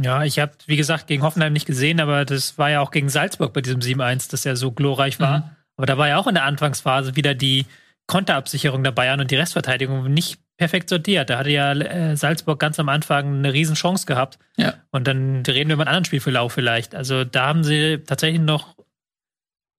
[0.00, 3.08] Ja, ich habe, wie gesagt, gegen Hoffenheim nicht gesehen, aber das war ja auch gegen
[3.08, 5.38] Salzburg bei diesem 7-1, das ja so glorreich war.
[5.38, 5.44] Mhm.
[5.76, 7.66] Aber da war ja auch in der Anfangsphase wieder die
[8.06, 11.30] Konterabsicherung der Bayern und die Restverteidigung nicht perfekt sortiert.
[11.30, 14.38] Da hatte ja äh, Salzburg ganz am Anfang eine riesen Chance gehabt.
[14.56, 14.74] Ja.
[14.90, 16.94] Und dann reden wir über einen anderen Spielverlauf vielleicht.
[16.94, 18.76] Also da haben sie tatsächlich noch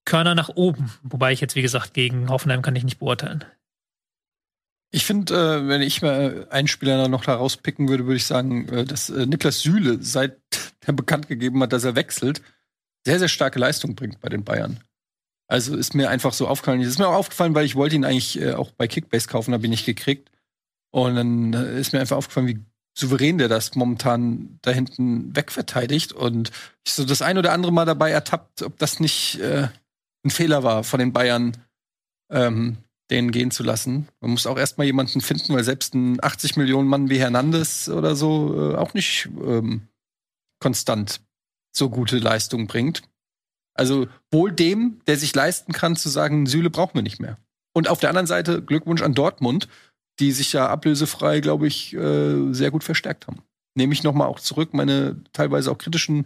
[0.05, 0.91] Körner nach oben.
[1.03, 3.45] Wobei ich jetzt, wie gesagt, gegen Hoffenheim kann ich nicht beurteilen.
[4.91, 8.67] Ich finde, äh, wenn ich mal einen Spieler noch da rauspicken würde, würde ich sagen,
[8.69, 10.37] äh, dass äh, Niklas Süle, seit
[10.85, 12.41] er bekannt gegeben hat, dass er wechselt,
[13.05, 14.79] sehr, sehr starke Leistung bringt bei den Bayern.
[15.47, 16.81] Also ist mir einfach so aufgefallen.
[16.81, 19.65] Ist mir auch aufgefallen, weil ich wollte ihn eigentlich äh, auch bei Kickbase kaufen, habe
[19.65, 20.31] ihn nicht gekriegt.
[20.91, 22.59] Und dann äh, ist mir einfach aufgefallen, wie
[22.95, 26.13] souverän der das momentan da hinten wegverteidigt.
[26.13, 26.51] Und
[26.85, 29.69] ich so das ein oder andere Mal dabei ertappt, ob das nicht äh,
[30.23, 31.57] ein Fehler war von den Bayern,
[32.31, 32.77] ähm,
[33.09, 34.07] den gehen zu lassen.
[34.21, 38.15] Man muss auch erstmal jemanden finden, weil selbst ein 80 Millionen Mann wie Hernandez oder
[38.15, 39.87] so äh, auch nicht ähm,
[40.59, 41.21] konstant
[41.71, 43.01] so gute Leistung bringt.
[43.73, 47.37] Also wohl dem, der sich leisten kann, zu sagen, Süle brauchen wir nicht mehr.
[47.73, 49.67] Und auf der anderen Seite Glückwunsch an Dortmund,
[50.19, 53.41] die sich ja ablösefrei, glaube ich, äh, sehr gut verstärkt haben.
[53.75, 56.25] Nehme ich noch mal auch zurück meine teilweise auch kritischen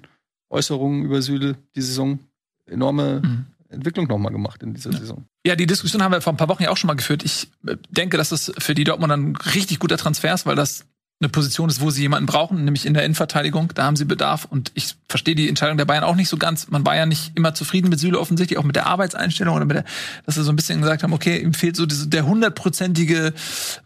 [0.50, 2.20] Äußerungen über Süle die Saison.
[2.66, 3.46] Enorme Mhm.
[3.70, 5.26] Entwicklung noch mal gemacht in dieser Saison.
[5.46, 7.24] Ja, die Diskussion haben wir vor ein paar Wochen ja auch schon mal geführt.
[7.24, 10.86] Ich äh, denke, dass das für die Dortmund ein richtig guter Transfer ist, weil das
[11.24, 13.70] eine Position ist, wo sie jemanden brauchen, nämlich in der Innenverteidigung.
[13.74, 16.70] Da haben sie Bedarf und ich verstehe die Entscheidung der Bayern auch nicht so ganz.
[16.70, 19.78] Man war ja nicht immer zufrieden mit Süle offensichtlich, auch mit der Arbeitseinstellung oder mit
[19.78, 19.86] der,
[20.26, 23.34] dass sie so ein bisschen gesagt haben, okay, ihm fehlt so diese, der hundertprozentige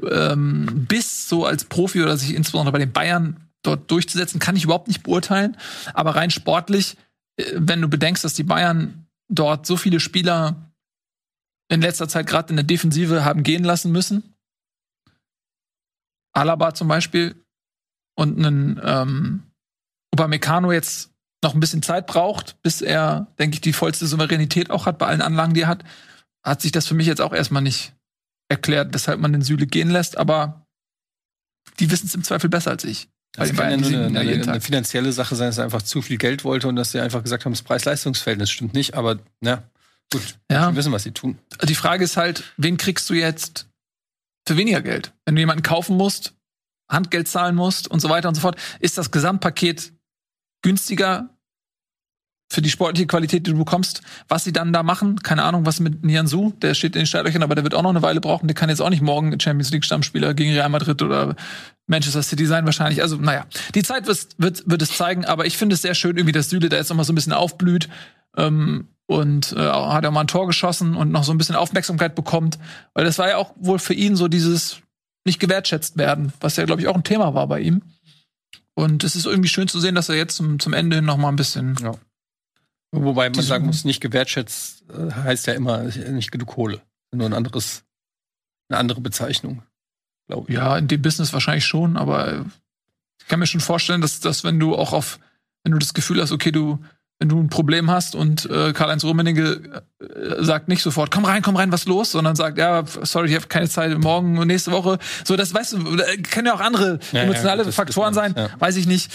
[0.09, 4.63] ähm, Biss so als Profi oder sich insbesondere bei den Bayern dort durchzusetzen, kann ich
[4.63, 5.57] überhaupt nicht beurteilen.
[5.93, 6.97] Aber rein sportlich,
[7.35, 10.66] äh, wenn du bedenkst, dass die Bayern dort so viele Spieler
[11.69, 14.35] in letzter Zeit gerade in der Defensive haben gehen lassen müssen.
[16.33, 17.35] Alaba zum Beispiel
[18.15, 19.43] und einen ähm,
[20.13, 21.11] Upamecano jetzt
[21.43, 25.07] noch ein bisschen Zeit braucht, bis er, denke ich, die vollste Souveränität auch hat bei
[25.07, 25.83] allen Anlagen, die er hat,
[26.43, 27.93] hat sich das für mich jetzt auch erstmal nicht
[28.49, 30.65] erklärt, weshalb man den Süle gehen lässt, aber
[31.79, 33.09] die wissen es im Zweifel besser als ich.
[33.33, 36.17] Das kann ja nur eine, eine, eine finanzielle Sache sein, dass er einfach zu viel
[36.17, 38.95] Geld wollte und dass sie einfach gesagt haben, das Preis-Leistungs-Verhältnis stimmt nicht.
[38.95, 39.63] Aber na
[40.11, 40.69] gut, Ja.
[40.71, 41.37] wir wissen, was sie tun.
[41.63, 43.67] Die Frage ist halt, wen kriegst du jetzt
[44.47, 45.13] für weniger Geld.
[45.25, 46.33] Wenn du jemanden kaufen musst,
[46.89, 49.91] Handgeld zahlen musst und so weiter und so fort, ist das Gesamtpaket
[50.61, 51.29] günstiger
[52.49, 54.01] für die sportliche Qualität, die du bekommst.
[54.29, 57.43] Was sie dann da machen, keine Ahnung, was mit Nianzu, der steht in den Startlöchern,
[57.43, 58.47] aber der wird auch noch eine Weile brauchen.
[58.47, 61.35] Der kann jetzt auch nicht morgen Champions League Stammspieler gegen Real Madrid oder
[61.87, 63.01] Manchester City sein wahrscheinlich.
[63.01, 63.45] Also, naja,
[63.75, 66.49] die Zeit wird, wird, wird es zeigen, aber ich finde es sehr schön, irgendwie, dass
[66.49, 67.89] Süle da jetzt noch mal so ein bisschen aufblüht.
[68.37, 72.13] Ähm, und äh, hat er mal ein Tor geschossen und noch so ein bisschen Aufmerksamkeit
[72.13, 72.59] bekommt,
[72.93, 74.81] weil das war ja auch wohl für ihn so dieses
[75.25, 77.81] nicht gewertschätzt werden, was ja glaube ich auch ein Thema war bei ihm.
[78.75, 81.17] Und es ist irgendwie schön zu sehen, dass er jetzt zum, zum Ende hin noch
[81.17, 81.93] mal ein bisschen ja.
[82.91, 86.81] Wobei man sagen muss, nicht gewertschätzt äh, heißt ja immer nicht genug Kohle.
[87.11, 87.83] Nur ein anderes,
[88.69, 89.63] eine andere Bezeichnung,
[90.27, 90.55] glaube ich.
[90.55, 92.45] Ja, in dem Business wahrscheinlich schon, aber
[93.19, 95.19] ich kann mir schon vorstellen, dass, dass wenn du auch auf,
[95.63, 96.79] wenn du das Gefühl hast, okay, du,
[97.19, 101.41] wenn du ein Problem hast und äh, Karl-Heinz Rummenigge äh, sagt nicht sofort, komm rein,
[101.41, 104.71] komm rein, was los, sondern sagt, ja, sorry, ich habe keine Zeit, morgen und nächste
[104.71, 104.99] Woche.
[105.23, 105.97] So, das weißt du,
[106.31, 108.49] können ja auch andere ja, emotionale ja, Faktoren sein, ja.
[108.59, 109.11] weiß ich nicht.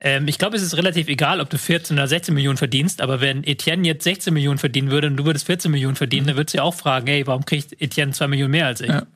[0.00, 3.20] Ähm, ich glaube, es ist relativ egal, ob du 14 oder 16 Millionen verdienst, aber
[3.20, 6.28] wenn Etienne jetzt 16 Millionen verdienen würde und du würdest 14 Millionen verdienen, mhm.
[6.28, 8.88] dann würdest du ja auch fragen, hey, warum kriegt Etienne 2 Millionen mehr als ich?
[8.88, 9.06] Ja.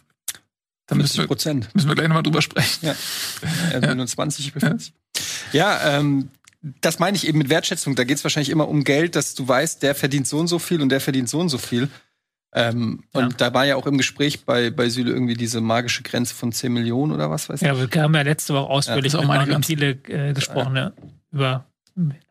[0.86, 1.68] Dann müssen wir, Prozent.
[1.74, 2.86] müssen wir gleich nochmal drüber sprechen.
[2.86, 2.94] Ja.
[3.72, 4.06] Also ja.
[4.06, 4.92] 20, ich bin 40.
[5.52, 6.28] Ja, ähm,
[6.62, 7.96] das meine ich eben mit Wertschätzung.
[7.96, 10.58] Da geht es wahrscheinlich immer um Geld, dass du weißt, der verdient so und so
[10.58, 11.88] viel und der verdient so und so viel.
[12.54, 13.20] Ähm, ja.
[13.20, 16.52] Und da war ja auch im Gespräch bei, bei Süle irgendwie diese magische Grenze von
[16.52, 17.66] 10 Millionen oder was weiß ich.
[17.66, 20.92] Ja, wir haben ja letzte Woche ausführlich ja, mit Martin Thiele äh, gesprochen, ja.
[21.30, 21.66] über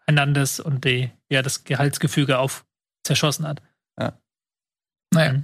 [0.05, 2.65] Hernandez und die, ja, das Gehaltsgefüge auf
[3.03, 3.61] zerschossen hat.
[3.99, 4.13] Ja.
[5.11, 5.33] Naja.
[5.33, 5.43] Mhm.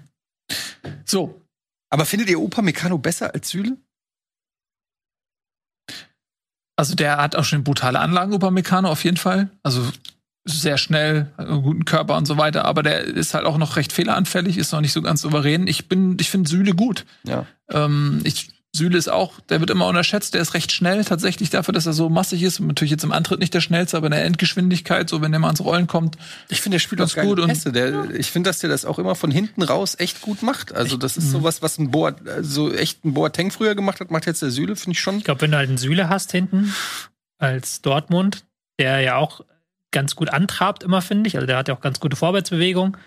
[1.06, 1.42] So.
[1.90, 3.78] Aber findet ihr Opa Meccano besser als Süle?
[6.78, 9.50] Also der hat auch schon brutale Anlagen, Opa Meccano, auf jeden Fall.
[9.64, 9.82] Also
[10.46, 13.92] sehr schnell, einen guten Körper und so weiter, aber der ist halt auch noch recht
[13.92, 15.68] fehleranfällig, ist noch nicht so ganz souverän.
[15.68, 17.06] Ich bin, ich finde Süle gut.
[17.24, 17.46] Ja.
[17.70, 21.74] Ähm, ich, Süle ist auch, der wird immer unterschätzt, der ist recht schnell tatsächlich dafür,
[21.74, 22.60] dass er so massig ist.
[22.60, 25.40] Und natürlich jetzt im Antritt nicht der schnellste, aber in der Endgeschwindigkeit, so wenn der
[25.40, 26.18] mal ans Rollen kommt.
[26.50, 27.44] Ich finde, der spielt ganz gut.
[27.46, 27.72] Pässe.
[27.72, 30.76] Der, ich finde, dass der das auch immer von hinten raus echt gut macht.
[30.76, 31.32] Also das ist mhm.
[31.32, 34.76] sowas, was ein Boa, so echt ein Boateng früher gemacht hat, macht jetzt der Süle,
[34.76, 35.18] finde ich schon.
[35.18, 36.74] Ich glaube, wenn du halt einen Süle hast hinten
[37.40, 38.46] als Dortmund,
[38.80, 39.42] der ja auch
[39.92, 41.36] ganz gut antrabt, immer finde ich.
[41.36, 42.98] Also der hat ja auch ganz gute Vorwärtsbewegung.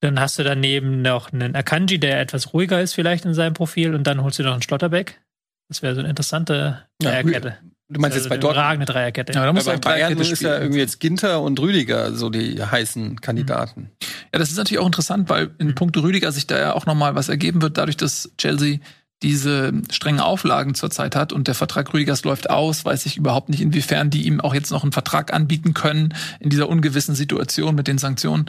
[0.00, 3.94] Dann hast du daneben noch einen Akanji, der etwas ruhiger ist vielleicht in seinem Profil
[3.94, 5.20] und dann holst du noch einen Schlotterbeck.
[5.68, 7.48] Das wäre so eine interessante Dreierkette.
[7.48, 7.56] Ja,
[7.90, 8.56] du meinst also jetzt bei Dortmund?
[8.56, 9.32] Überragende Dreierkette.
[9.32, 13.20] Ja, da muss bei Bayern ist ja irgendwie jetzt Ginter und Rüdiger so die heißen
[13.20, 13.90] Kandidaten.
[14.32, 16.94] Ja, das ist natürlich auch interessant, weil in puncto Rüdiger sich da ja auch noch
[16.94, 18.78] mal was ergeben wird, dadurch, dass Chelsea
[19.22, 23.60] diese strengen Auflagen zurzeit hat und der Vertrag Rüdigers läuft aus, weiß ich überhaupt nicht,
[23.60, 27.88] inwiefern die ihm auch jetzt noch einen Vertrag anbieten können in dieser ungewissen Situation mit
[27.88, 28.48] den Sanktionen,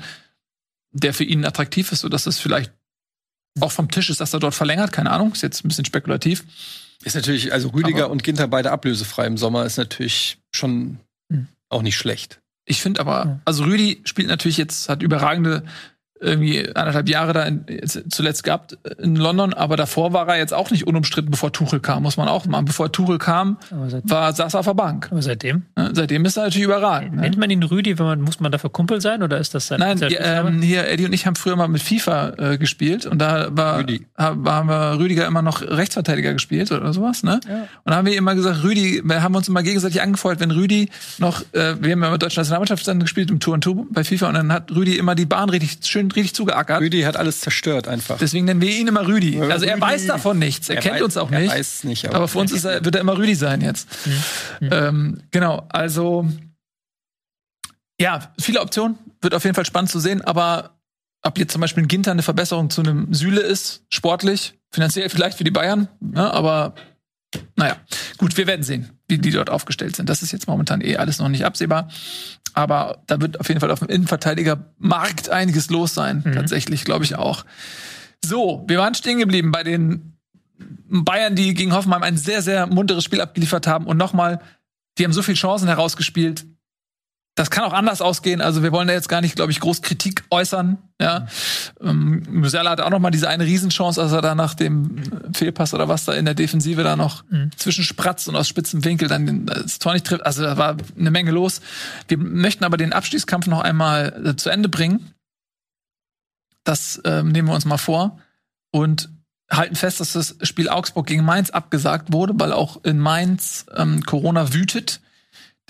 [0.92, 2.74] der für ihn attraktiv ist, sodass es vielleicht
[3.60, 4.92] auch vom Tisch ist, dass er dort verlängert.
[4.92, 6.46] Keine Ahnung, ist jetzt ein bisschen spekulativ.
[7.04, 11.00] Ist natürlich, also Rüdiger aber und Ginter beide ablösefrei im Sommer, ist natürlich schon
[11.32, 11.48] hm.
[11.70, 12.42] auch nicht schlecht.
[12.66, 15.64] Ich finde aber, also Rüdi spielt natürlich jetzt, hat überragende
[16.22, 17.66] irgendwie anderthalb Jahre da in,
[18.10, 22.04] zuletzt gehabt in London, aber davor war er jetzt auch nicht unumstritten, bevor Tuchel kam,
[22.04, 22.66] muss man auch machen.
[22.66, 23.58] Bevor Tuchel kam,
[24.04, 25.08] war, saß er auf der Bank.
[25.12, 25.64] Aber seitdem?
[25.78, 27.16] Ja, seitdem ist er natürlich überragend.
[27.16, 27.22] Ne?
[27.22, 29.80] Nennt man ihn Rüdi, wenn man, muss man dafür Kumpel sein oder ist das sein
[29.80, 33.20] Nein, die, ähm, hier, Eddie und ich haben früher mal mit FIFA äh, gespielt und
[33.20, 34.06] da war, Rüdi.
[34.18, 37.40] haben wir Rüdiger immer noch Rechtsverteidiger gespielt oder sowas, ne?
[37.48, 37.62] Ja.
[37.84, 40.90] Und da haben wir immer gesagt, Rüdi, wir haben uns immer gegenseitig angefeuert, wenn Rüdi
[41.18, 44.04] noch, äh, wir haben ja mit deutschen Nationalmannschaft dann gespielt im Tour und Tour bei
[44.04, 46.82] FIFA und dann hat Rüdi immer die Bahn richtig schön richtig zugeackert.
[46.82, 48.18] Rüdi hat alles zerstört einfach.
[48.18, 49.40] Deswegen nennen wir ihn immer Rüdi.
[49.42, 50.70] Also er weiß davon nichts.
[50.70, 51.50] Er, er kennt weiß, uns auch nicht.
[51.50, 52.08] Er weiß nicht.
[52.08, 53.88] Aber, aber für uns er, wird er immer Rüdi sein jetzt.
[54.60, 54.70] Mhm.
[54.72, 56.28] Ähm, genau, also
[58.00, 58.98] ja, viele Optionen.
[59.22, 60.22] Wird auf jeden Fall spannend zu sehen.
[60.22, 60.80] Aber
[61.22, 65.38] ob jetzt zum Beispiel ein Ginter eine Verbesserung zu einem Süle ist, sportlich, finanziell vielleicht
[65.38, 66.76] für die Bayern, ne, aber
[67.56, 67.78] naja,
[68.18, 70.10] gut, wir werden sehen, wie die dort aufgestellt sind.
[70.10, 71.90] Das ist jetzt momentan eh alles noch nicht absehbar.
[72.54, 76.24] Aber da wird auf jeden Fall auf dem Innenverteidigermarkt einiges los sein.
[76.26, 76.34] Mhm.
[76.34, 77.46] Tatsächlich, glaube ich auch.
[78.24, 80.14] So, wir waren stehen geblieben bei den
[80.90, 83.86] Bayern, die gegen Hoffenheim ein sehr, sehr munteres Spiel abgeliefert haben.
[83.86, 84.40] Und nochmal,
[84.98, 86.46] die haben so viele Chancen herausgespielt
[87.40, 88.42] das kann auch anders ausgehen.
[88.42, 90.78] Also wir wollen da jetzt gar nicht, glaube ich, groß Kritik äußern.
[91.00, 91.26] Ja,
[91.80, 92.24] mhm.
[92.28, 95.02] ähm, Musiala hatte auch noch mal diese eine Riesenchance, als er da nach dem
[95.34, 97.52] Fehlpass oder was da in der Defensive da noch mhm.
[97.56, 100.26] zwischen Spratz und aus spitzem Winkel dann das Tor nicht trifft.
[100.26, 101.62] Also da war eine Menge los.
[102.10, 105.14] Wir möchten aber den Abstiegskampf noch einmal äh, zu Ende bringen.
[106.66, 108.20] Das ähm, nehmen wir uns mal vor
[108.72, 109.08] und
[109.50, 114.04] halten fest, dass das Spiel Augsburg gegen Mainz abgesagt wurde, weil auch in Mainz ähm,
[114.04, 115.00] Corona wütet.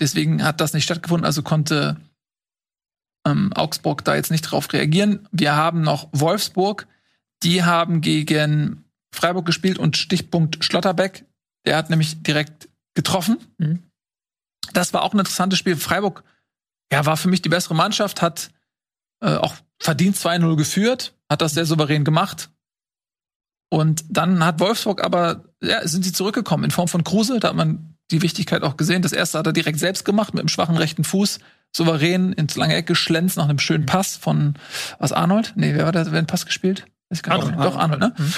[0.00, 1.96] Deswegen hat das nicht stattgefunden, also konnte
[3.26, 5.28] ähm, Augsburg da jetzt nicht drauf reagieren.
[5.30, 6.86] Wir haben noch Wolfsburg,
[7.42, 8.84] die haben gegen
[9.14, 11.26] Freiburg gespielt und Stichpunkt Schlotterbeck.
[11.66, 13.38] Der hat nämlich direkt getroffen.
[13.58, 13.82] Mhm.
[14.72, 15.76] Das war auch ein interessantes Spiel.
[15.76, 16.24] Freiburg
[16.92, 18.50] ja, war für mich die bessere Mannschaft, hat
[19.20, 22.50] äh, auch verdient 2-0 geführt, hat das sehr souverän gemacht.
[23.70, 27.38] Und dann hat Wolfsburg aber, ja, sind sie zurückgekommen in Form von Kruse.
[27.38, 29.02] Da hat man die Wichtigkeit auch gesehen.
[29.02, 31.38] Das erste hat er direkt selbst gemacht mit dem schwachen rechten Fuß.
[31.72, 34.54] Souverän ins lange Eck geschlänzt nach einem schönen Pass von,
[34.98, 35.52] was, Arnold?
[35.56, 36.84] Nee, wer war da, wer den Pass gespielt?
[37.10, 37.28] Nicht.
[37.28, 37.54] Arnold.
[37.58, 38.14] Doch, Arnold, ne?
[38.16, 38.32] Mhm.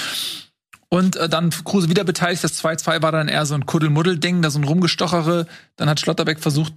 [0.89, 2.43] Und äh, dann Kruse wieder beteiligt.
[2.43, 5.47] Das 2-2 war dann eher so ein Kuddelmuddel-Ding, da so ein Rumgestochere.
[5.75, 6.73] Dann hat Schlotterbeck versucht,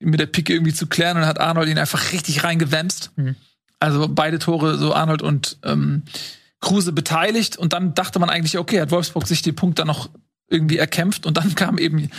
[0.00, 3.12] ihn mit der Picke irgendwie zu klären und dann hat Arnold ihn einfach richtig reingewämst.
[3.16, 3.36] Mhm.
[3.80, 6.04] Also beide Tore, so Arnold und ähm,
[6.60, 7.58] Kruse beteiligt.
[7.58, 10.08] Und dann dachte man eigentlich, okay, hat Wolfsburg sich den Punkt dann noch
[10.48, 11.26] irgendwie erkämpft.
[11.26, 12.10] Und dann kam eben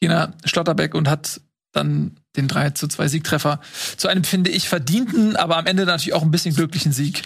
[0.00, 1.40] jener Schlotterbeck und hat
[1.72, 3.60] dann den 3 zu 2 Siegtreffer
[3.96, 7.22] zu einem, finde ich, verdienten, aber am Ende natürlich auch ein bisschen glücklichen Sieg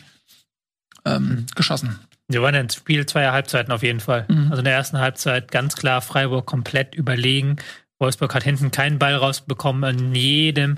[1.04, 1.98] ähm, geschossen.
[2.28, 4.24] Wir waren ein Spiel zweier Halbzeiten auf jeden Fall.
[4.28, 4.48] Mhm.
[4.50, 7.56] Also in der ersten Halbzeit ganz klar Freiburg komplett überlegen.
[8.02, 9.84] Wolfsburg hat hinten keinen Ball rausbekommen.
[9.84, 10.76] An jedem,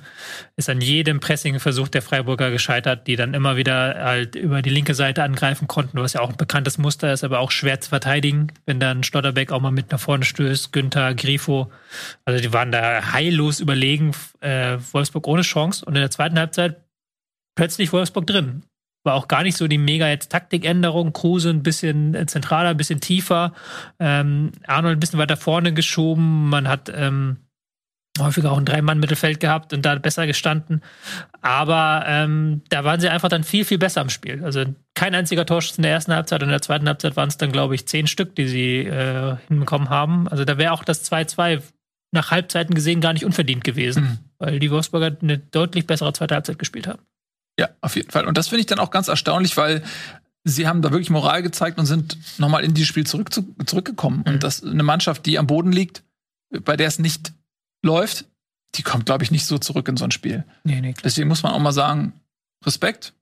[0.56, 4.94] ist an jedem Pressing-Versuch der Freiburger gescheitert, die dann immer wieder halt über die linke
[4.94, 8.52] Seite angreifen konnten, was ja auch ein bekanntes Muster ist, aber auch schwer zu verteidigen,
[8.66, 11.72] wenn dann Stotterbeck auch mal mit nach vorne stößt, Günther, Grifo.
[12.24, 15.84] Also die waren da heillos überlegen, äh, Wolfsburg ohne Chance.
[15.84, 16.76] Und in der zweiten Halbzeit
[17.56, 18.64] plötzlich Wolfsburg drin.
[19.04, 21.12] War auch gar nicht so die mega jetzt Taktikänderung.
[21.12, 23.52] Kruse ein bisschen äh, zentraler, ein bisschen tiefer.
[24.00, 26.48] Ähm, Arnold ein bisschen weiter vorne geschoben.
[26.48, 27.36] Man hat ähm,
[28.18, 30.82] häufiger auch ein Drei-Mann-Mittelfeld gehabt und da besser gestanden.
[31.42, 34.42] Aber ähm, da waren sie einfach dann viel, viel besser am Spiel.
[34.44, 37.36] Also kein einziger Torschuss in der ersten Halbzeit und in der zweiten Halbzeit waren es
[37.36, 40.28] dann, glaube ich, zehn Stück, die sie äh, hinbekommen haben.
[40.28, 41.60] Also da wäre auch das 2-2
[42.12, 44.18] nach Halbzeiten gesehen gar nicht unverdient gewesen, Mhm.
[44.38, 47.02] weil die Wolfsburger eine deutlich bessere zweite Halbzeit gespielt haben.
[47.58, 48.26] Ja, auf jeden Fall.
[48.26, 49.82] Und das finde ich dann auch ganz erstaunlich, weil
[50.44, 54.22] sie haben da wirklich Moral gezeigt und sind nochmal in dieses Spiel zurück zu, zurückgekommen.
[54.26, 54.34] Mhm.
[54.34, 56.02] Und das eine Mannschaft, die am Boden liegt,
[56.64, 57.32] bei der es nicht
[57.84, 58.26] läuft,
[58.74, 60.44] die kommt, glaube ich, nicht so zurück in so ein Spiel.
[60.64, 62.12] Nee, nee, Deswegen muss man auch mal sagen,
[62.64, 63.14] Respekt.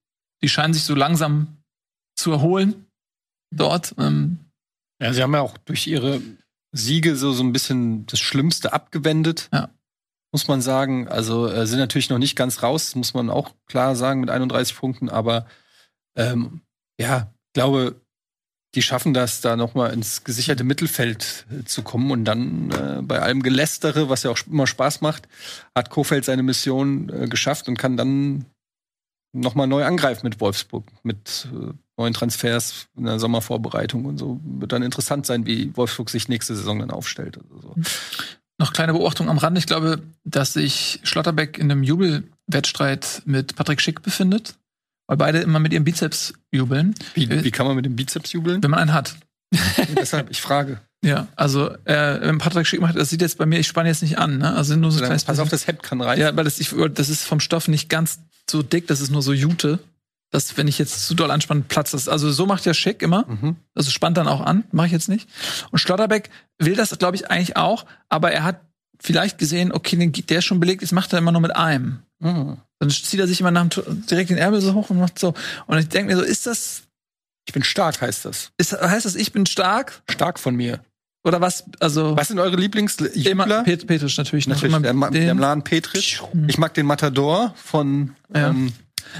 [0.43, 1.59] Die scheinen sich so langsam
[2.16, 2.87] zu erholen
[3.55, 3.95] dort.
[3.99, 4.39] Ähm,
[5.01, 6.20] Ja, sie haben ja auch durch ihre
[6.72, 9.49] Siege so, so ein bisschen das Schlimmste abgewendet.
[9.53, 9.68] Ja.
[10.33, 11.09] Muss man sagen.
[11.09, 14.76] Also äh, sind natürlich noch nicht ganz raus, muss man auch klar sagen, mit 31
[14.76, 15.47] Punkten, aber
[16.16, 16.62] ähm,
[16.99, 18.01] ja, glaube,
[18.74, 23.03] die schaffen das, da noch mal ins gesicherte Mittelfeld äh, zu kommen und dann äh,
[23.03, 25.28] bei allem Gelästere, was ja auch immer Spaß macht,
[25.74, 28.47] hat Kofeld seine Mission äh, geschafft und kann dann
[29.35, 34.41] noch mal neu angreifen mit Wolfsburg, mit äh, neuen Transfers in der Sommervorbereitung und so.
[34.43, 37.39] Wird dann interessant sein, wie Wolfsburg sich nächste Saison dann aufstellt.
[37.39, 37.74] Also so.
[38.63, 39.59] Noch kleine Beobachtung am Rand.
[39.59, 44.55] Ich glaube, dass sich Schlotterbeck in einem Jubelwettstreit mit Patrick Schick befindet,
[45.07, 48.63] weil beide immer mit ihrem Bizeps jubeln, Wie, wie kann man mit dem Bizeps jubeln?
[48.63, 49.17] wenn man einen hat.
[49.97, 50.81] Deshalb, ich frage.
[51.05, 54.03] Ja, also äh, wenn Patrick Schick macht, das sieht jetzt bei mir, ich spanne jetzt
[54.03, 54.55] nicht an, ne?
[54.55, 56.23] Also nur so Dann, kleines pass auf, das Hemd kann reißen.
[56.23, 59.21] Ja, weil das, ich, das ist vom Stoff nicht ganz so dick, das ist nur
[59.21, 59.81] so Jute.
[60.33, 62.09] Das, wenn ich jetzt zu doll anspanne, platzt das.
[62.09, 63.26] Also so macht ja Schick immer.
[63.28, 63.57] Mhm.
[63.74, 65.28] Also spannt dann auch an, mache ich jetzt nicht.
[65.70, 68.61] Und Schlotterbeck will das, glaube ich, eigentlich auch, aber er hat
[68.99, 71.99] vielleicht gesehen, okay, den- der ist schon belegt, jetzt macht er immer nur mit einem.
[72.20, 72.57] Mhm.
[72.78, 75.35] Dann zieht er sich immer nach dem direkt den Ärmel so hoch und macht so.
[75.66, 76.83] Und ich denke mir so, ist das,
[77.47, 78.53] Ich bin stark, heißt das.
[78.57, 80.03] ist, heißt das, ich bin stark?
[80.11, 80.80] Stark von mir.
[81.24, 81.64] Oder was?
[81.78, 83.62] Also Was sind eure immer Lieblingsjubler?
[83.64, 84.47] Pet Petrisch natürlich.
[84.49, 84.57] noch.
[84.57, 85.26] Natürlich, immer der, den.
[85.26, 86.20] der Mladen Petric.
[86.49, 88.49] Ich mag den Matador von Ja.
[88.49, 88.72] ähm,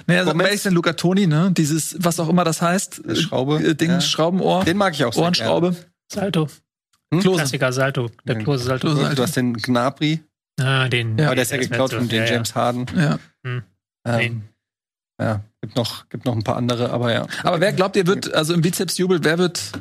[0.07, 0.47] Naja, also, Gomez.
[0.47, 1.51] wer ist denn Luca Toni, ne?
[1.53, 3.03] Dieses, was auch immer das heißt.
[3.17, 4.01] Schraube, Äh, Ding, ja.
[4.01, 4.65] Schraubenohr.
[4.65, 5.77] den mag ich auch sehr Ohrenschraube.
[6.11, 6.49] Salto.
[7.13, 7.21] Hm?
[7.21, 7.39] Klose.
[7.39, 8.11] Klassiker Salto.
[8.25, 8.37] Der.
[8.37, 8.87] Klose Salto.
[8.89, 9.01] Klose.
[9.01, 9.15] gerne.
[9.15, 10.21] Du hast den Gnabry,
[10.61, 11.27] Ah, den, Ja.
[11.27, 12.87] aber der ist ja geklaut von den James Harden.
[12.97, 13.19] Ja.
[14.05, 14.43] Ähm,
[15.21, 17.27] ja, gibt noch, gibt noch ein paar andere, aber ja.
[17.45, 19.73] Aber wer glaubt ihr wird, also im Bizepsjubel, wer wird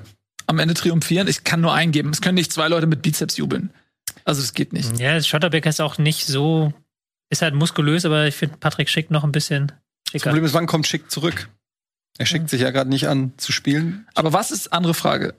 [0.47, 1.27] am Ende triumphieren?
[1.27, 2.09] Ich kann nur eingeben.
[2.11, 3.71] Es können nicht zwei Leute mit Bizeps jubeln.
[4.23, 4.99] Also es geht nicht.
[4.99, 6.73] Ja, Schotterbeck ist auch nicht so,
[7.29, 9.71] ist halt muskulös, aber ich finde Patrick Schick noch ein bisschen
[10.13, 10.21] Das.
[10.23, 11.49] Problem ist, wann kommt Schick zurück?
[12.17, 14.05] Er schickt sich ja gerade nicht an zu spielen.
[14.13, 15.33] Aber was ist andere Frage?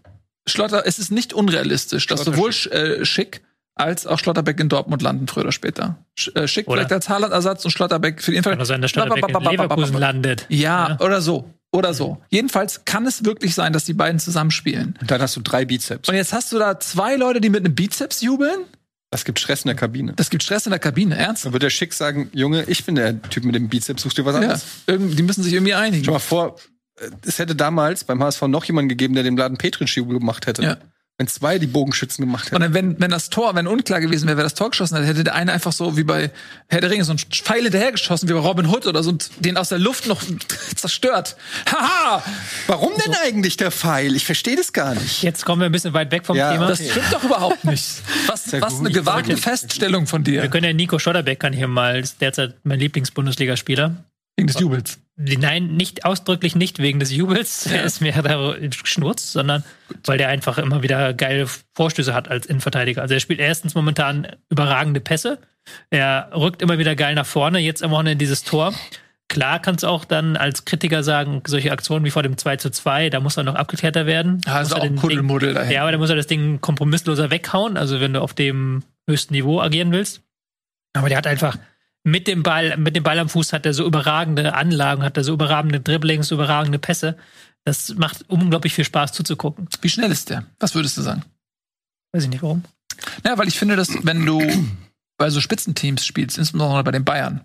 [0.46, 3.42] Schlotter, es ist nicht unrealistisch, dass sowohl äh, Schick
[3.74, 5.98] als auch Schlotterbeck in Dortmund landen, früher oder später.
[6.18, 6.78] Sch äh, Schick Oder?
[6.78, 8.54] vielleicht als Haaland-Ersatz und Schlotterbeck für jeden Fall.
[8.54, 10.46] Kann auch sein, dass Schlotterbeck in Leverkusen landet.
[10.48, 11.00] Ja, Ja.
[11.00, 11.48] oder so.
[11.74, 12.20] Oder so.
[12.28, 14.94] Jedenfalls kann es wirklich sein, dass die beiden zusammenspielen.
[15.00, 16.08] Und dann hast du drei Bizeps.
[16.08, 18.64] Und jetzt hast du da zwei Leute, die mit einem Bizeps jubeln.
[19.12, 20.14] Das gibt Stress in der Kabine.
[20.16, 21.44] Das gibt Stress in der Kabine, ernst?
[21.44, 24.24] Dann wird der Schick sagen, Junge, ich bin der Typ mit dem Bizeps, such dir
[24.24, 24.64] was Ja, anderes.
[24.86, 26.10] irgend- die müssen sich irgendwie einigen.
[26.10, 26.56] mal vor,
[26.98, 30.62] äh, es hätte damals beim HSV noch jemanden gegeben, der den Laden Petric-Jubel gemacht hätte.
[30.62, 30.76] Ja.
[31.22, 32.56] Wenn zwei die Bogenschützen gemacht hätten.
[32.56, 35.04] Und dann, wenn, wenn das Tor, wenn unklar gewesen wäre, wer das Tor geschossen hat,
[35.04, 36.32] hätte der eine einfach so wie bei
[36.66, 39.30] Herr der Ringe so einen Pfeil hinterher geschossen, wie bei Robin Hood oder so, und
[39.38, 40.20] den aus der Luft noch
[40.74, 41.36] zerstört.
[41.70, 42.24] Haha!
[42.66, 44.16] Warum denn eigentlich der Pfeil?
[44.16, 45.22] Ich verstehe das gar nicht.
[45.22, 46.66] Jetzt kommen wir ein bisschen weit weg vom Ja, Thema.
[46.66, 47.84] Das stimmt doch überhaupt nicht.
[48.26, 48.86] Was, Sehr was gut.
[48.86, 50.48] eine gewagte Feststellung von wir dir.
[50.48, 53.94] können ja Nico Schotterbeck kann hier mal, ist derzeit mein Lieblings-Bundesligaspieler.
[54.36, 54.98] Wegen des Jubels.
[55.24, 59.62] Nein, nicht ausdrücklich nicht wegen des Jubels, der ist mir da schnurz, sondern
[60.04, 63.02] weil der einfach immer wieder geile Vorstöße hat als Innenverteidiger.
[63.02, 65.38] Also er spielt erstens momentan überragende Pässe.
[65.90, 68.74] Er rückt immer wieder geil nach vorne, jetzt am Wochenende dieses Tor.
[69.28, 72.70] Klar kannst du auch dann als Kritiker sagen, solche Aktionen wie vor dem 2 zu
[72.70, 74.40] 2, da muss er noch abgeklärter werden.
[74.46, 75.72] Ja, ist auch ein den Kuddelmuddel dahin.
[75.72, 79.32] ja, aber da muss er das Ding kompromissloser weghauen, also wenn du auf dem höchsten
[79.32, 80.20] Niveau agieren willst.
[80.94, 81.56] Aber der hat einfach
[82.04, 85.24] mit dem Ball, mit dem Ball am Fuß hat er so überragende Anlagen, hat er
[85.24, 87.16] so überragende Dribblings, so überragende Pässe.
[87.64, 89.68] Das macht unglaublich viel Spaß zuzugucken.
[89.80, 90.44] Wie schnell ist der?
[90.58, 91.22] Was würdest du sagen?
[92.12, 92.64] Weiß ich nicht warum.
[93.24, 94.42] Ja, weil ich finde, dass wenn du
[95.16, 97.42] bei so Spitzenteams spielst, insbesondere bei den Bayern,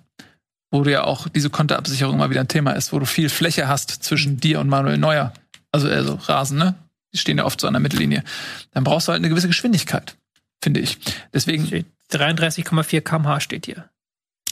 [0.72, 3.68] wo du ja auch diese Konterabsicherung immer wieder ein Thema ist, wo du viel Fläche
[3.68, 5.34] hast zwischen dir und Manuel Neuer,
[5.72, 6.76] also, also Rasen, ne?
[7.14, 8.24] Die stehen ja oft so an der Mittellinie.
[8.72, 10.18] Dann brauchst du halt eine gewisse Geschwindigkeit,
[10.62, 10.98] finde ich.
[11.34, 13.90] Deswegen, Steht 33,4 kmh steht hier.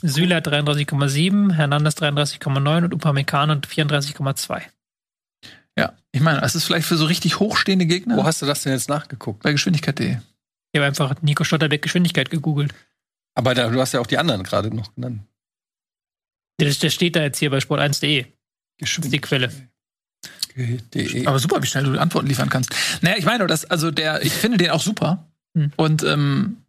[0.02, 4.62] Süle hat 33,7, Hernandez 33,9 und Upamecano 34,2.
[5.78, 8.62] ja, ich meine, es ist vielleicht für so richtig hochstehende Gegner Wo hast du das
[8.62, 9.42] denn jetzt nachgeguckt?
[9.42, 10.18] bei Geschwindigkeit.de.
[10.72, 12.74] Ich habe einfach Nico Stotterbeck Geschwindigkeit gegoogelt.
[13.34, 15.22] Aber da, du hast ja auch die anderen gerade noch genannt.
[16.60, 18.26] Der, der steht da jetzt hier bei sport1.de.
[18.78, 19.50] Das ist die Quelle.
[20.56, 21.26] De.
[21.26, 22.74] Aber super, wie schnell du Antworten liefern kannst.
[23.02, 25.26] Naja, ich meine, dass, also der, ich finde den auch super.
[25.54, 25.72] Hm.
[25.76, 26.62] Und ähm,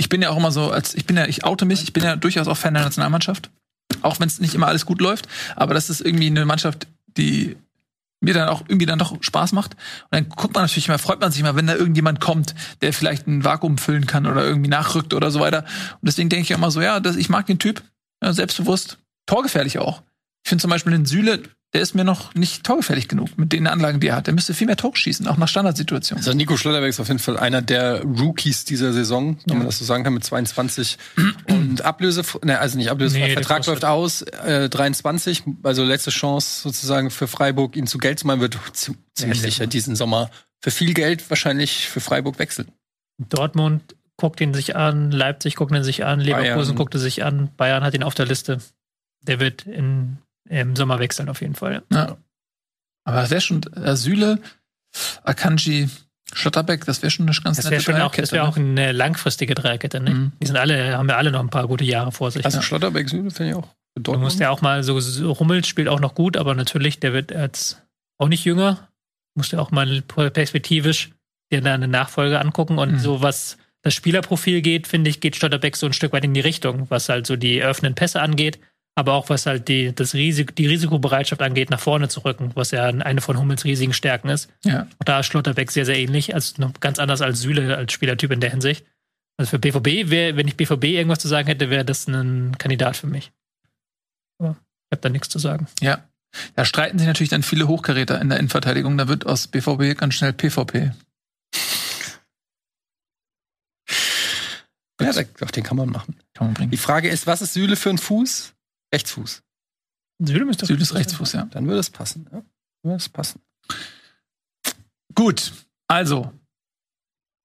[0.00, 2.02] ich bin ja auch immer so, als ich bin ja, ich oute mich, ich bin
[2.02, 3.50] ja durchaus auch Fan der Nationalmannschaft.
[4.00, 5.28] Auch wenn es nicht immer alles gut läuft.
[5.56, 6.86] Aber das ist irgendwie eine Mannschaft,
[7.18, 7.56] die
[8.22, 9.74] mir dann auch irgendwie dann doch Spaß macht.
[9.74, 12.94] Und dann guckt man natürlich immer, freut man sich immer, wenn da irgendjemand kommt, der
[12.94, 15.64] vielleicht ein Vakuum füllen kann oder irgendwie nachrückt oder so weiter.
[16.00, 17.82] Und deswegen denke ich immer so, ja, das, ich mag den Typ,
[18.22, 18.96] ja, selbstbewusst,
[19.26, 20.02] torgefährlich auch.
[20.44, 23.66] Ich finde zum Beispiel den Süle, der ist mir noch nicht torgefährlich genug mit den
[23.68, 24.26] Anlagen, die er hat.
[24.26, 26.18] Der müsste viel mehr Tore schießen, auch nach Standardsituationen.
[26.24, 29.78] Also Nico Schlotterbeck ist auf jeden Fall einer der Rookies dieser Saison, wenn man das
[29.78, 30.98] so sagen kann, mit 22.
[31.48, 36.10] Und Ablöse, ne, also nicht Ablöse, Nee, der Vertrag läuft aus, äh, 23, also letzte
[36.10, 39.94] Chance sozusagen für Freiburg, ihn zu Geld zu machen, wird zi- ziemlich Ja, sicher diesen
[39.94, 40.30] Sommer
[40.62, 42.68] für viel Geld wahrscheinlich für Freiburg wechseln.
[43.18, 46.76] Dortmund guckt ihn sich an, Leipzig guckt ihn sich an, Leverkusen Bayern.
[46.76, 48.58] guckt ihn sich an, Bayern hat ihn auf der Liste.
[49.22, 50.18] Der wird in,
[50.50, 51.82] im Sommer wechseln auf jeden Fall.
[51.92, 52.16] Ja.
[53.04, 54.38] Aber das wäre schon äh, Süle,
[55.24, 55.88] Akanji,
[56.32, 58.56] Schlotterbeck, das wäre schon eine ganz Das nette wäre schon auch, Dreierkette, das wär auch
[58.56, 58.62] ne?
[58.82, 60.00] eine langfristige Dreierkette.
[60.00, 60.10] Ne?
[60.10, 60.32] Mhm.
[60.42, 62.44] Die sind alle, haben ja alle noch ein paar gute Jahre vor sich.
[62.44, 62.62] Also Ja.
[62.62, 63.66] Schlotterbeck Süle finde ich auch
[63.96, 67.00] für Du musst ja auch mal so, so Rummelt spielt auch noch gut, aber natürlich,
[67.00, 67.82] der wird jetzt
[68.18, 68.88] auch nicht jünger.
[69.34, 71.10] Musst ja auch mal perspektivisch
[71.52, 72.98] dir da eine Nachfolge angucken und Mhm.
[73.00, 76.40] so was das Spielerprofil geht, finde ich, geht Stotterbeck so ein Stück weit in die
[76.40, 78.58] Richtung, was halt so die öffnenden Pässe angeht,
[78.94, 82.70] aber auch was halt die, das Risik, die Risikobereitschaft angeht, nach vorne zu rücken, was
[82.70, 84.50] ja eine von Hummels riesigen Stärken ist.
[84.64, 84.86] Ja.
[84.98, 88.30] Auch da ist Schlotterbeck sehr, sehr ähnlich, also noch ganz anders als Süle als Spielertyp
[88.30, 88.84] in der Hinsicht.
[89.38, 92.96] Also für BVB wäre, wenn ich BVB irgendwas zu sagen hätte, wäre das ein Kandidat
[92.96, 93.32] für mich.
[94.38, 95.66] Aber ich habe da nichts zu sagen.
[95.80, 96.04] Ja.
[96.54, 98.96] Da streiten sich natürlich dann viele Hochkaräter in der Innenverteidigung.
[98.98, 100.92] Da wird aus BVB ganz schnell PvP.
[105.00, 106.16] Ja, den kann man machen.
[106.34, 106.76] Kann man Die.
[106.76, 108.52] Frage ist, was ist Süle für ein Fuß?
[108.94, 109.42] Rechtsfuß.
[110.22, 111.46] Süle müsste Süd ist Rechtsfuß, ja.
[111.46, 112.28] Dann würde es passen.
[112.32, 112.42] Ja?
[112.82, 113.40] Würde es passen.
[115.14, 115.52] Gut.
[115.88, 116.32] Also.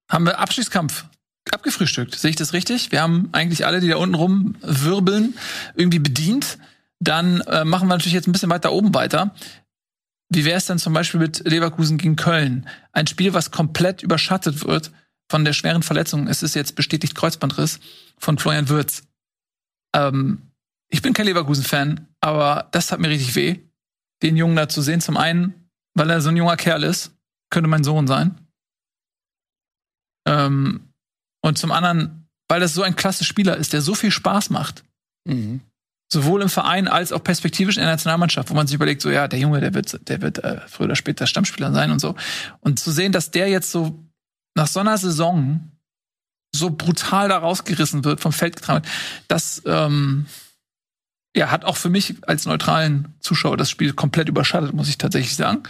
[0.10, 1.06] Haben wir Abschießkampf
[1.52, 2.16] abgefrühstückt.
[2.16, 2.92] Sehe ich das richtig?
[2.92, 5.36] Wir haben eigentlich alle, die da unten rumwirbeln,
[5.76, 6.58] irgendwie bedient.
[7.00, 9.36] Dann äh, machen wir natürlich jetzt ein bisschen weiter oben weiter.
[10.30, 12.68] Wie wäre es denn zum Beispiel mit Leverkusen gegen Köln?
[12.92, 14.92] Ein Spiel, was komplett überschattet wird
[15.30, 16.28] von der schweren Verletzung.
[16.28, 17.80] Es ist jetzt bestätigt Kreuzbandriss
[18.18, 19.04] von Florian Würz.
[19.96, 20.45] Ähm,
[20.96, 23.60] ich bin kein Leverkusen-Fan, aber das hat mir richtig weh,
[24.24, 25.02] den Jungen da zu sehen.
[25.02, 27.12] Zum einen, weil er so ein junger Kerl ist,
[27.50, 28.40] könnte mein Sohn sein.
[30.26, 30.88] Ähm,
[31.44, 34.86] und zum anderen, weil das so ein klasse Spieler ist, der so viel Spaß macht.
[35.28, 35.60] Mhm.
[36.10, 39.28] Sowohl im Verein als auch perspektivisch in der Nationalmannschaft, wo man sich überlegt, so ja,
[39.28, 42.16] der Junge, der wird, der wird äh, früher oder später Stammspieler sein und so.
[42.62, 44.02] Und zu sehen, dass der jetzt so
[44.56, 45.72] nach so einer Saison
[46.56, 48.94] so brutal da rausgerissen wird, vom Feld getragen wird,
[49.28, 50.28] das ähm,
[51.36, 55.36] ja, hat auch für mich als neutralen Zuschauer das Spiel komplett überschattet, muss ich tatsächlich
[55.36, 55.64] sagen.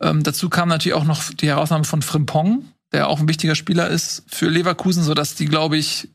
[0.00, 3.88] Ähm, dazu kam natürlich auch noch die Herausnahme von Frimpong, der auch ein wichtiger Spieler
[3.88, 6.08] ist für Leverkusen, sodass die, glaube ich,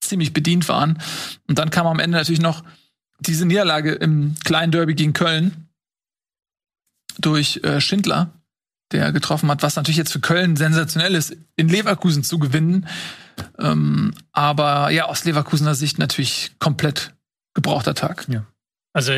[0.00, 1.02] ziemlich bedient waren.
[1.48, 2.62] Und dann kam am Ende natürlich noch
[3.18, 5.68] diese Niederlage im kleinen Derby gegen Köln
[7.18, 8.30] durch äh, Schindler,
[8.92, 12.86] der getroffen hat, was natürlich jetzt für Köln sensationell ist, in Leverkusen zu gewinnen.
[13.58, 17.12] Ähm, aber ja, aus Leverkusener Sicht natürlich komplett
[17.54, 18.26] gebrauchter Tag.
[18.28, 18.46] Ja.
[18.92, 19.12] Also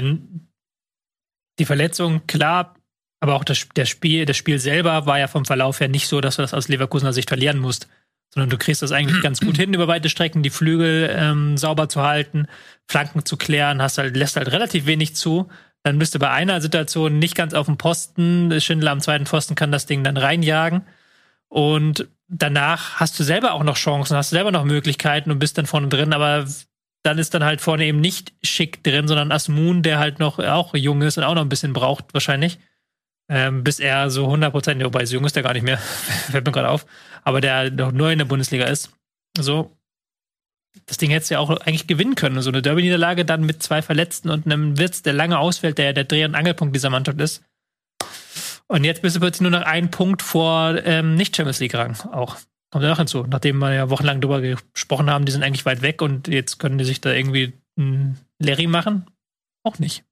[1.58, 2.74] die Verletzung, klar,
[3.20, 6.20] aber auch das, der Spiel, das Spiel selber war ja vom Verlauf her nicht so,
[6.20, 7.88] dass du das aus Leverkusener Sicht verlieren musst.
[8.34, 11.88] Sondern du kriegst das eigentlich ganz gut hin, über weite Strecken die Flügel ähm, sauber
[11.88, 12.46] zu halten,
[12.88, 15.48] Flanken zu klären, hast halt, lässt halt relativ wenig zu.
[15.84, 18.60] Dann bist du bei einer Situation nicht ganz auf dem Posten.
[18.60, 20.82] Schindler am zweiten Pfosten kann das Ding dann reinjagen.
[21.48, 25.66] Und danach hast du selber auch noch Chancen, hast selber noch Möglichkeiten und bist dann
[25.66, 26.46] vorne drin, aber
[27.02, 30.74] dann ist dann halt vorne eben nicht schick drin, sondern Asmun, der halt noch auch
[30.74, 32.58] jung ist und auch noch ein bisschen braucht, wahrscheinlich.
[33.28, 35.78] Ähm, bis er so 100%, wobei so jung ist der gar nicht mehr,
[36.30, 36.86] fällt mir gerade auf,
[37.22, 38.90] aber der noch neu in der Bundesliga ist.
[39.38, 39.76] So,
[40.86, 42.40] das Ding hättest du ja auch eigentlich gewinnen können.
[42.42, 46.04] So eine Derby-Niederlage dann mit zwei Verletzten und einem Witz, der lange ausfällt, der der
[46.04, 47.42] Dreh- und Angelpunkt dieser Mannschaft ist.
[48.68, 52.36] Und jetzt bist du plötzlich nur noch einen Punkt vor ähm, Nicht-Champions League-Rang auch.
[52.72, 53.24] Kommt ja auch hinzu.
[53.28, 56.78] Nachdem wir ja wochenlang drüber gesprochen haben, die sind eigentlich weit weg und jetzt können
[56.78, 59.06] die sich da irgendwie einen Larry machen.
[59.62, 60.04] Auch nicht.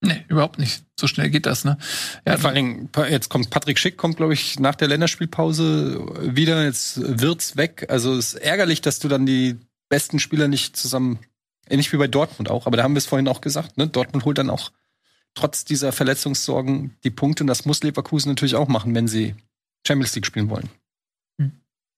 [0.00, 0.82] Nee, überhaupt nicht.
[0.98, 1.78] So schnell geht das, ne?
[2.26, 6.34] Ja, ja vor allen Dingen, jetzt kommt Patrick Schick, kommt, glaube ich, nach der Länderspielpause
[6.34, 6.64] wieder.
[6.64, 7.86] Jetzt wird's weg.
[7.90, 11.18] Also es ist ärgerlich, dass du dann die besten Spieler nicht zusammen,
[11.68, 13.88] ähnlich wie bei Dortmund auch, aber da haben wir es vorhin auch gesagt, ne?
[13.88, 14.72] Dortmund holt dann auch
[15.34, 19.34] trotz dieser Verletzungssorgen die Punkte und das muss Leverkusen natürlich auch machen, wenn sie
[19.86, 20.68] Champions League spielen wollen.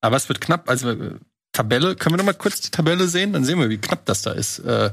[0.00, 1.14] Aber es wird knapp, also äh,
[1.52, 3.32] Tabelle, können wir noch mal kurz die Tabelle sehen?
[3.32, 4.60] Dann sehen wir, wie knapp das da ist.
[4.60, 4.92] Äh,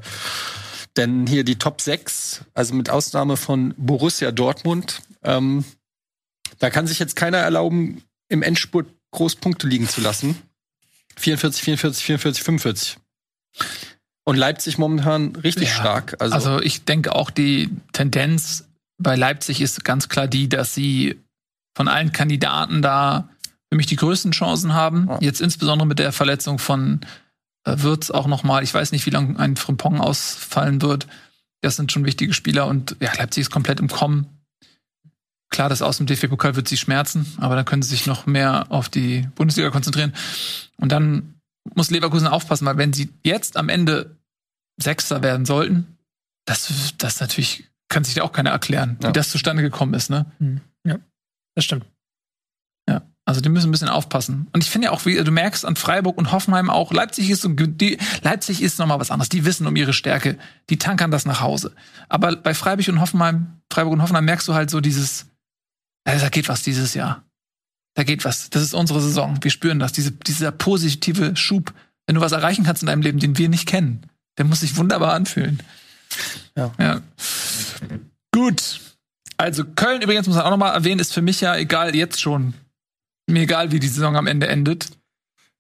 [0.98, 5.65] denn hier die Top 6, also mit Ausnahme von Borussia Dortmund, ähm,
[6.60, 10.41] da kann sich jetzt keiner erlauben, im Endspurt Großpunkte liegen zu lassen.
[11.18, 12.98] 44, 44, 44, 45.
[14.23, 16.15] Und Leipzig momentan richtig ja, stark.
[16.19, 18.65] Also, also ich denke auch, die Tendenz
[18.98, 21.22] bei Leipzig ist ganz klar die, dass sie
[21.76, 23.30] von allen Kandidaten da
[23.70, 25.08] für mich die größten Chancen haben.
[25.08, 25.18] Ja.
[25.22, 27.02] Jetzt insbesondere mit der Verletzung von
[27.66, 28.64] äh, Wirtz auch noch mal.
[28.64, 31.08] Ich weiß nicht, wie lange ein Frimpong ausfallen wird.
[31.62, 34.28] Das sind schon wichtige Spieler und ja, Leipzig ist komplett im Kommen.
[35.50, 38.68] Klar, das aus dem DFB-Pokal wird sie schmerzen, aber dann können sie sich noch mehr
[38.70, 40.14] auf die Bundesliga konzentrieren.
[40.78, 41.36] Und dann
[41.74, 44.18] muss Leverkusen aufpassen, weil wenn sie jetzt am Ende
[44.78, 45.98] Sechster werden sollten,
[46.46, 49.10] das, das natürlich kann sich auch keiner erklären, ja.
[49.10, 50.26] wie das zustande gekommen ist, ne?
[50.40, 50.62] Hm.
[50.86, 51.00] Ja,
[51.56, 51.86] das stimmt.
[53.27, 54.47] Also die müssen ein bisschen aufpassen.
[54.53, 57.43] Und ich finde ja auch, wie du merkst an Freiburg und Hoffenheim auch, Leipzig ist
[57.47, 59.30] die, Leipzig ist noch mal was anderes.
[59.30, 60.38] Die wissen um ihre Stärke,
[60.69, 61.73] die tankern das nach Hause.
[62.07, 65.26] Aber bei Freiburg und Hoffenheim, Freiburg und Hoffenheim merkst du halt so dieses,
[66.03, 67.23] da geht was dieses Jahr.
[67.95, 68.49] Da geht was.
[68.52, 69.39] Das ist unsere Saison.
[69.41, 69.91] Wir spüren das.
[69.91, 71.73] Diese, dieser positive Schub.
[72.06, 74.06] Wenn du was erreichen kannst in deinem Leben, den wir nicht kennen,
[74.38, 75.64] der muss sich wunderbar anfühlen.
[76.56, 76.72] Ja.
[76.80, 77.02] ja.
[78.31, 78.81] Gut.
[79.38, 82.22] Also Köln übrigens muss man auch noch mal erwähnen, ist für mich ja egal jetzt
[82.22, 82.53] schon.
[83.27, 84.89] Mir egal, wie die Saison am Ende endet,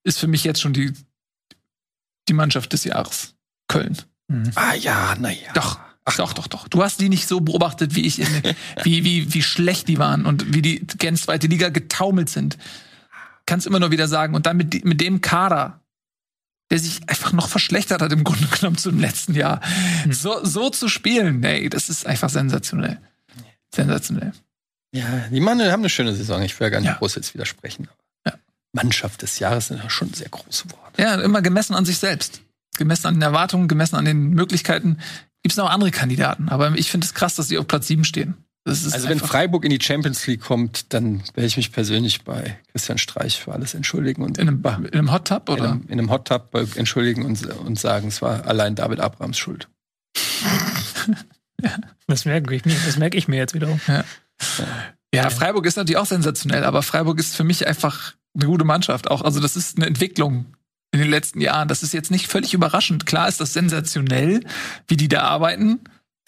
[0.03, 0.93] ist für mich jetzt schon die
[2.27, 3.35] die Mannschaft des Jahres.
[3.67, 3.97] Köln.
[4.27, 4.51] Mhm.
[4.55, 5.53] Ah ja, naja.
[5.53, 5.79] Doch.
[6.07, 6.67] Ach, doch, doch, doch.
[6.67, 8.19] Du hast die nicht so beobachtet, wie ich,
[8.83, 12.57] wie, wie, wie schlecht die waren und wie die gen zweite Liga getaumelt sind.
[13.47, 14.35] Kannst immer nur wieder sagen.
[14.35, 15.81] Und dann mit, mit dem Kader,
[16.69, 19.61] der sich einfach noch verschlechtert hat im Grunde genommen zum letzten Jahr.
[20.03, 20.13] Hm.
[20.13, 22.99] So, so zu spielen, ey, das ist einfach sensationell.
[23.73, 24.33] Sensationell.
[24.95, 26.41] Ja, die Mann haben eine schöne Saison.
[26.41, 26.95] Ich will ja gar nicht ja.
[26.95, 27.89] groß jetzt widersprechen.
[28.25, 28.33] Ja.
[28.71, 31.01] Mannschaft des Jahres sind ja schon sehr große Worte.
[31.01, 32.41] Ja, immer gemessen an sich selbst.
[32.77, 34.99] Gemessen an den Erwartungen, gemessen an den Möglichkeiten.
[35.43, 38.05] Gibt es noch andere Kandidaten, aber ich finde es krass, dass die auf Platz 7
[38.05, 38.35] stehen.
[38.65, 42.97] also wenn Freiburg in die Champions League kommt, dann werde ich mich persönlich bei Christian
[42.97, 45.99] Streich für alles entschuldigen und in einem, in einem Hot Tub oder in einem, in
[45.99, 49.67] einem Hot Tub entschuldigen und, und sagen, es war allein David Abrams Schuld.
[51.61, 51.77] ja.
[52.07, 53.81] Das merke ich mir, das merke ich mir jetzt wiederum.
[53.87, 54.05] Ja.
[55.13, 59.09] Ja, Freiburg ist natürlich auch sensationell, aber Freiburg ist für mich einfach eine gute Mannschaft.
[59.09, 60.45] Auch, also das ist eine Entwicklung
[60.91, 61.67] in den letzten Jahren.
[61.67, 63.05] Das ist jetzt nicht völlig überraschend.
[63.05, 64.41] Klar ist das sensationell,
[64.87, 65.79] wie die da arbeiten.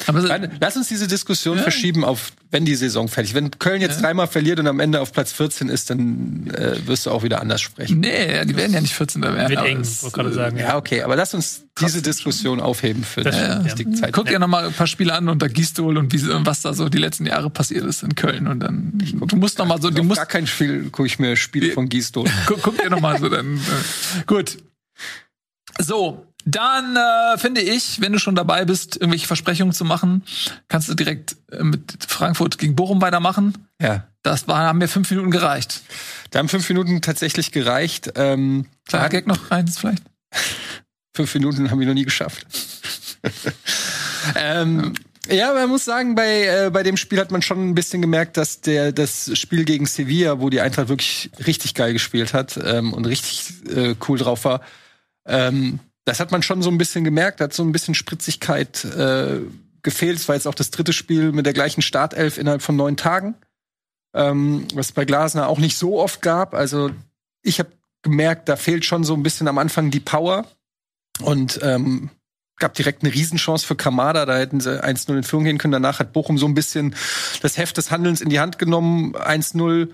[0.06, 1.64] Aber Lass uns diese Diskussion ja.
[1.64, 3.34] verschieben auf, wenn die Saison fertig.
[3.34, 4.04] Wenn Köln jetzt ja.
[4.04, 7.42] dreimal verliert und am Ende auf Platz 14 ist, dann äh, wirst du auch wieder
[7.42, 8.00] anders sprechen.
[8.00, 9.50] Nee, die werden ja nicht 14 da werden.
[9.50, 10.58] Wird eng, wollte gerade sagen.
[10.58, 14.14] Ja, okay, aber lass uns diese Diskussion aufheben für das ja, die Zeit.
[14.14, 16.90] Guck dir noch mal ein paar Spiele an unter Gistol und wie, was da so
[16.90, 20.04] die letzten Jahre passiert ist in Köln und dann du musst noch mal so, du
[20.04, 22.30] musst gar kein Spiel, guck ich mir Spiele von Gistol.
[22.46, 23.58] Guck, guck dir noch mal so dann.
[23.58, 24.58] Äh, gut.
[25.80, 30.24] So, dann äh, finde ich, wenn du schon dabei bist, irgendwelche Versprechungen zu machen,
[30.70, 33.68] kannst du direkt äh, mit Frankfurt gegen Bochum weitermachen.
[33.82, 34.08] Ja.
[34.24, 35.82] Das war, haben mir fünf Minuten gereicht.
[36.32, 38.14] Da haben fünf Minuten tatsächlich gereicht.
[38.16, 40.04] Ähm, Kleiner Gag noch eins vielleicht.
[41.16, 42.48] fünf Minuten haben wir noch nie geschafft.
[44.36, 44.94] ähm,
[45.30, 48.38] Ja, man muss sagen, bei, äh, bei dem Spiel hat man schon ein bisschen gemerkt,
[48.38, 52.94] dass der das Spiel gegen Sevilla, wo die Eintracht wirklich richtig geil gespielt hat ähm,
[52.94, 54.62] und richtig äh, cool drauf war,
[55.26, 59.42] ähm, das hat man schon so ein bisschen gemerkt, hat so ein bisschen Spritzigkeit äh,
[59.84, 60.18] gefehlt.
[60.18, 63.36] Es war jetzt auch das dritte Spiel mit der gleichen Startelf innerhalb von neun Tagen,
[64.14, 66.54] ähm, was bei Glasner auch nicht so oft gab.
[66.54, 66.92] Also
[67.42, 67.74] ich habe
[68.04, 70.46] gemerkt, da fehlt schon so ein bisschen am Anfang die Power.
[71.20, 72.10] Und ähm,
[72.56, 75.74] gab direkt eine Riesenchance für Kamada, da hätten sie 1-0 in Führung gehen können.
[75.74, 76.96] Danach hat Bochum so ein bisschen
[77.42, 79.90] das Heft des Handelns in die Hand genommen, 1-0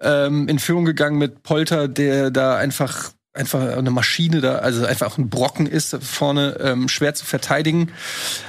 [0.00, 5.18] ähm, in Führung gegangen mit Polter, der da einfach einfach eine Maschine da, also einfach
[5.18, 7.92] ein Brocken ist vorne ähm, schwer zu verteidigen.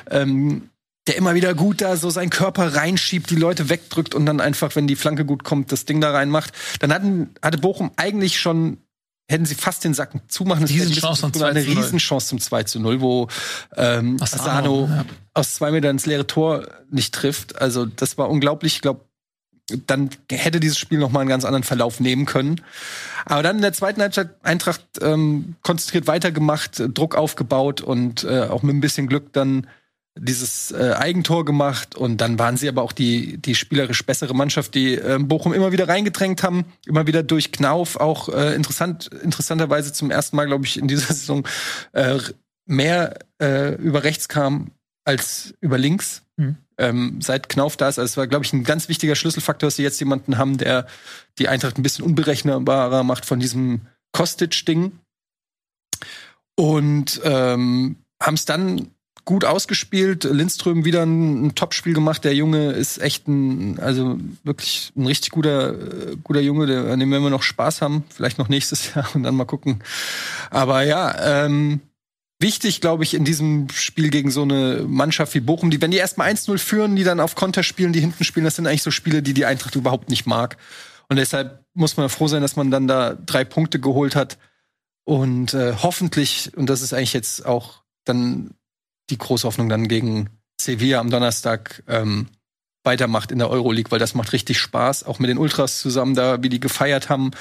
[0.10, 0.70] Ähm,
[1.08, 4.74] der immer wieder gut da so seinen Körper reinschiebt, die Leute wegdrückt und dann einfach,
[4.78, 6.54] wenn die Flanke gut kommt, das Ding da reinmacht.
[6.80, 8.78] Dann hatten, hatte Bochum eigentlich schon
[9.30, 10.66] hätten sie fast den Sacken zumachen.
[10.66, 13.28] Riesen Chance zum 2 eine Riesenchance zum 2 zu 0, wo
[13.76, 15.06] ähm, Asano, Asano ja.
[15.34, 17.60] aus zwei Metern ins leere Tor nicht trifft.
[17.60, 18.76] Also das war unglaublich.
[18.76, 19.06] Ich glaube,
[19.88, 22.62] dann hätte dieses Spiel noch mal einen ganz anderen Verlauf nehmen können.
[23.26, 28.42] Aber dann in der zweiten Halbzeit Eintracht ähm, konzentriert weitergemacht, äh, Druck aufgebaut und äh,
[28.44, 29.68] auch mit ein bisschen Glück dann
[30.16, 34.76] dieses äh, Eigentor gemacht und dann waren sie aber auch die die spielerisch bessere Mannschaft,
[34.76, 39.92] die äh, Bochum immer wieder reingedrängt haben, immer wieder durch Knauf auch äh, interessant interessanterweise
[39.92, 41.48] zum ersten Mal glaube ich in dieser Saison
[41.94, 42.20] äh,
[42.66, 44.72] mehr äh, über rechts kam
[45.04, 46.22] als über links.
[46.38, 46.58] Mhm.
[46.78, 49.76] Ähm, seit Knauf da ist, also es war, glaube ich, ein ganz wichtiger Schlüsselfaktor, dass
[49.76, 50.88] sie jetzt jemanden haben, der
[51.38, 53.82] die Eintracht ein bisschen unberechenbarer macht von diesem
[54.12, 55.00] Kostic-Ding.
[56.56, 58.92] Und ähm, haben es dann
[59.26, 60.26] gut ausgespielt.
[60.26, 62.24] Lindström wieder ein, ein Topspiel gemacht.
[62.24, 67.00] Der Junge ist echt ein, also wirklich ein richtig guter, äh, guter Junge, der, an
[67.00, 68.04] dem werden wir noch Spaß haben.
[68.10, 69.82] Vielleicht noch nächstes Jahr und dann mal gucken.
[70.50, 71.82] Aber ja, ähm,
[72.44, 75.98] wichtig, glaube ich, in diesem Spiel gegen so eine Mannschaft wie Bochum, die, wenn die
[75.98, 78.92] erstmal 1-0 führen, die dann auf Konter spielen, die hinten spielen, das sind eigentlich so
[78.92, 80.58] Spiele, die die Eintracht überhaupt nicht mag.
[81.10, 84.38] Und deshalb muss man froh sein, dass man dann da drei Punkte geholt hat.
[85.06, 88.52] Und äh, hoffentlich, und das ist eigentlich jetzt auch dann
[89.10, 90.30] die große Hoffnung dann gegen
[90.60, 92.28] Sevilla am Donnerstag ähm,
[92.84, 96.44] weitermacht in der Euroleague, weil das macht richtig Spaß, auch mit den Ultras zusammen da,
[96.44, 97.32] wie die gefeiert haben.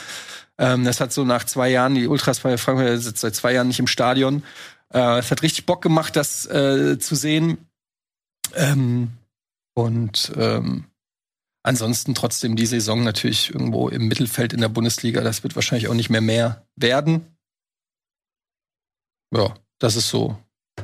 [0.59, 3.69] Ähm, das hat so nach zwei Jahren, die Ultras bei Frankfurt sind seit zwei Jahren
[3.69, 4.43] nicht im Stadion.
[4.93, 7.67] Äh, es hat richtig Bock gemacht, das äh, zu sehen.
[8.55, 9.13] Ähm,
[9.75, 10.85] und ähm,
[11.63, 15.23] ansonsten trotzdem die Saison natürlich irgendwo im Mittelfeld in der Bundesliga.
[15.23, 17.27] Das wird wahrscheinlich auch nicht mehr mehr werden.
[19.35, 20.39] Ja, das ist so.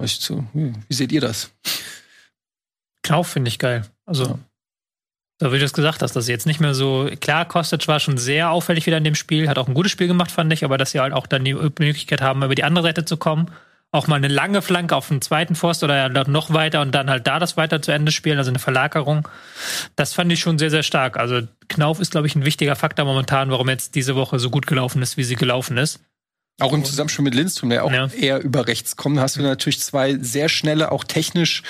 [0.07, 1.51] zu- Wie seht ihr das?
[3.03, 3.87] Knauf finde ich geil.
[4.07, 4.39] Also, Ja.
[5.41, 7.11] so wie du es gesagt hast, dass sie jetzt nicht mehr so.
[7.21, 10.07] Klar, Kostic war schon sehr auffällig wieder in dem Spiel, hat auch ein gutes Spiel
[10.09, 12.85] gemacht, fand ich, aber dass sie halt auch dann die Möglichkeit haben, über die andere
[12.85, 13.51] Seite zu kommen.
[13.91, 17.27] Auch mal eine lange Flanke auf den zweiten Pfosten oder noch weiter und dann halt
[17.27, 19.27] da das weiter zu Ende spielen, also eine Verlagerung.
[19.97, 21.17] Das fand ich schon sehr, sehr stark.
[21.17, 24.67] Also Knauf ist, glaube ich, ein wichtiger Faktor momentan, warum jetzt diese Woche so gut
[24.67, 26.01] gelaufen ist, wie sie gelaufen ist.
[26.61, 28.09] Auch im Zusammenspiel mit Lindström, der auch Ja.
[28.09, 31.63] eher über rechts kommt, hast du natürlich zwei sehr schnelle, auch technisch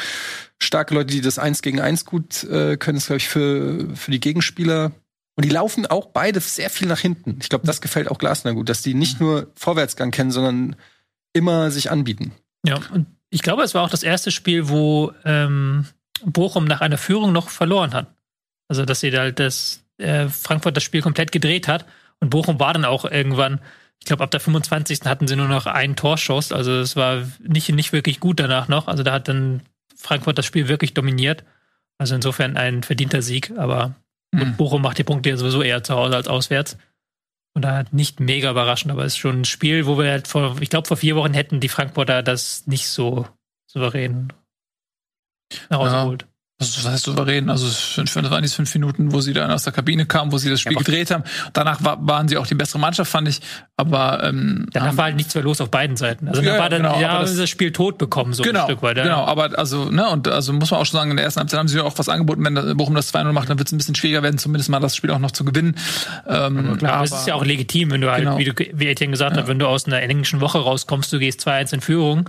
[0.59, 2.97] starke Leute, die das Eins gegen Eins gut äh, können.
[2.99, 4.90] Das glaube ich für, für die Gegenspieler.
[5.36, 7.39] Und die laufen auch beide sehr viel nach hinten.
[7.40, 10.74] Ich glaube, das gefällt auch Glasner gut, dass die nicht nur Vorwärtsgang kennen, sondern
[11.33, 12.33] immer sich anbieten.
[12.67, 15.87] Ja, und ich glaube, es war auch das erste Spiel, wo ähm,
[16.25, 18.07] Bochum nach einer Führung noch verloren hat.
[18.69, 21.87] Also, dass sie da halt das äh, Frankfurt das Spiel komplett gedreht hat
[22.21, 23.61] und Bochum war dann auch irgendwann,
[23.99, 25.01] ich glaube, ab der 25.
[25.05, 26.53] hatten sie nur noch einen Torschuss.
[26.53, 28.89] Also, es war nicht, nicht wirklich gut danach noch.
[28.89, 29.63] Also, da hat dann
[29.97, 31.45] Frankfurt das Spiel wirklich dominiert.
[31.99, 33.95] Also, insofern ein verdienter Sieg, aber
[34.37, 36.77] gut, Bochum macht die Punkte ja sowieso eher zu Hause als auswärts.
[37.55, 40.61] Und da nicht mega überraschend, aber es ist schon ein Spiel, wo wir halt vor,
[40.61, 43.27] ich glaube, vor vier Wochen hätten die Frankfurter das nicht so
[43.66, 44.33] souverän
[45.69, 46.27] herausgeholt.
[46.60, 47.51] Das heißt souverän.
[47.51, 50.32] Also es fünf, das waren die fünf Minuten, wo sie dann aus der Kabine kamen,
[50.32, 51.22] wo sie das Spiel aber- gedreht haben.
[51.52, 53.40] Danach war, waren sie auch die bessere Mannschaft, fand ich.
[53.76, 56.26] Aber ähm, Danach war halt nichts mehr los auf beiden Seiten.
[56.26, 58.62] Also Ja, da war dann, genau, ja, aber das, das- Spiel tot bekommen, so genau,
[58.62, 58.97] ein Stück weit.
[58.97, 59.05] Ja.
[59.05, 61.60] Genau, aber also, ne, und also muss man auch schon sagen, in der ersten Halbzeit
[61.60, 63.78] haben sie auch was angeboten, wenn das- Bochum das 2-0 macht, dann wird es ein
[63.78, 65.76] bisschen schwieriger werden, zumindest mal das Spiel auch noch zu gewinnen.
[66.26, 68.36] Ähm, Klar, aber es ist ja auch legitim, wenn du halt, Genau.
[68.39, 71.40] wie, du, wie Etienne gesagt hat, wenn du aus einer englischen Woche rauskommst, du gehst
[71.47, 72.28] 2-1 in Führung,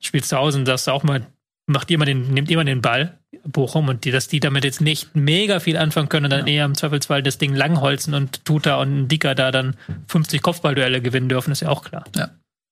[0.00, 1.26] spielst zu Hause und sagst auch mal,
[1.66, 3.18] macht mal den, ihr mal den Ball,
[3.48, 6.64] Bochum, und die, dass die damit jetzt nicht mega viel anfangen können und dann eher
[6.64, 9.76] im Zweifelsfall das Ding langholzen und Tuta und Dicker da dann
[10.08, 12.04] 50 Kopfballduelle gewinnen dürfen, ist ja auch klar.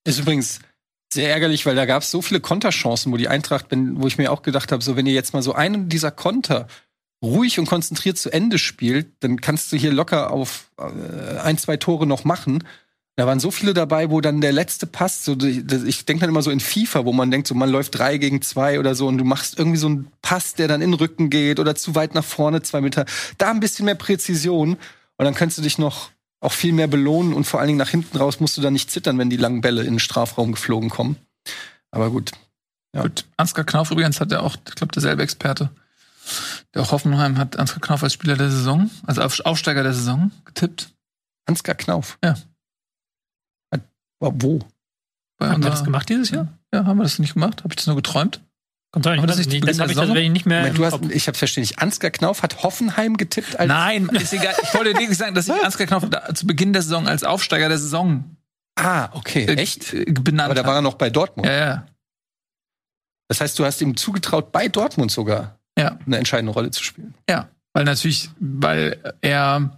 [0.04, 0.60] Ist übrigens
[1.12, 4.18] sehr ärgerlich, weil da gab es so viele Konterchancen, wo die Eintracht, wenn, wo ich
[4.18, 6.66] mir auch gedacht habe, so wenn ihr jetzt mal so einen dieser Konter
[7.22, 11.76] ruhig und konzentriert zu Ende spielt, dann kannst du hier locker auf äh, ein, zwei
[11.76, 12.64] Tore noch machen.
[13.16, 16.42] Da waren so viele dabei, wo dann der letzte Pass, so, ich denke dann immer
[16.42, 19.18] so in FIFA, wo man denkt, so man läuft drei gegen zwei oder so und
[19.18, 22.14] du machst irgendwie so einen Pass, der dann in den Rücken geht oder zu weit
[22.14, 23.04] nach vorne, zwei Meter.
[23.38, 24.76] Da ein bisschen mehr Präzision
[25.16, 26.10] und dann kannst du dich noch
[26.40, 28.90] auch viel mehr belohnen und vor allen Dingen nach hinten raus musst du dann nicht
[28.90, 31.16] zittern, wenn die langen Bälle in den Strafraum geflogen kommen.
[31.92, 32.32] Aber gut.
[32.94, 33.02] Ja.
[33.02, 33.26] Gut.
[33.36, 35.70] Ansgar Knauf übrigens hat ja auch, ich glaube, derselbe Experte.
[36.74, 40.90] Der auch Hoffenheim hat Ansgar Knauf als Spieler der Saison, also Aufsteiger der Saison getippt.
[41.46, 42.18] Ansgar Knauf?
[42.24, 42.34] Ja.
[44.34, 44.60] Wo?
[45.38, 46.48] Bei haben wir das gemacht dieses Jahr?
[46.72, 47.64] Ja, haben wir das nicht gemacht?
[47.64, 48.40] Habe ich das nur geträumt?
[48.92, 50.60] Kommt das, nicht, das habe ich tatsächlich nicht mehr.
[50.60, 51.80] Moment, du hast, ich habe verstehen nicht.
[51.80, 53.66] Ansgar Knauf hat Hoffenheim getippt als.
[53.66, 54.54] Nein, ist egal.
[54.62, 57.78] Ich wollte wirklich sagen, dass ich Ansgar Knauf zu Beginn der Saison als Aufsteiger der
[57.78, 58.36] Saison.
[58.76, 59.46] Ah, okay.
[59.46, 59.90] Äh, Echt?
[60.22, 61.48] Benannt Aber da war er noch bei Dortmund.
[61.48, 61.86] Ja, ja.
[63.28, 65.98] Das heißt, du hast ihm zugetraut, bei Dortmund sogar ja.
[66.06, 67.14] eine entscheidende Rolle zu spielen.
[67.28, 69.76] Ja, weil natürlich, weil er,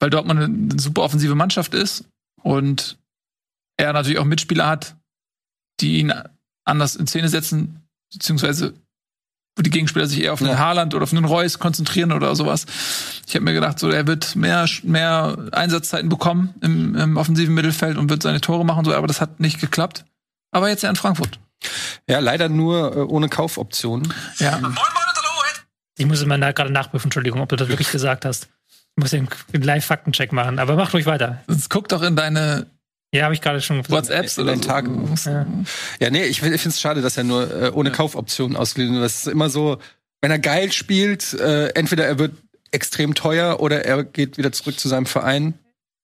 [0.00, 2.04] weil Dortmund eine super offensive Mannschaft ist
[2.42, 2.97] und
[3.78, 4.96] er natürlich auch Mitspieler hat,
[5.80, 6.12] die ihn
[6.64, 8.74] anders in Szene setzen, beziehungsweise
[9.56, 10.58] wo die Gegenspieler sich eher auf den ja.
[10.58, 12.66] Haaland oder auf den Reus konzentrieren oder sowas.
[13.26, 17.96] Ich habe mir gedacht, so er wird mehr, mehr Einsatzzeiten bekommen im, im offensiven Mittelfeld
[17.96, 20.04] und wird seine Tore machen, so, aber das hat nicht geklappt.
[20.52, 21.40] Aber jetzt ja in Frankfurt.
[22.08, 24.14] Ja, leider nur äh, ohne Kaufoptionen.
[24.38, 24.60] Ja.
[25.96, 28.48] Ich muss immer da gerade nachprüfen, Entschuldigung, ob du das wirklich gesagt hast.
[28.68, 31.42] Ich muss den, den Live-Faktencheck machen, aber mach ruhig weiter.
[31.48, 32.66] Sonst guck doch in deine
[33.14, 34.60] ja, habe ich gerade schon WhatsApps oder so.
[34.60, 34.86] Tag.
[35.24, 35.46] Ja.
[36.00, 37.94] ja, nee, ich, ich finde es schade, dass er nur äh, ohne ja.
[37.94, 39.04] Kaufoptionen ausgeliehen wird.
[39.04, 39.78] Das ist immer so,
[40.20, 42.32] wenn er geil spielt, äh, entweder er wird
[42.70, 45.54] extrem teuer oder er geht wieder zurück zu seinem Verein.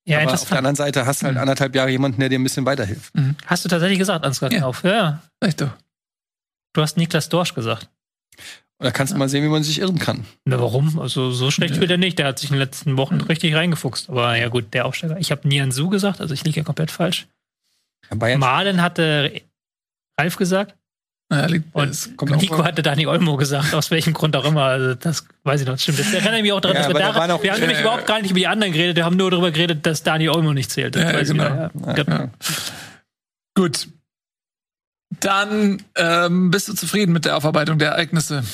[0.07, 1.43] Ja, Aber auf der anderen Seite hast du halt mhm.
[1.43, 3.15] anderthalb Jahre jemanden, der dir ein bisschen weiterhilft.
[3.15, 3.37] Mhm.
[3.47, 4.59] Hast du tatsächlich gesagt, Ansgar ja.
[4.59, 4.83] Knauf?
[4.85, 5.23] Ja.
[5.41, 5.71] Echt doch.
[6.73, 7.89] Du hast Niklas Dorsch gesagt.
[8.85, 10.27] Da kannst du mal sehen, wie man sich irren kann.
[10.45, 11.01] Na, warum?
[11.01, 12.19] Also so schlecht spielt er nicht.
[12.19, 14.11] Der hat sich in den letzten Wochen richtig reingefuchst.
[14.11, 15.17] Aber ja gut, der Aufsteiger.
[15.19, 17.27] Ich habe Nian Su gesagt, also ich liege ja komplett falsch.
[18.11, 19.41] Ja, Malen hatte
[20.21, 20.75] Ralf gesagt.
[21.33, 24.65] Ja, und Nico hatte Dani Olmo gesagt, aus welchem Grund auch immer.
[24.65, 26.01] Also das weiß ich noch, stimmt.
[26.01, 28.07] Das erinnere ich mich auch daran, ja, dass wir, da, noch, wir haben nämlich überhaupt
[28.07, 30.71] gar nicht über die anderen geredet, wir haben nur darüber geredet, dass Dani Olmo nicht
[30.71, 30.95] zählt.
[30.95, 31.71] Ja, genau.
[31.95, 32.31] genau.
[33.55, 33.89] Gut,
[35.21, 38.45] dann ähm, bist du zufrieden mit der Aufarbeitung der Ereignisse?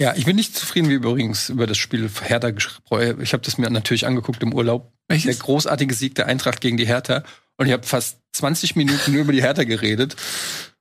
[0.00, 2.48] Ja, ich bin nicht zufrieden wie übrigens über das Spiel Hertha.
[2.48, 4.92] Ich habe das mir natürlich angeguckt im Urlaub.
[5.08, 5.36] Welches?
[5.36, 7.24] Der großartige Sieg der Eintracht gegen die Hertha.
[7.56, 10.14] Und ich habe fast 20 Minuten nur über die Hertha geredet.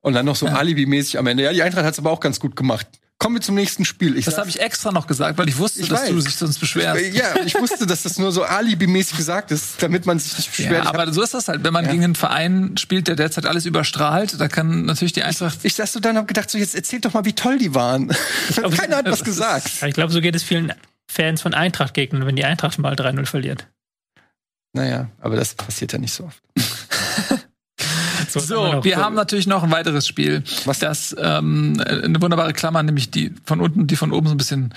[0.02, 0.54] Und dann noch so ja.
[0.54, 1.44] alibi-mäßig am Ende.
[1.44, 2.88] Ja, die Eintracht hat es aber auch ganz gut gemacht.
[3.20, 4.16] Kommen wir zum nächsten Spiel.
[4.16, 6.10] Ich das habe ich extra noch gesagt, weil ich wusste, ich dass weiß.
[6.10, 7.02] du dich sonst beschwerst.
[7.02, 10.56] Ich, ja, ich wusste, dass das nur so alibimäßig gesagt ist, damit man sich nicht
[10.56, 10.86] beschwert.
[10.86, 11.92] Ja, aber so ist das halt, wenn man ja.
[11.92, 15.58] gegen einen Verein spielt, der derzeit alles überstrahlt, da kann natürlich die Eintracht.
[15.60, 17.74] Ich, ich saß so dann hab gedacht, so jetzt erzählt doch mal, wie toll die
[17.74, 18.08] waren.
[18.54, 19.66] Glaub, Keiner hat was gesagt.
[19.66, 20.72] Ist, ich glaube, so geht es vielen
[21.08, 23.68] Fans von Eintracht-Gegnern, wenn die Eintracht mal 3-0 verliert.
[24.74, 26.44] Naja, aber das passiert ja nicht so oft.
[28.40, 30.44] So, so wir haben natürlich noch ein weiteres Spiel.
[30.66, 30.80] Was?
[30.80, 34.74] Das ähm, eine wunderbare Klammer, nämlich die von unten, die von oben so ein bisschen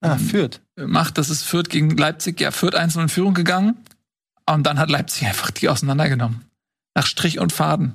[0.00, 0.60] ah, Fürth.
[0.76, 1.18] macht.
[1.18, 2.40] Das ist Fürth gegen Leipzig.
[2.40, 3.76] Ja, Fürth einzeln in Führung gegangen.
[4.46, 6.42] Und dann hat Leipzig einfach die auseinandergenommen.
[6.94, 7.94] Nach Strich und Faden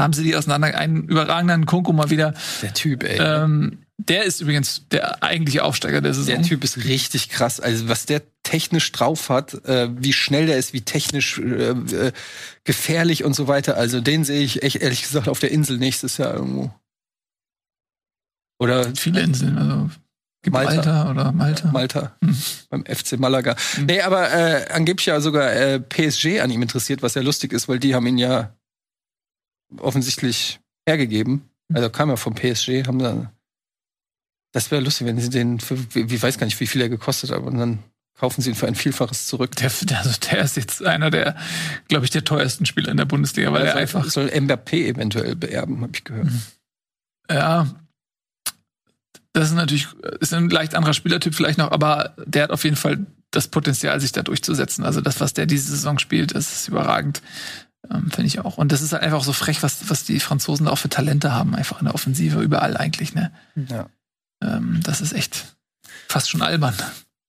[0.00, 0.76] haben sie die auseinander.
[0.76, 2.34] Einen überragenden Kunku mal wieder.
[2.62, 3.18] Der Typ, ey.
[3.18, 6.36] Ähm, der ist übrigens der eigentliche Aufsteiger der Saison.
[6.36, 7.60] Der Typ ist richtig krass.
[7.60, 12.12] Also was der technisch drauf hat, äh, wie schnell der ist, wie technisch äh, äh,
[12.64, 13.76] gefährlich und so weiter.
[13.76, 16.72] Also den sehe ich echt ehrlich gesagt auf der Insel nächstes Jahr irgendwo.
[18.58, 19.90] Oder viele Inseln, also
[20.50, 21.70] Malta oder Malta.
[21.72, 22.16] Malta.
[22.22, 22.36] Hm.
[22.70, 23.56] Beim FC Malaga.
[23.74, 23.86] Hm.
[23.86, 27.68] Nee, aber äh, angeblich ja sogar äh, PSG an ihm interessiert, was ja lustig ist,
[27.68, 28.54] weil die haben ihn ja
[29.78, 31.48] offensichtlich hergegeben.
[31.74, 33.32] Also kam ja vom PSG, haben da
[34.56, 37.30] das wäre lustig, wenn sie den, für, ich weiß gar nicht, wie viel er gekostet
[37.30, 37.80] hat, und dann
[38.18, 39.54] kaufen sie ihn für ein Vielfaches zurück.
[39.56, 41.36] Der, also der ist jetzt einer der,
[41.88, 44.04] glaube ich, der teuersten Spieler in der Bundesliga, weil also er einfach.
[44.06, 46.24] Soll Mbappé eventuell beerben, habe ich gehört.
[46.24, 46.42] Mhm.
[47.30, 47.66] Ja.
[49.34, 49.88] Das ist natürlich,
[50.20, 54.00] ist ein leicht anderer Spielertyp vielleicht noch, aber der hat auf jeden Fall das Potenzial,
[54.00, 54.86] sich da durchzusetzen.
[54.86, 57.20] Also das, was der diese Saison spielt, ist überragend.
[57.90, 58.56] Ähm, Finde ich auch.
[58.56, 61.54] Und das ist halt einfach so frech, was, was die Franzosen auch für Talente haben,
[61.54, 63.30] einfach in der Offensive, überall eigentlich, ne?
[63.68, 63.90] Ja.
[64.42, 65.56] Ähm, das ist echt
[66.08, 66.74] fast schon albern.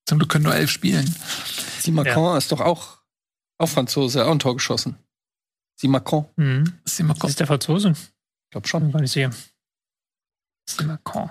[0.06, 1.14] Zum Glück können nur elf spielen.
[1.80, 2.38] Simacon ja.
[2.38, 3.00] ist doch auch,
[3.58, 4.98] auch Franzose, auch ein Tor geschossen.
[5.80, 6.26] Simacon.
[6.36, 6.80] Mhm.
[6.86, 7.30] Simacon.
[7.30, 7.92] Ist der Franzose?
[7.92, 8.92] Ich glaube schon.
[8.92, 9.34] Kann ich sehen.
[10.70, 11.30] Simacon.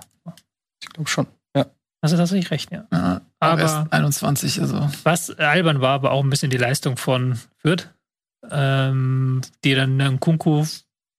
[0.82, 1.66] Ich glaube schon, ja.
[2.01, 2.86] Also tatsächlich recht, ja.
[2.93, 4.89] ja aber 21, also.
[5.03, 7.89] Was albern war, aber auch ein bisschen die Leistung von Fürth,
[8.51, 10.65] ähm, die dann einen Kunku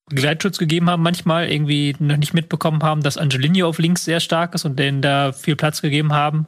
[0.10, 4.56] Gleitschutz gegeben haben, manchmal irgendwie noch nicht mitbekommen haben, dass Angelino auf links sehr stark
[4.56, 6.48] ist und denen da viel Platz gegeben haben,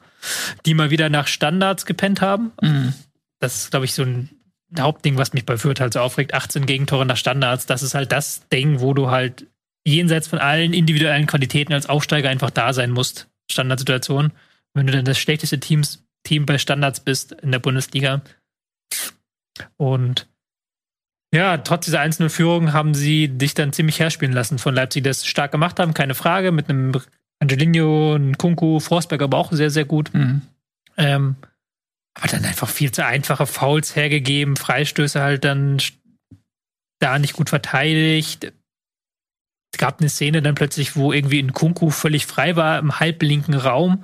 [0.66, 2.52] die mal wieder nach Standards gepennt haben.
[2.62, 2.94] Mhm.
[3.40, 4.30] Das ist, glaube ich, so ein
[4.78, 6.34] Hauptding, was mich bei Fürth halt so aufregt.
[6.34, 7.66] 18 Gegentore nach Standards.
[7.66, 9.48] Das ist halt das Ding, wo du halt
[9.86, 13.28] jenseits von allen individuellen Qualitäten als Aufsteiger einfach da sein musst.
[13.52, 14.32] Standardsituation.
[14.74, 18.22] Wenn du dann das schlechteste Teams, Team bei Standards bist in der Bundesliga.
[19.78, 20.28] Und
[21.34, 25.10] ja, trotz dieser einzelnen Führung haben sie dich dann ziemlich herspielen lassen von Leipzig, die
[25.10, 26.92] das stark gemacht haben, keine Frage, mit einem
[27.40, 30.14] Angelino, einem Kunku, Forsberg aber auch sehr, sehr gut.
[30.14, 30.42] Mhm.
[30.98, 31.36] Ähm,
[32.16, 35.78] aber dann einfach viel zu einfache Fouls hergegeben, Freistöße halt dann
[37.00, 38.52] da nicht gut verteidigt.
[39.72, 43.54] Es gab eine Szene dann plötzlich, wo irgendwie ein Kunku völlig frei war im halblinken
[43.54, 44.04] Raum,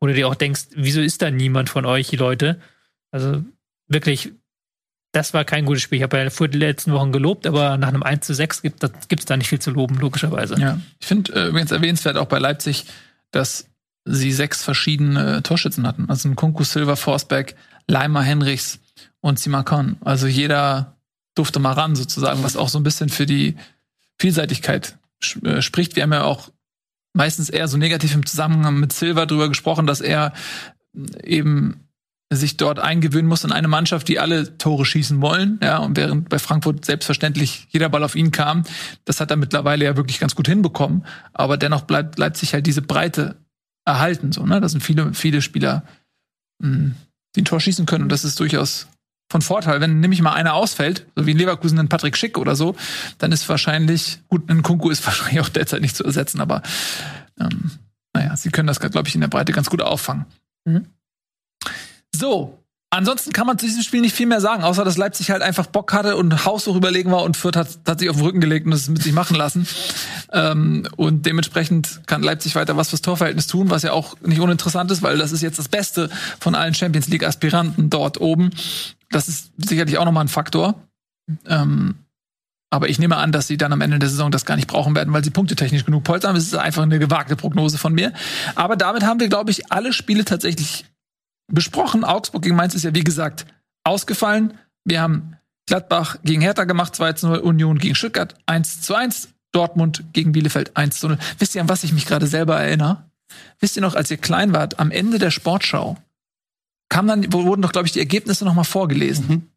[0.00, 2.60] wo du dir auch denkst, wieso ist da niemand von euch, die Leute?
[3.12, 3.44] Also
[3.86, 4.32] wirklich
[5.14, 5.98] das war kein gutes Spiel.
[5.98, 8.82] Ich habe ja vor den letzten Wochen gelobt, aber nach einem 1 zu 6 gibt
[8.82, 10.56] es da nicht viel zu loben, logischerweise.
[10.58, 12.86] Ja, ich finde äh, übrigens erwähnenswert auch bei Leipzig,
[13.30, 13.66] dass
[14.04, 16.10] sie sechs verschiedene Torschützen hatten.
[16.10, 17.54] Also ein Kunku, Silver, Forsberg,
[17.86, 18.80] Leimer, Henrichs
[19.20, 19.96] und Simakon.
[20.00, 20.96] Also jeder
[21.36, 23.56] durfte mal ran sozusagen, was auch so ein bisschen für die
[24.18, 24.98] Vielseitigkeit
[25.44, 25.94] äh, spricht.
[25.94, 26.50] Wir haben ja auch
[27.12, 30.32] meistens eher so negativ im Zusammenhang mit Silver drüber gesprochen, dass er
[31.22, 31.83] eben
[32.32, 35.60] sich dort eingewöhnen muss in eine Mannschaft, die alle Tore schießen wollen.
[35.62, 38.64] Ja, und während bei Frankfurt selbstverständlich jeder Ball auf ihn kam,
[39.04, 41.04] das hat er mittlerweile ja wirklich ganz gut hinbekommen.
[41.32, 43.36] Aber dennoch bleibt Leipzig halt diese Breite
[43.84, 44.32] erhalten.
[44.32, 44.60] So, ne?
[44.60, 45.84] Das sind viele, viele Spieler,
[46.60, 46.94] mh, hm,
[47.36, 48.04] die ein Tor schießen können.
[48.04, 48.88] Und das ist durchaus
[49.30, 49.80] von Vorteil.
[49.80, 52.76] Wenn nämlich mal einer ausfällt, so wie in Leverkusen ein Patrick Schick oder so,
[53.18, 56.62] dann ist wahrscheinlich, gut, ein Kunku ist wahrscheinlich auch derzeit nicht zu ersetzen, aber
[57.40, 57.70] ähm,
[58.14, 60.26] naja, sie können das, glaube ich, in der Breite ganz gut auffangen.
[60.64, 60.86] Mhm.
[62.24, 65.42] So, Ansonsten kann man zu diesem Spiel nicht viel mehr sagen, außer dass Leipzig halt
[65.42, 68.40] einfach Bock hatte und haushoch überlegen war und Fürth hat, hat sich auf den Rücken
[68.40, 69.66] gelegt und es mit sich machen lassen.
[70.32, 74.90] ähm, und dementsprechend kann Leipzig weiter was fürs Torverhältnis tun, was ja auch nicht uninteressant
[74.90, 76.08] ist, weil das ist jetzt das Beste
[76.40, 78.50] von allen Champions League Aspiranten dort oben.
[79.10, 80.76] Das ist sicherlich auch nochmal ein Faktor.
[81.46, 81.96] Ähm,
[82.70, 84.94] aber ich nehme an, dass sie dann am Ende der Saison das gar nicht brauchen
[84.94, 86.36] werden, weil sie punktetechnisch genug poltern.
[86.36, 88.12] Es ist einfach eine gewagte Prognose von mir.
[88.54, 90.84] Aber damit haben wir, glaube ich, alle Spiele tatsächlich
[91.48, 92.04] besprochen.
[92.04, 93.46] Augsburg gegen Mainz ist ja, wie gesagt,
[93.84, 94.58] ausgefallen.
[94.84, 99.28] Wir haben Gladbach gegen Hertha gemacht, 2 zu 0, Union gegen Stuttgart 1 zu 1,
[99.52, 101.18] Dortmund gegen Bielefeld 1 zu 0.
[101.38, 103.04] Wisst ihr, an was ich mich gerade selber erinnere?
[103.60, 105.96] Wisst ihr noch, als ihr klein wart, am Ende der Sportschau,
[106.88, 109.26] kam dann, wurden doch, glaube ich, die Ergebnisse nochmal vorgelesen.
[109.26, 109.48] Mhm.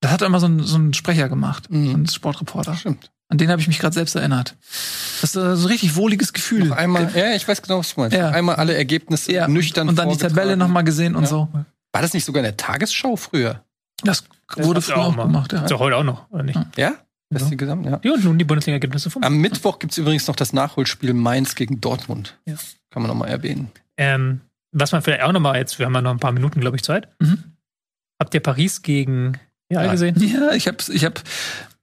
[0.00, 2.02] Das hat immer so ein, so ein Sprecher gemacht, mhm.
[2.02, 2.76] ein Sportreporter.
[2.76, 3.10] Stimmt.
[3.30, 4.56] An den habe ich mich gerade selbst erinnert.
[5.20, 6.68] Das ist so ein richtig wohliges Gefühl.
[6.68, 8.16] Noch einmal, ja, ich weiß genau, was du meinst.
[8.16, 8.30] Ja.
[8.30, 9.48] Einmal alle Ergebnisse ja.
[9.48, 11.28] nüchtern Und dann die Tabelle nochmal gesehen und ja.
[11.28, 11.48] so.
[11.92, 13.62] War das nicht sogar in der Tagesschau früher?
[14.02, 14.24] Das,
[14.54, 15.68] das wurde früher auch, auch gemacht, ja.
[15.68, 16.58] So heute auch noch, oder nicht?
[16.76, 16.94] Ja?
[17.30, 18.00] Das ist die Gesamt, ja.
[18.02, 19.22] Ja, und nun die Bundesliga-Ergebnisse vom.
[19.22, 22.38] Am Mittwoch gibt's übrigens noch das Nachholspiel Mainz gegen Dortmund.
[22.46, 22.54] Ja.
[22.90, 23.70] Kann man nochmal erwähnen.
[23.98, 24.40] Ähm,
[24.72, 26.82] was man vielleicht auch nochmal jetzt, wir haben ja noch ein paar Minuten, glaube ich,
[26.82, 27.08] Zeit.
[27.20, 27.44] Mhm.
[28.18, 29.38] Habt ihr Paris gegen
[29.70, 29.92] ja, ja.
[29.92, 30.16] gesehen?
[30.20, 31.22] Ja, ich habe ich hab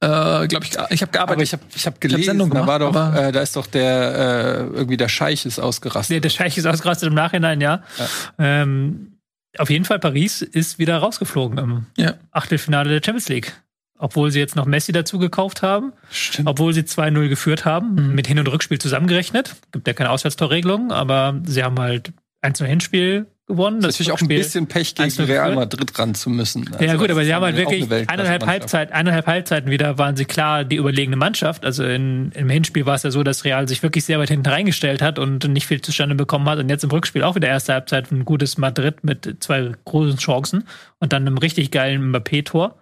[0.01, 1.37] äh, glaube ich, ich habe gearbeitet.
[1.37, 3.41] Aber ich habe ich hab gelesen, ich hab Sendung gemacht, da, war doch, äh, da
[3.41, 6.15] ist doch der, äh, irgendwie der Scheich ist ausgerastet.
[6.15, 7.83] Der, der Scheich ist ausgerastet im Nachhinein, ja.
[7.97, 8.07] ja.
[8.37, 9.19] Ähm,
[9.57, 12.15] auf jeden Fall, Paris ist wieder rausgeflogen im ja.
[12.31, 13.53] Achtelfinale der Champions League.
[13.97, 15.93] Obwohl sie jetzt noch Messi dazu gekauft haben.
[16.11, 16.49] Stimmt.
[16.49, 18.15] Obwohl sie 2-0 geführt haben, mhm.
[18.15, 19.55] mit Hin- und Rückspiel zusammengerechnet.
[19.71, 22.11] Gibt ja keine Auswärtstorregelung, aber sie haben halt
[22.45, 23.81] 1-0 Hinspiel gewonnen.
[23.81, 26.67] Das, ist natürlich auch ein bisschen Pech gegen Real Madrid ran zu müssen.
[26.73, 30.25] Also ja gut, aber sie haben halt wirklich eineinhalb Halbzeit, eineinhalb Halbzeiten wieder waren sie
[30.25, 31.65] klar die überlegene Mannschaft.
[31.65, 34.49] Also in, im Hinspiel war es ja so, dass Real sich wirklich sehr weit hinten
[34.49, 37.73] reingestellt hat und nicht viel zustande bekommen hat und jetzt im Rückspiel auch wieder erste
[37.73, 40.63] Halbzeit ein gutes Madrid mit zwei großen Chancen
[40.99, 42.79] und dann einem richtig geilen Mbappé-Tor.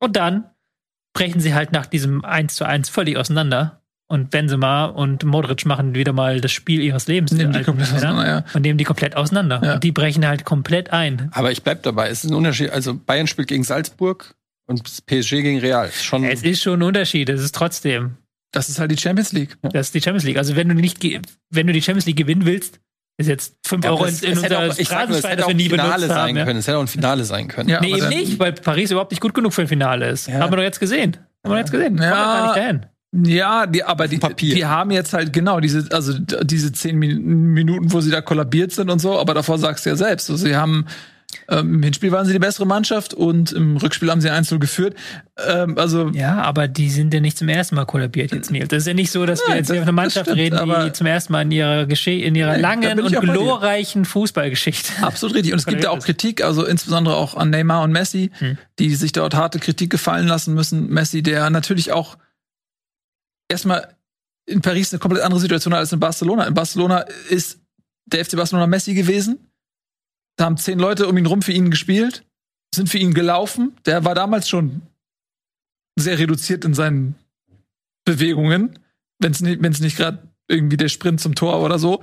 [0.00, 0.44] Und dann
[1.12, 3.81] brechen sie halt nach diesem 1 zu 1 völlig auseinander
[4.12, 7.32] und Benzema und Modric machen wieder mal das Spiel ihres Lebens.
[7.32, 8.44] Nehmen die komplett auseinander, ja.
[8.52, 9.60] Und nehmen die komplett auseinander.
[9.64, 9.74] Ja.
[9.74, 11.30] Und die brechen halt komplett ein.
[11.32, 12.10] Aber ich bleib dabei.
[12.10, 12.70] Es ist ein Unterschied.
[12.70, 14.34] Also Bayern spielt gegen Salzburg
[14.66, 15.90] und PSG gegen Real.
[15.90, 17.30] Schon es ist schon ein Unterschied.
[17.30, 18.18] Es ist trotzdem.
[18.52, 19.56] Das ist halt die Champions League.
[19.62, 20.36] Das ist die Champions League.
[20.36, 21.02] Also wenn du nicht,
[21.48, 22.80] wenn du die Champions League gewinnen willst,
[23.16, 26.46] ist jetzt 5 Euro in, in unser Phrasenschwein, das wir nie Finale benutzt sein haben.
[26.46, 26.58] Können.
[26.58, 27.70] Es hätte auch ein Finale sein können.
[27.70, 30.28] Ja, nee, eben nicht, weil Paris überhaupt nicht gut genug für ein Finale ist.
[30.28, 30.40] Ja.
[30.40, 31.16] Haben wir doch jetzt gesehen.
[31.42, 31.96] Haben wir jetzt gesehen.
[31.96, 32.02] Ja.
[32.02, 32.86] Wir gar nicht dahin.
[33.12, 38.00] Ja, die, aber die, die haben jetzt halt genau diese, also diese zehn Minuten, wo
[38.00, 40.30] sie da kollabiert sind und so, aber davor sagst du ja selbst.
[40.30, 40.86] Also sie haben
[41.48, 44.94] ähm, Im Hinspiel waren sie die bessere Mannschaft und im Rückspiel haben sie 1 geführt.
[45.46, 48.68] Ähm, also ja, aber die sind ja nicht zum ersten Mal kollabiert jetzt, Neil.
[48.68, 50.72] Das ist ja nicht so, dass Nein, wir jetzt hier auf eine Mannschaft stimmt, reden,
[50.84, 55.02] die zum ersten Mal in ihrer, Gesche in ihrer nee, langen und glorreichen Fußballgeschichte.
[55.02, 55.52] Absolut richtig.
[55.52, 58.58] Und es gibt ja auch Kritik, also insbesondere auch an Neymar und Messi, hm.
[58.78, 60.90] die sich dort harte Kritik gefallen lassen müssen.
[60.90, 62.16] Messi, der natürlich auch
[63.52, 63.94] erstmal
[64.46, 66.46] in Paris eine komplett andere Situation als in Barcelona.
[66.46, 67.60] In Barcelona ist
[68.06, 69.38] der FC Barcelona Messi gewesen.
[70.36, 72.24] Da haben zehn Leute um ihn rum für ihn gespielt.
[72.74, 73.76] sind für ihn gelaufen.
[73.84, 74.82] Der war damals schon
[75.96, 77.14] sehr reduziert in seinen
[78.06, 78.78] Bewegungen,
[79.18, 82.02] wenn es nicht, nicht gerade irgendwie der Sprint zum Tor oder so.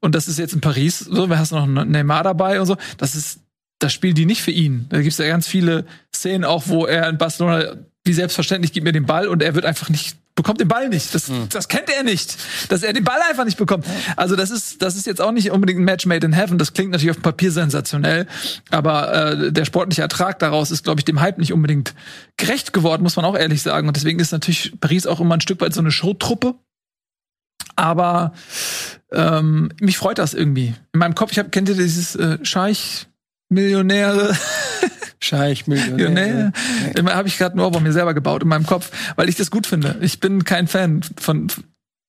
[0.00, 2.76] Und das ist jetzt in Paris so, wir hast noch einen Neymar dabei und so.
[2.96, 3.40] Das ist,
[3.78, 4.86] das spielen die nicht für ihn.
[4.88, 8.84] Da gibt es ja ganz viele Szenen auch, wo er in Barcelona wie selbstverständlich gibt
[8.84, 11.14] mir den Ball und er wird einfach nicht bekommt den Ball nicht.
[11.14, 11.48] Das, Mhm.
[11.50, 12.38] das kennt er nicht,
[12.70, 13.84] dass er den Ball einfach nicht bekommt.
[14.16, 16.56] Also das ist das ist jetzt auch nicht unbedingt ein Match made in heaven.
[16.56, 18.26] Das klingt natürlich auf dem Papier sensationell,
[18.70, 21.94] aber äh, der sportliche Ertrag daraus ist, glaube ich, dem Hype nicht unbedingt
[22.38, 23.88] gerecht geworden, muss man auch ehrlich sagen.
[23.88, 26.54] Und deswegen ist natürlich Paris auch immer ein Stück weit so eine Showtruppe.
[27.76, 28.32] Aber
[29.12, 30.74] ähm, mich freut das irgendwie.
[30.92, 33.06] In meinem Kopf, ich hab, kennt ihr dieses äh, Scheich
[33.50, 34.36] Millionäre
[35.20, 36.50] Scheich, ja, nee,
[36.94, 39.50] immer habe ich gerade nur bei mir selber gebaut in meinem Kopf, weil ich das
[39.50, 39.96] gut finde.
[40.00, 41.48] Ich bin kein Fan von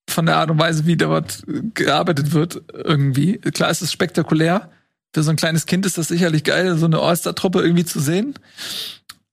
[0.10, 3.38] von der Art und Weise, wie dort gearbeitet wird irgendwie.
[3.38, 4.70] Klar ist es spektakulär.
[5.14, 8.36] Für so ein kleines Kind ist das sicherlich geil, so eine All-Star-Truppe irgendwie zu sehen.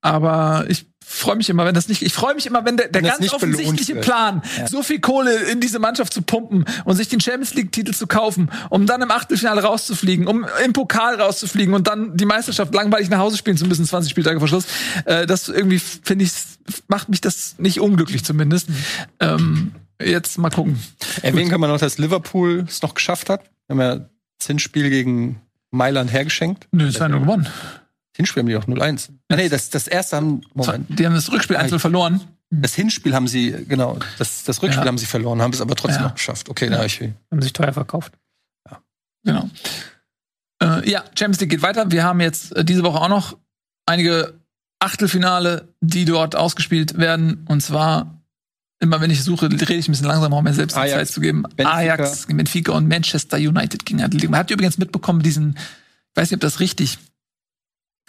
[0.01, 2.03] Aber ich freue mich immer, wenn das nicht.
[2.03, 3.95] Ich freue mich immer, wenn der, der Wenn ganz offensichtliche.
[3.97, 8.07] Plan, so viel Kohle in diese Mannschaft zu pumpen und sich den Champions League-Titel zu
[8.07, 13.09] kaufen, um dann im Achtelfinale rauszufliegen, um im Pokal rauszufliegen und dann die Meisterschaft langweilig
[13.09, 14.67] nach Hause spielen zu müssen, 20 Spieltage vor Schluss.
[15.05, 16.33] Äh, das irgendwie finde ich,
[16.89, 18.69] macht mich das nicht unglücklich zumindest.
[19.21, 19.73] Ähm,
[20.03, 20.83] jetzt mal gucken.
[21.23, 23.45] Erwähnen kann man noch, dass Liverpool es noch geschafft hat.
[23.69, 24.09] Wir haben ja
[24.39, 26.67] das Hinspiel gegen Mailand hergeschenkt.
[26.73, 27.49] Nö, es war nur gewonnen.
[28.17, 29.11] Hinspiel haben die auch 0-1.
[29.29, 30.87] Ah, nee, das, das erste haben, Moment.
[30.99, 32.21] Die haben das Rückspiel einzeln verloren.
[32.51, 34.89] Das Hinspiel haben sie, genau, das, das Rückspiel Ja.
[34.89, 36.09] haben sie verloren, haben es aber trotzdem Ja.
[36.09, 36.49] noch geschafft.
[36.49, 37.01] Okay, da hab ich
[37.31, 38.13] Haben sich teuer verkauft.
[39.25, 39.51] Genau.
[40.63, 41.91] Äh, ja, Champions League geht weiter.
[41.91, 43.37] Wir haben jetzt äh, diese Woche auch noch
[43.85, 44.35] einige
[44.79, 47.45] Achtelfinale, die dort ausgespielt werden.
[47.49, 48.23] Und zwar,
[48.79, 51.09] immer wenn ich suche, rede ich ein bisschen langsamer, um mir selbst die Ajax, Zeit
[51.09, 51.43] zu geben.
[51.43, 51.73] Benfica.
[51.73, 54.31] Ajax, Benfica und Manchester United gegen Atletico.
[54.31, 56.99] Man hat übrigens mitbekommen, diesen, ich weiß nicht, ob das richtig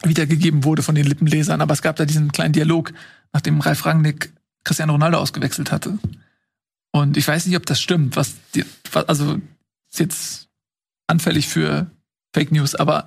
[0.03, 2.93] wiedergegeben wurde von den Lippenlesern, aber es gab da diesen kleinen Dialog,
[3.33, 4.31] nachdem Ralf Rangnick
[4.63, 5.97] Cristiano Ronaldo ausgewechselt hatte.
[6.91, 9.39] Und ich weiß nicht, ob das stimmt, was, die, also
[9.89, 10.47] ist jetzt
[11.07, 11.89] anfällig für
[12.33, 13.05] Fake News, aber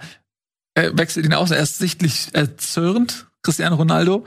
[0.75, 1.51] er wechselt ihn aus.
[1.51, 4.25] Er ist sichtlich erzürnt, Cristiano Ronaldo,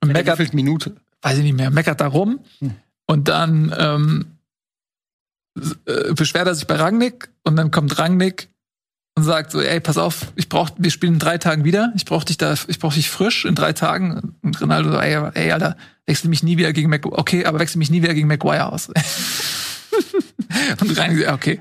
[0.00, 0.96] und meckert, Meckert Minute.
[1.22, 2.40] weiß ich nicht mehr, meckert da rum.
[2.58, 2.74] Hm.
[3.06, 4.26] Und dann ähm,
[5.86, 8.48] äh, beschwert er sich bei Rangnick und dann kommt Rangnick
[9.16, 12.04] und sagt so, ey, pass auf, ich brauch, wir spielen in drei Tagen wieder, ich
[12.04, 14.34] brauch dich da, ich brauch dich frisch in drei Tagen.
[14.42, 15.76] Und Ronaldo so, ey, ey Alter,
[16.06, 17.18] wechsel mich nie wieder gegen Maguire.
[17.18, 18.88] Okay, aber wechsel mich nie wieder gegen Maguire aus.
[20.80, 21.60] und ja, okay.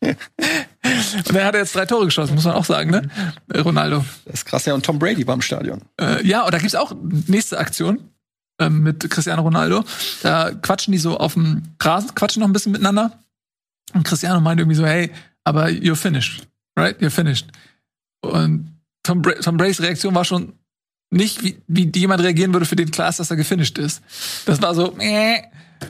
[0.02, 3.08] und er hat jetzt drei Tore geschossen, muss man auch sagen, ne?
[3.48, 4.04] Äh, Ronaldo.
[4.26, 4.66] Das ist krass.
[4.66, 5.80] Ja, und Tom Brady war im Stadion.
[5.98, 6.94] Äh, ja, und da gibt's auch
[7.26, 8.10] nächste Aktion
[8.58, 9.82] ähm, mit Cristiano Ronaldo.
[10.22, 13.18] Da quatschen die so auf dem Rasen, quatschen noch ein bisschen miteinander.
[13.94, 15.10] Und Cristiano meint irgendwie so, hey,
[15.44, 16.46] aber you're finished,
[16.78, 16.98] right?
[17.00, 17.50] You're finished.
[18.22, 20.54] Und Tom, Bra Tom Bradys Reaktion war schon
[21.10, 24.02] nicht, wie, wie jemand reagieren würde, für den klar ist, dass er gefinisht ist.
[24.46, 25.42] Das war so, äh,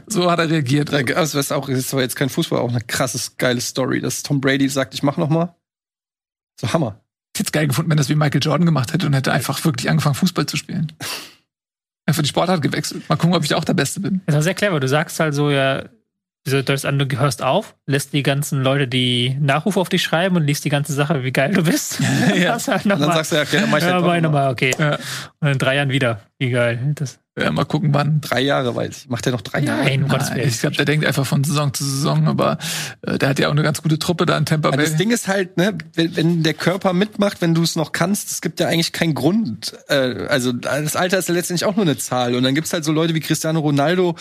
[0.06, 0.92] so hat er reagiert.
[0.92, 4.22] Also, das ist auch, das zwar jetzt kein Fußball, auch eine krasses, geile Story, dass
[4.22, 5.54] Tom Brady sagt, ich mach noch mal.
[6.60, 7.00] So Hammer.
[7.34, 9.64] Ich hätte es geil gefunden, wenn das wie Michael Jordan gemacht hätte und hätte einfach
[9.64, 10.92] wirklich angefangen, Fußball zu spielen.
[12.06, 13.08] Einfach die Sportart gewechselt.
[13.08, 14.20] Mal gucken, ob ich da auch der Beste bin.
[14.26, 14.78] Das ist sehr clever.
[14.78, 15.84] Du sagst halt so, ja,
[16.52, 20.36] du deutest an, du hörst auf, lässt die ganzen Leute die Nachrufe auf dich schreiben
[20.36, 21.98] und liest die ganze Sache, wie geil du bist.
[22.36, 22.54] Ja.
[22.54, 23.16] Das halt Und dann nochmal.
[23.16, 24.20] sagst du, ja, okay, dann mach ich Ja, halt noch mal.
[24.20, 24.72] nochmal, okay.
[24.78, 24.98] Ja.
[25.40, 26.20] Und in drei Jahren wieder.
[26.38, 26.78] Wie geil.
[26.96, 28.20] Das, Ja, mal gucken, wann.
[28.20, 29.08] Drei Jahre weiß ich.
[29.08, 29.84] Macht der noch drei Jahre?
[29.84, 30.48] nein, Gottes Nein, Willen.
[30.48, 32.58] ich glaube, der denkt einfach von Saison zu Saison, aber
[33.02, 34.86] äh, der hat ja auch eine ganz gute Truppe da in Tampa Aber Bay.
[34.86, 38.30] das Ding ist halt, ne, wenn, wenn der Körper mitmacht, wenn du es noch kannst,
[38.32, 39.72] es gibt ja eigentlich keinen Grund.
[39.88, 42.34] Äh, also das Alter ist ja letztendlich auch nur eine Zahl.
[42.34, 44.16] Und dann gibt's halt so Leute wie Cristiano Ronaldo,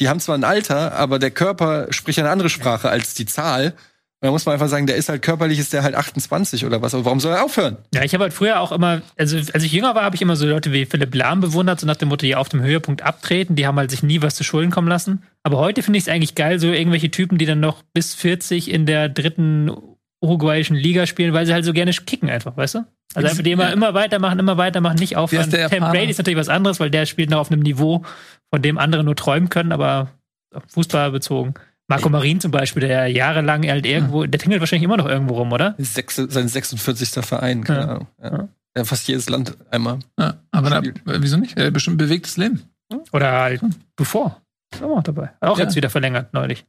[0.00, 3.74] die haben zwar ein Alter, aber der Körper spricht eine andere Sprache als die Zahl.
[4.20, 6.80] Und da muss man einfach sagen, der ist halt körperlich, ist der halt 28 oder
[6.80, 6.94] was.
[6.94, 7.76] Aber warum soll er aufhören?
[7.94, 10.36] Ja, ich habe halt früher auch immer, also als ich jünger war, habe ich immer
[10.36, 13.56] so Leute wie Philipp Lahm bewundert, so nach dem Motto, die auf dem Höhepunkt abtreten,
[13.56, 15.22] die haben halt sich nie was zu Schulden kommen lassen.
[15.42, 18.70] Aber heute finde ich es eigentlich geil, so irgendwelche Typen, die dann noch bis 40
[18.70, 19.70] in der dritten
[20.22, 22.84] uruguayischen Liga spielen, weil sie halt so gerne kicken einfach, weißt du?
[23.14, 23.72] Also einfach die immer, Ja.
[23.72, 25.44] immer weitermachen, immer weitermachen, nicht aufhören.
[25.44, 25.92] ist der Tom Japaner?
[25.92, 28.02] Brady ist natürlich was anderes, weil der spielt noch auf einem Niveau,
[28.52, 30.10] von dem andere nur träumen können, aber
[30.68, 31.54] Fußball bezogen.
[31.88, 35.52] Marco Marin zum Beispiel, der jahrelang halt irgendwo, der tingelt wahrscheinlich immer noch irgendwo rum,
[35.52, 35.74] oder?
[35.78, 37.24] Sechs, sein 46.
[37.24, 37.86] Verein, keine Ja.
[37.88, 38.06] Ahnung.
[38.22, 38.32] Ja.
[38.32, 38.48] Ja.
[38.76, 40.00] Ja, fast jedes Land einmal.
[40.18, 41.56] ja, aber da, äh, wieso nicht?
[41.56, 42.62] Er hat bestimmt bewegtes Leben.
[43.12, 43.62] Oder halt
[43.96, 44.42] bevor.
[44.74, 45.30] Ist auch noch dabei.
[45.40, 45.64] Auch Ja.
[45.64, 46.66] jetzt wieder verlängert, neulich.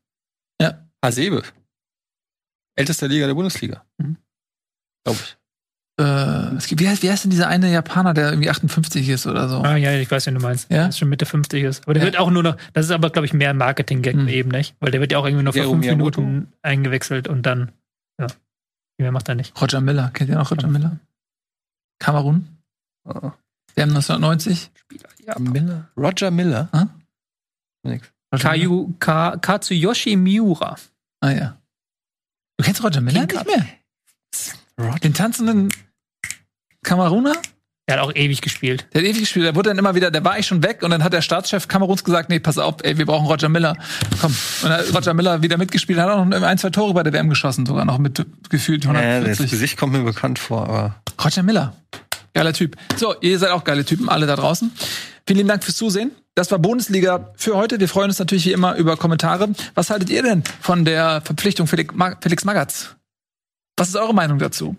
[1.03, 1.43] Hasebe.
[2.75, 3.85] Ältester Liga der Bundesliga.
[3.99, 4.17] Mhm.
[5.03, 5.37] Glaube ich.
[5.99, 9.25] Äh, es gibt, wie, heißt, wie heißt denn dieser eine Japaner, der irgendwie 58 ist
[9.25, 9.61] oder so?
[9.61, 10.69] Ah, ja, ich weiß, wen du meinst.
[10.69, 10.85] Ja?
[10.85, 11.83] Das ist schon Mitte 50 ist.
[11.85, 12.05] Aber der Ja.
[12.05, 14.27] wird auch nur noch, das ist aber, glaube ich, mehr ein Marketing-Gag Hm.
[14.27, 14.75] eben, nicht?
[14.79, 16.21] Weil der wird ja auch irgendwie nur für fünf Miyamoto.
[16.21, 17.71] Minuten eingewechselt und dann,
[18.19, 18.27] ja.
[18.99, 19.59] Mehr macht er nicht.
[19.61, 20.09] Roger Miller.
[20.13, 20.97] Kennt ihr noch Roger Miller?
[21.99, 22.47] Kamerun?
[23.05, 23.31] Oh.
[23.75, 24.71] Der haben 1990.
[25.25, 25.87] Ja, Miller.
[25.97, 26.67] Roger Miller.
[26.71, 26.87] Ah?
[27.83, 28.11] Nix.
[28.39, 30.75] Kayu, Ka, Katsuyoshi Miura.
[31.21, 31.57] Ah ja.
[32.57, 33.47] Du kennst Roger Miller King nicht
[34.77, 34.97] mehr?
[34.99, 35.71] Den tanzenden
[36.87, 37.33] Kameruner?
[37.89, 38.87] Der hat auch ewig gespielt.
[38.93, 40.91] Der hat ewig gespielt, der wurde dann immer wieder, der war eigentlich schon weg und
[40.91, 43.77] dann hat der Staatschef Kameruns gesagt, nee, pass auf, ey, wir brauchen Roger Miller.
[44.21, 44.31] Komm.
[44.63, 47.13] Und dann hat Roger Miller wieder mitgespielt, hat auch noch ein, zwei Tore bei der
[47.13, 49.51] WM geschossen, sogar noch mit gefühlt Ja, das 140.
[49.51, 50.95] Gesicht kommt mir bekannt vor, aber.
[51.23, 51.73] Roger Miller.
[52.33, 52.77] Geiler Typ.
[52.95, 54.71] So, ihr seid auch geile Typen, alle da draußen.
[55.25, 56.11] Vielen lieben Dank fürs Zusehen.
[56.35, 57.79] Das war Bundesliga für heute.
[57.79, 59.49] Wir freuen uns natürlich wie immer über Kommentare.
[59.75, 62.95] Was haltet ihr denn von der Verpflichtung Felix, Mag Felix Magath?
[63.75, 64.75] Was ist eure Meinung dazu?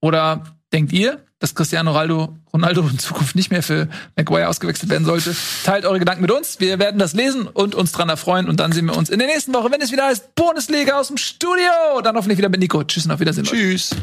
[0.00, 5.04] Oder denkt ihr, dass Cristiano Ronaldo, Ronaldo in Zukunft nicht mehr für Maguire ausgewechselt werden
[5.04, 5.34] sollte?
[5.64, 6.60] Teilt eure Gedanken mit uns.
[6.60, 8.48] Wir werden das lesen und uns dran erfreuen.
[8.48, 11.08] Und dann sehen wir uns in der nächsten Woche, wenn es wieder heißt Bundesliga aus
[11.08, 12.00] dem Studio.
[12.04, 12.84] Dann hoffentlich wieder mit Nico.
[12.84, 13.44] Tschüss und auf Wiedersehen.
[13.44, 13.56] Leute.
[13.56, 13.96] Tschüss.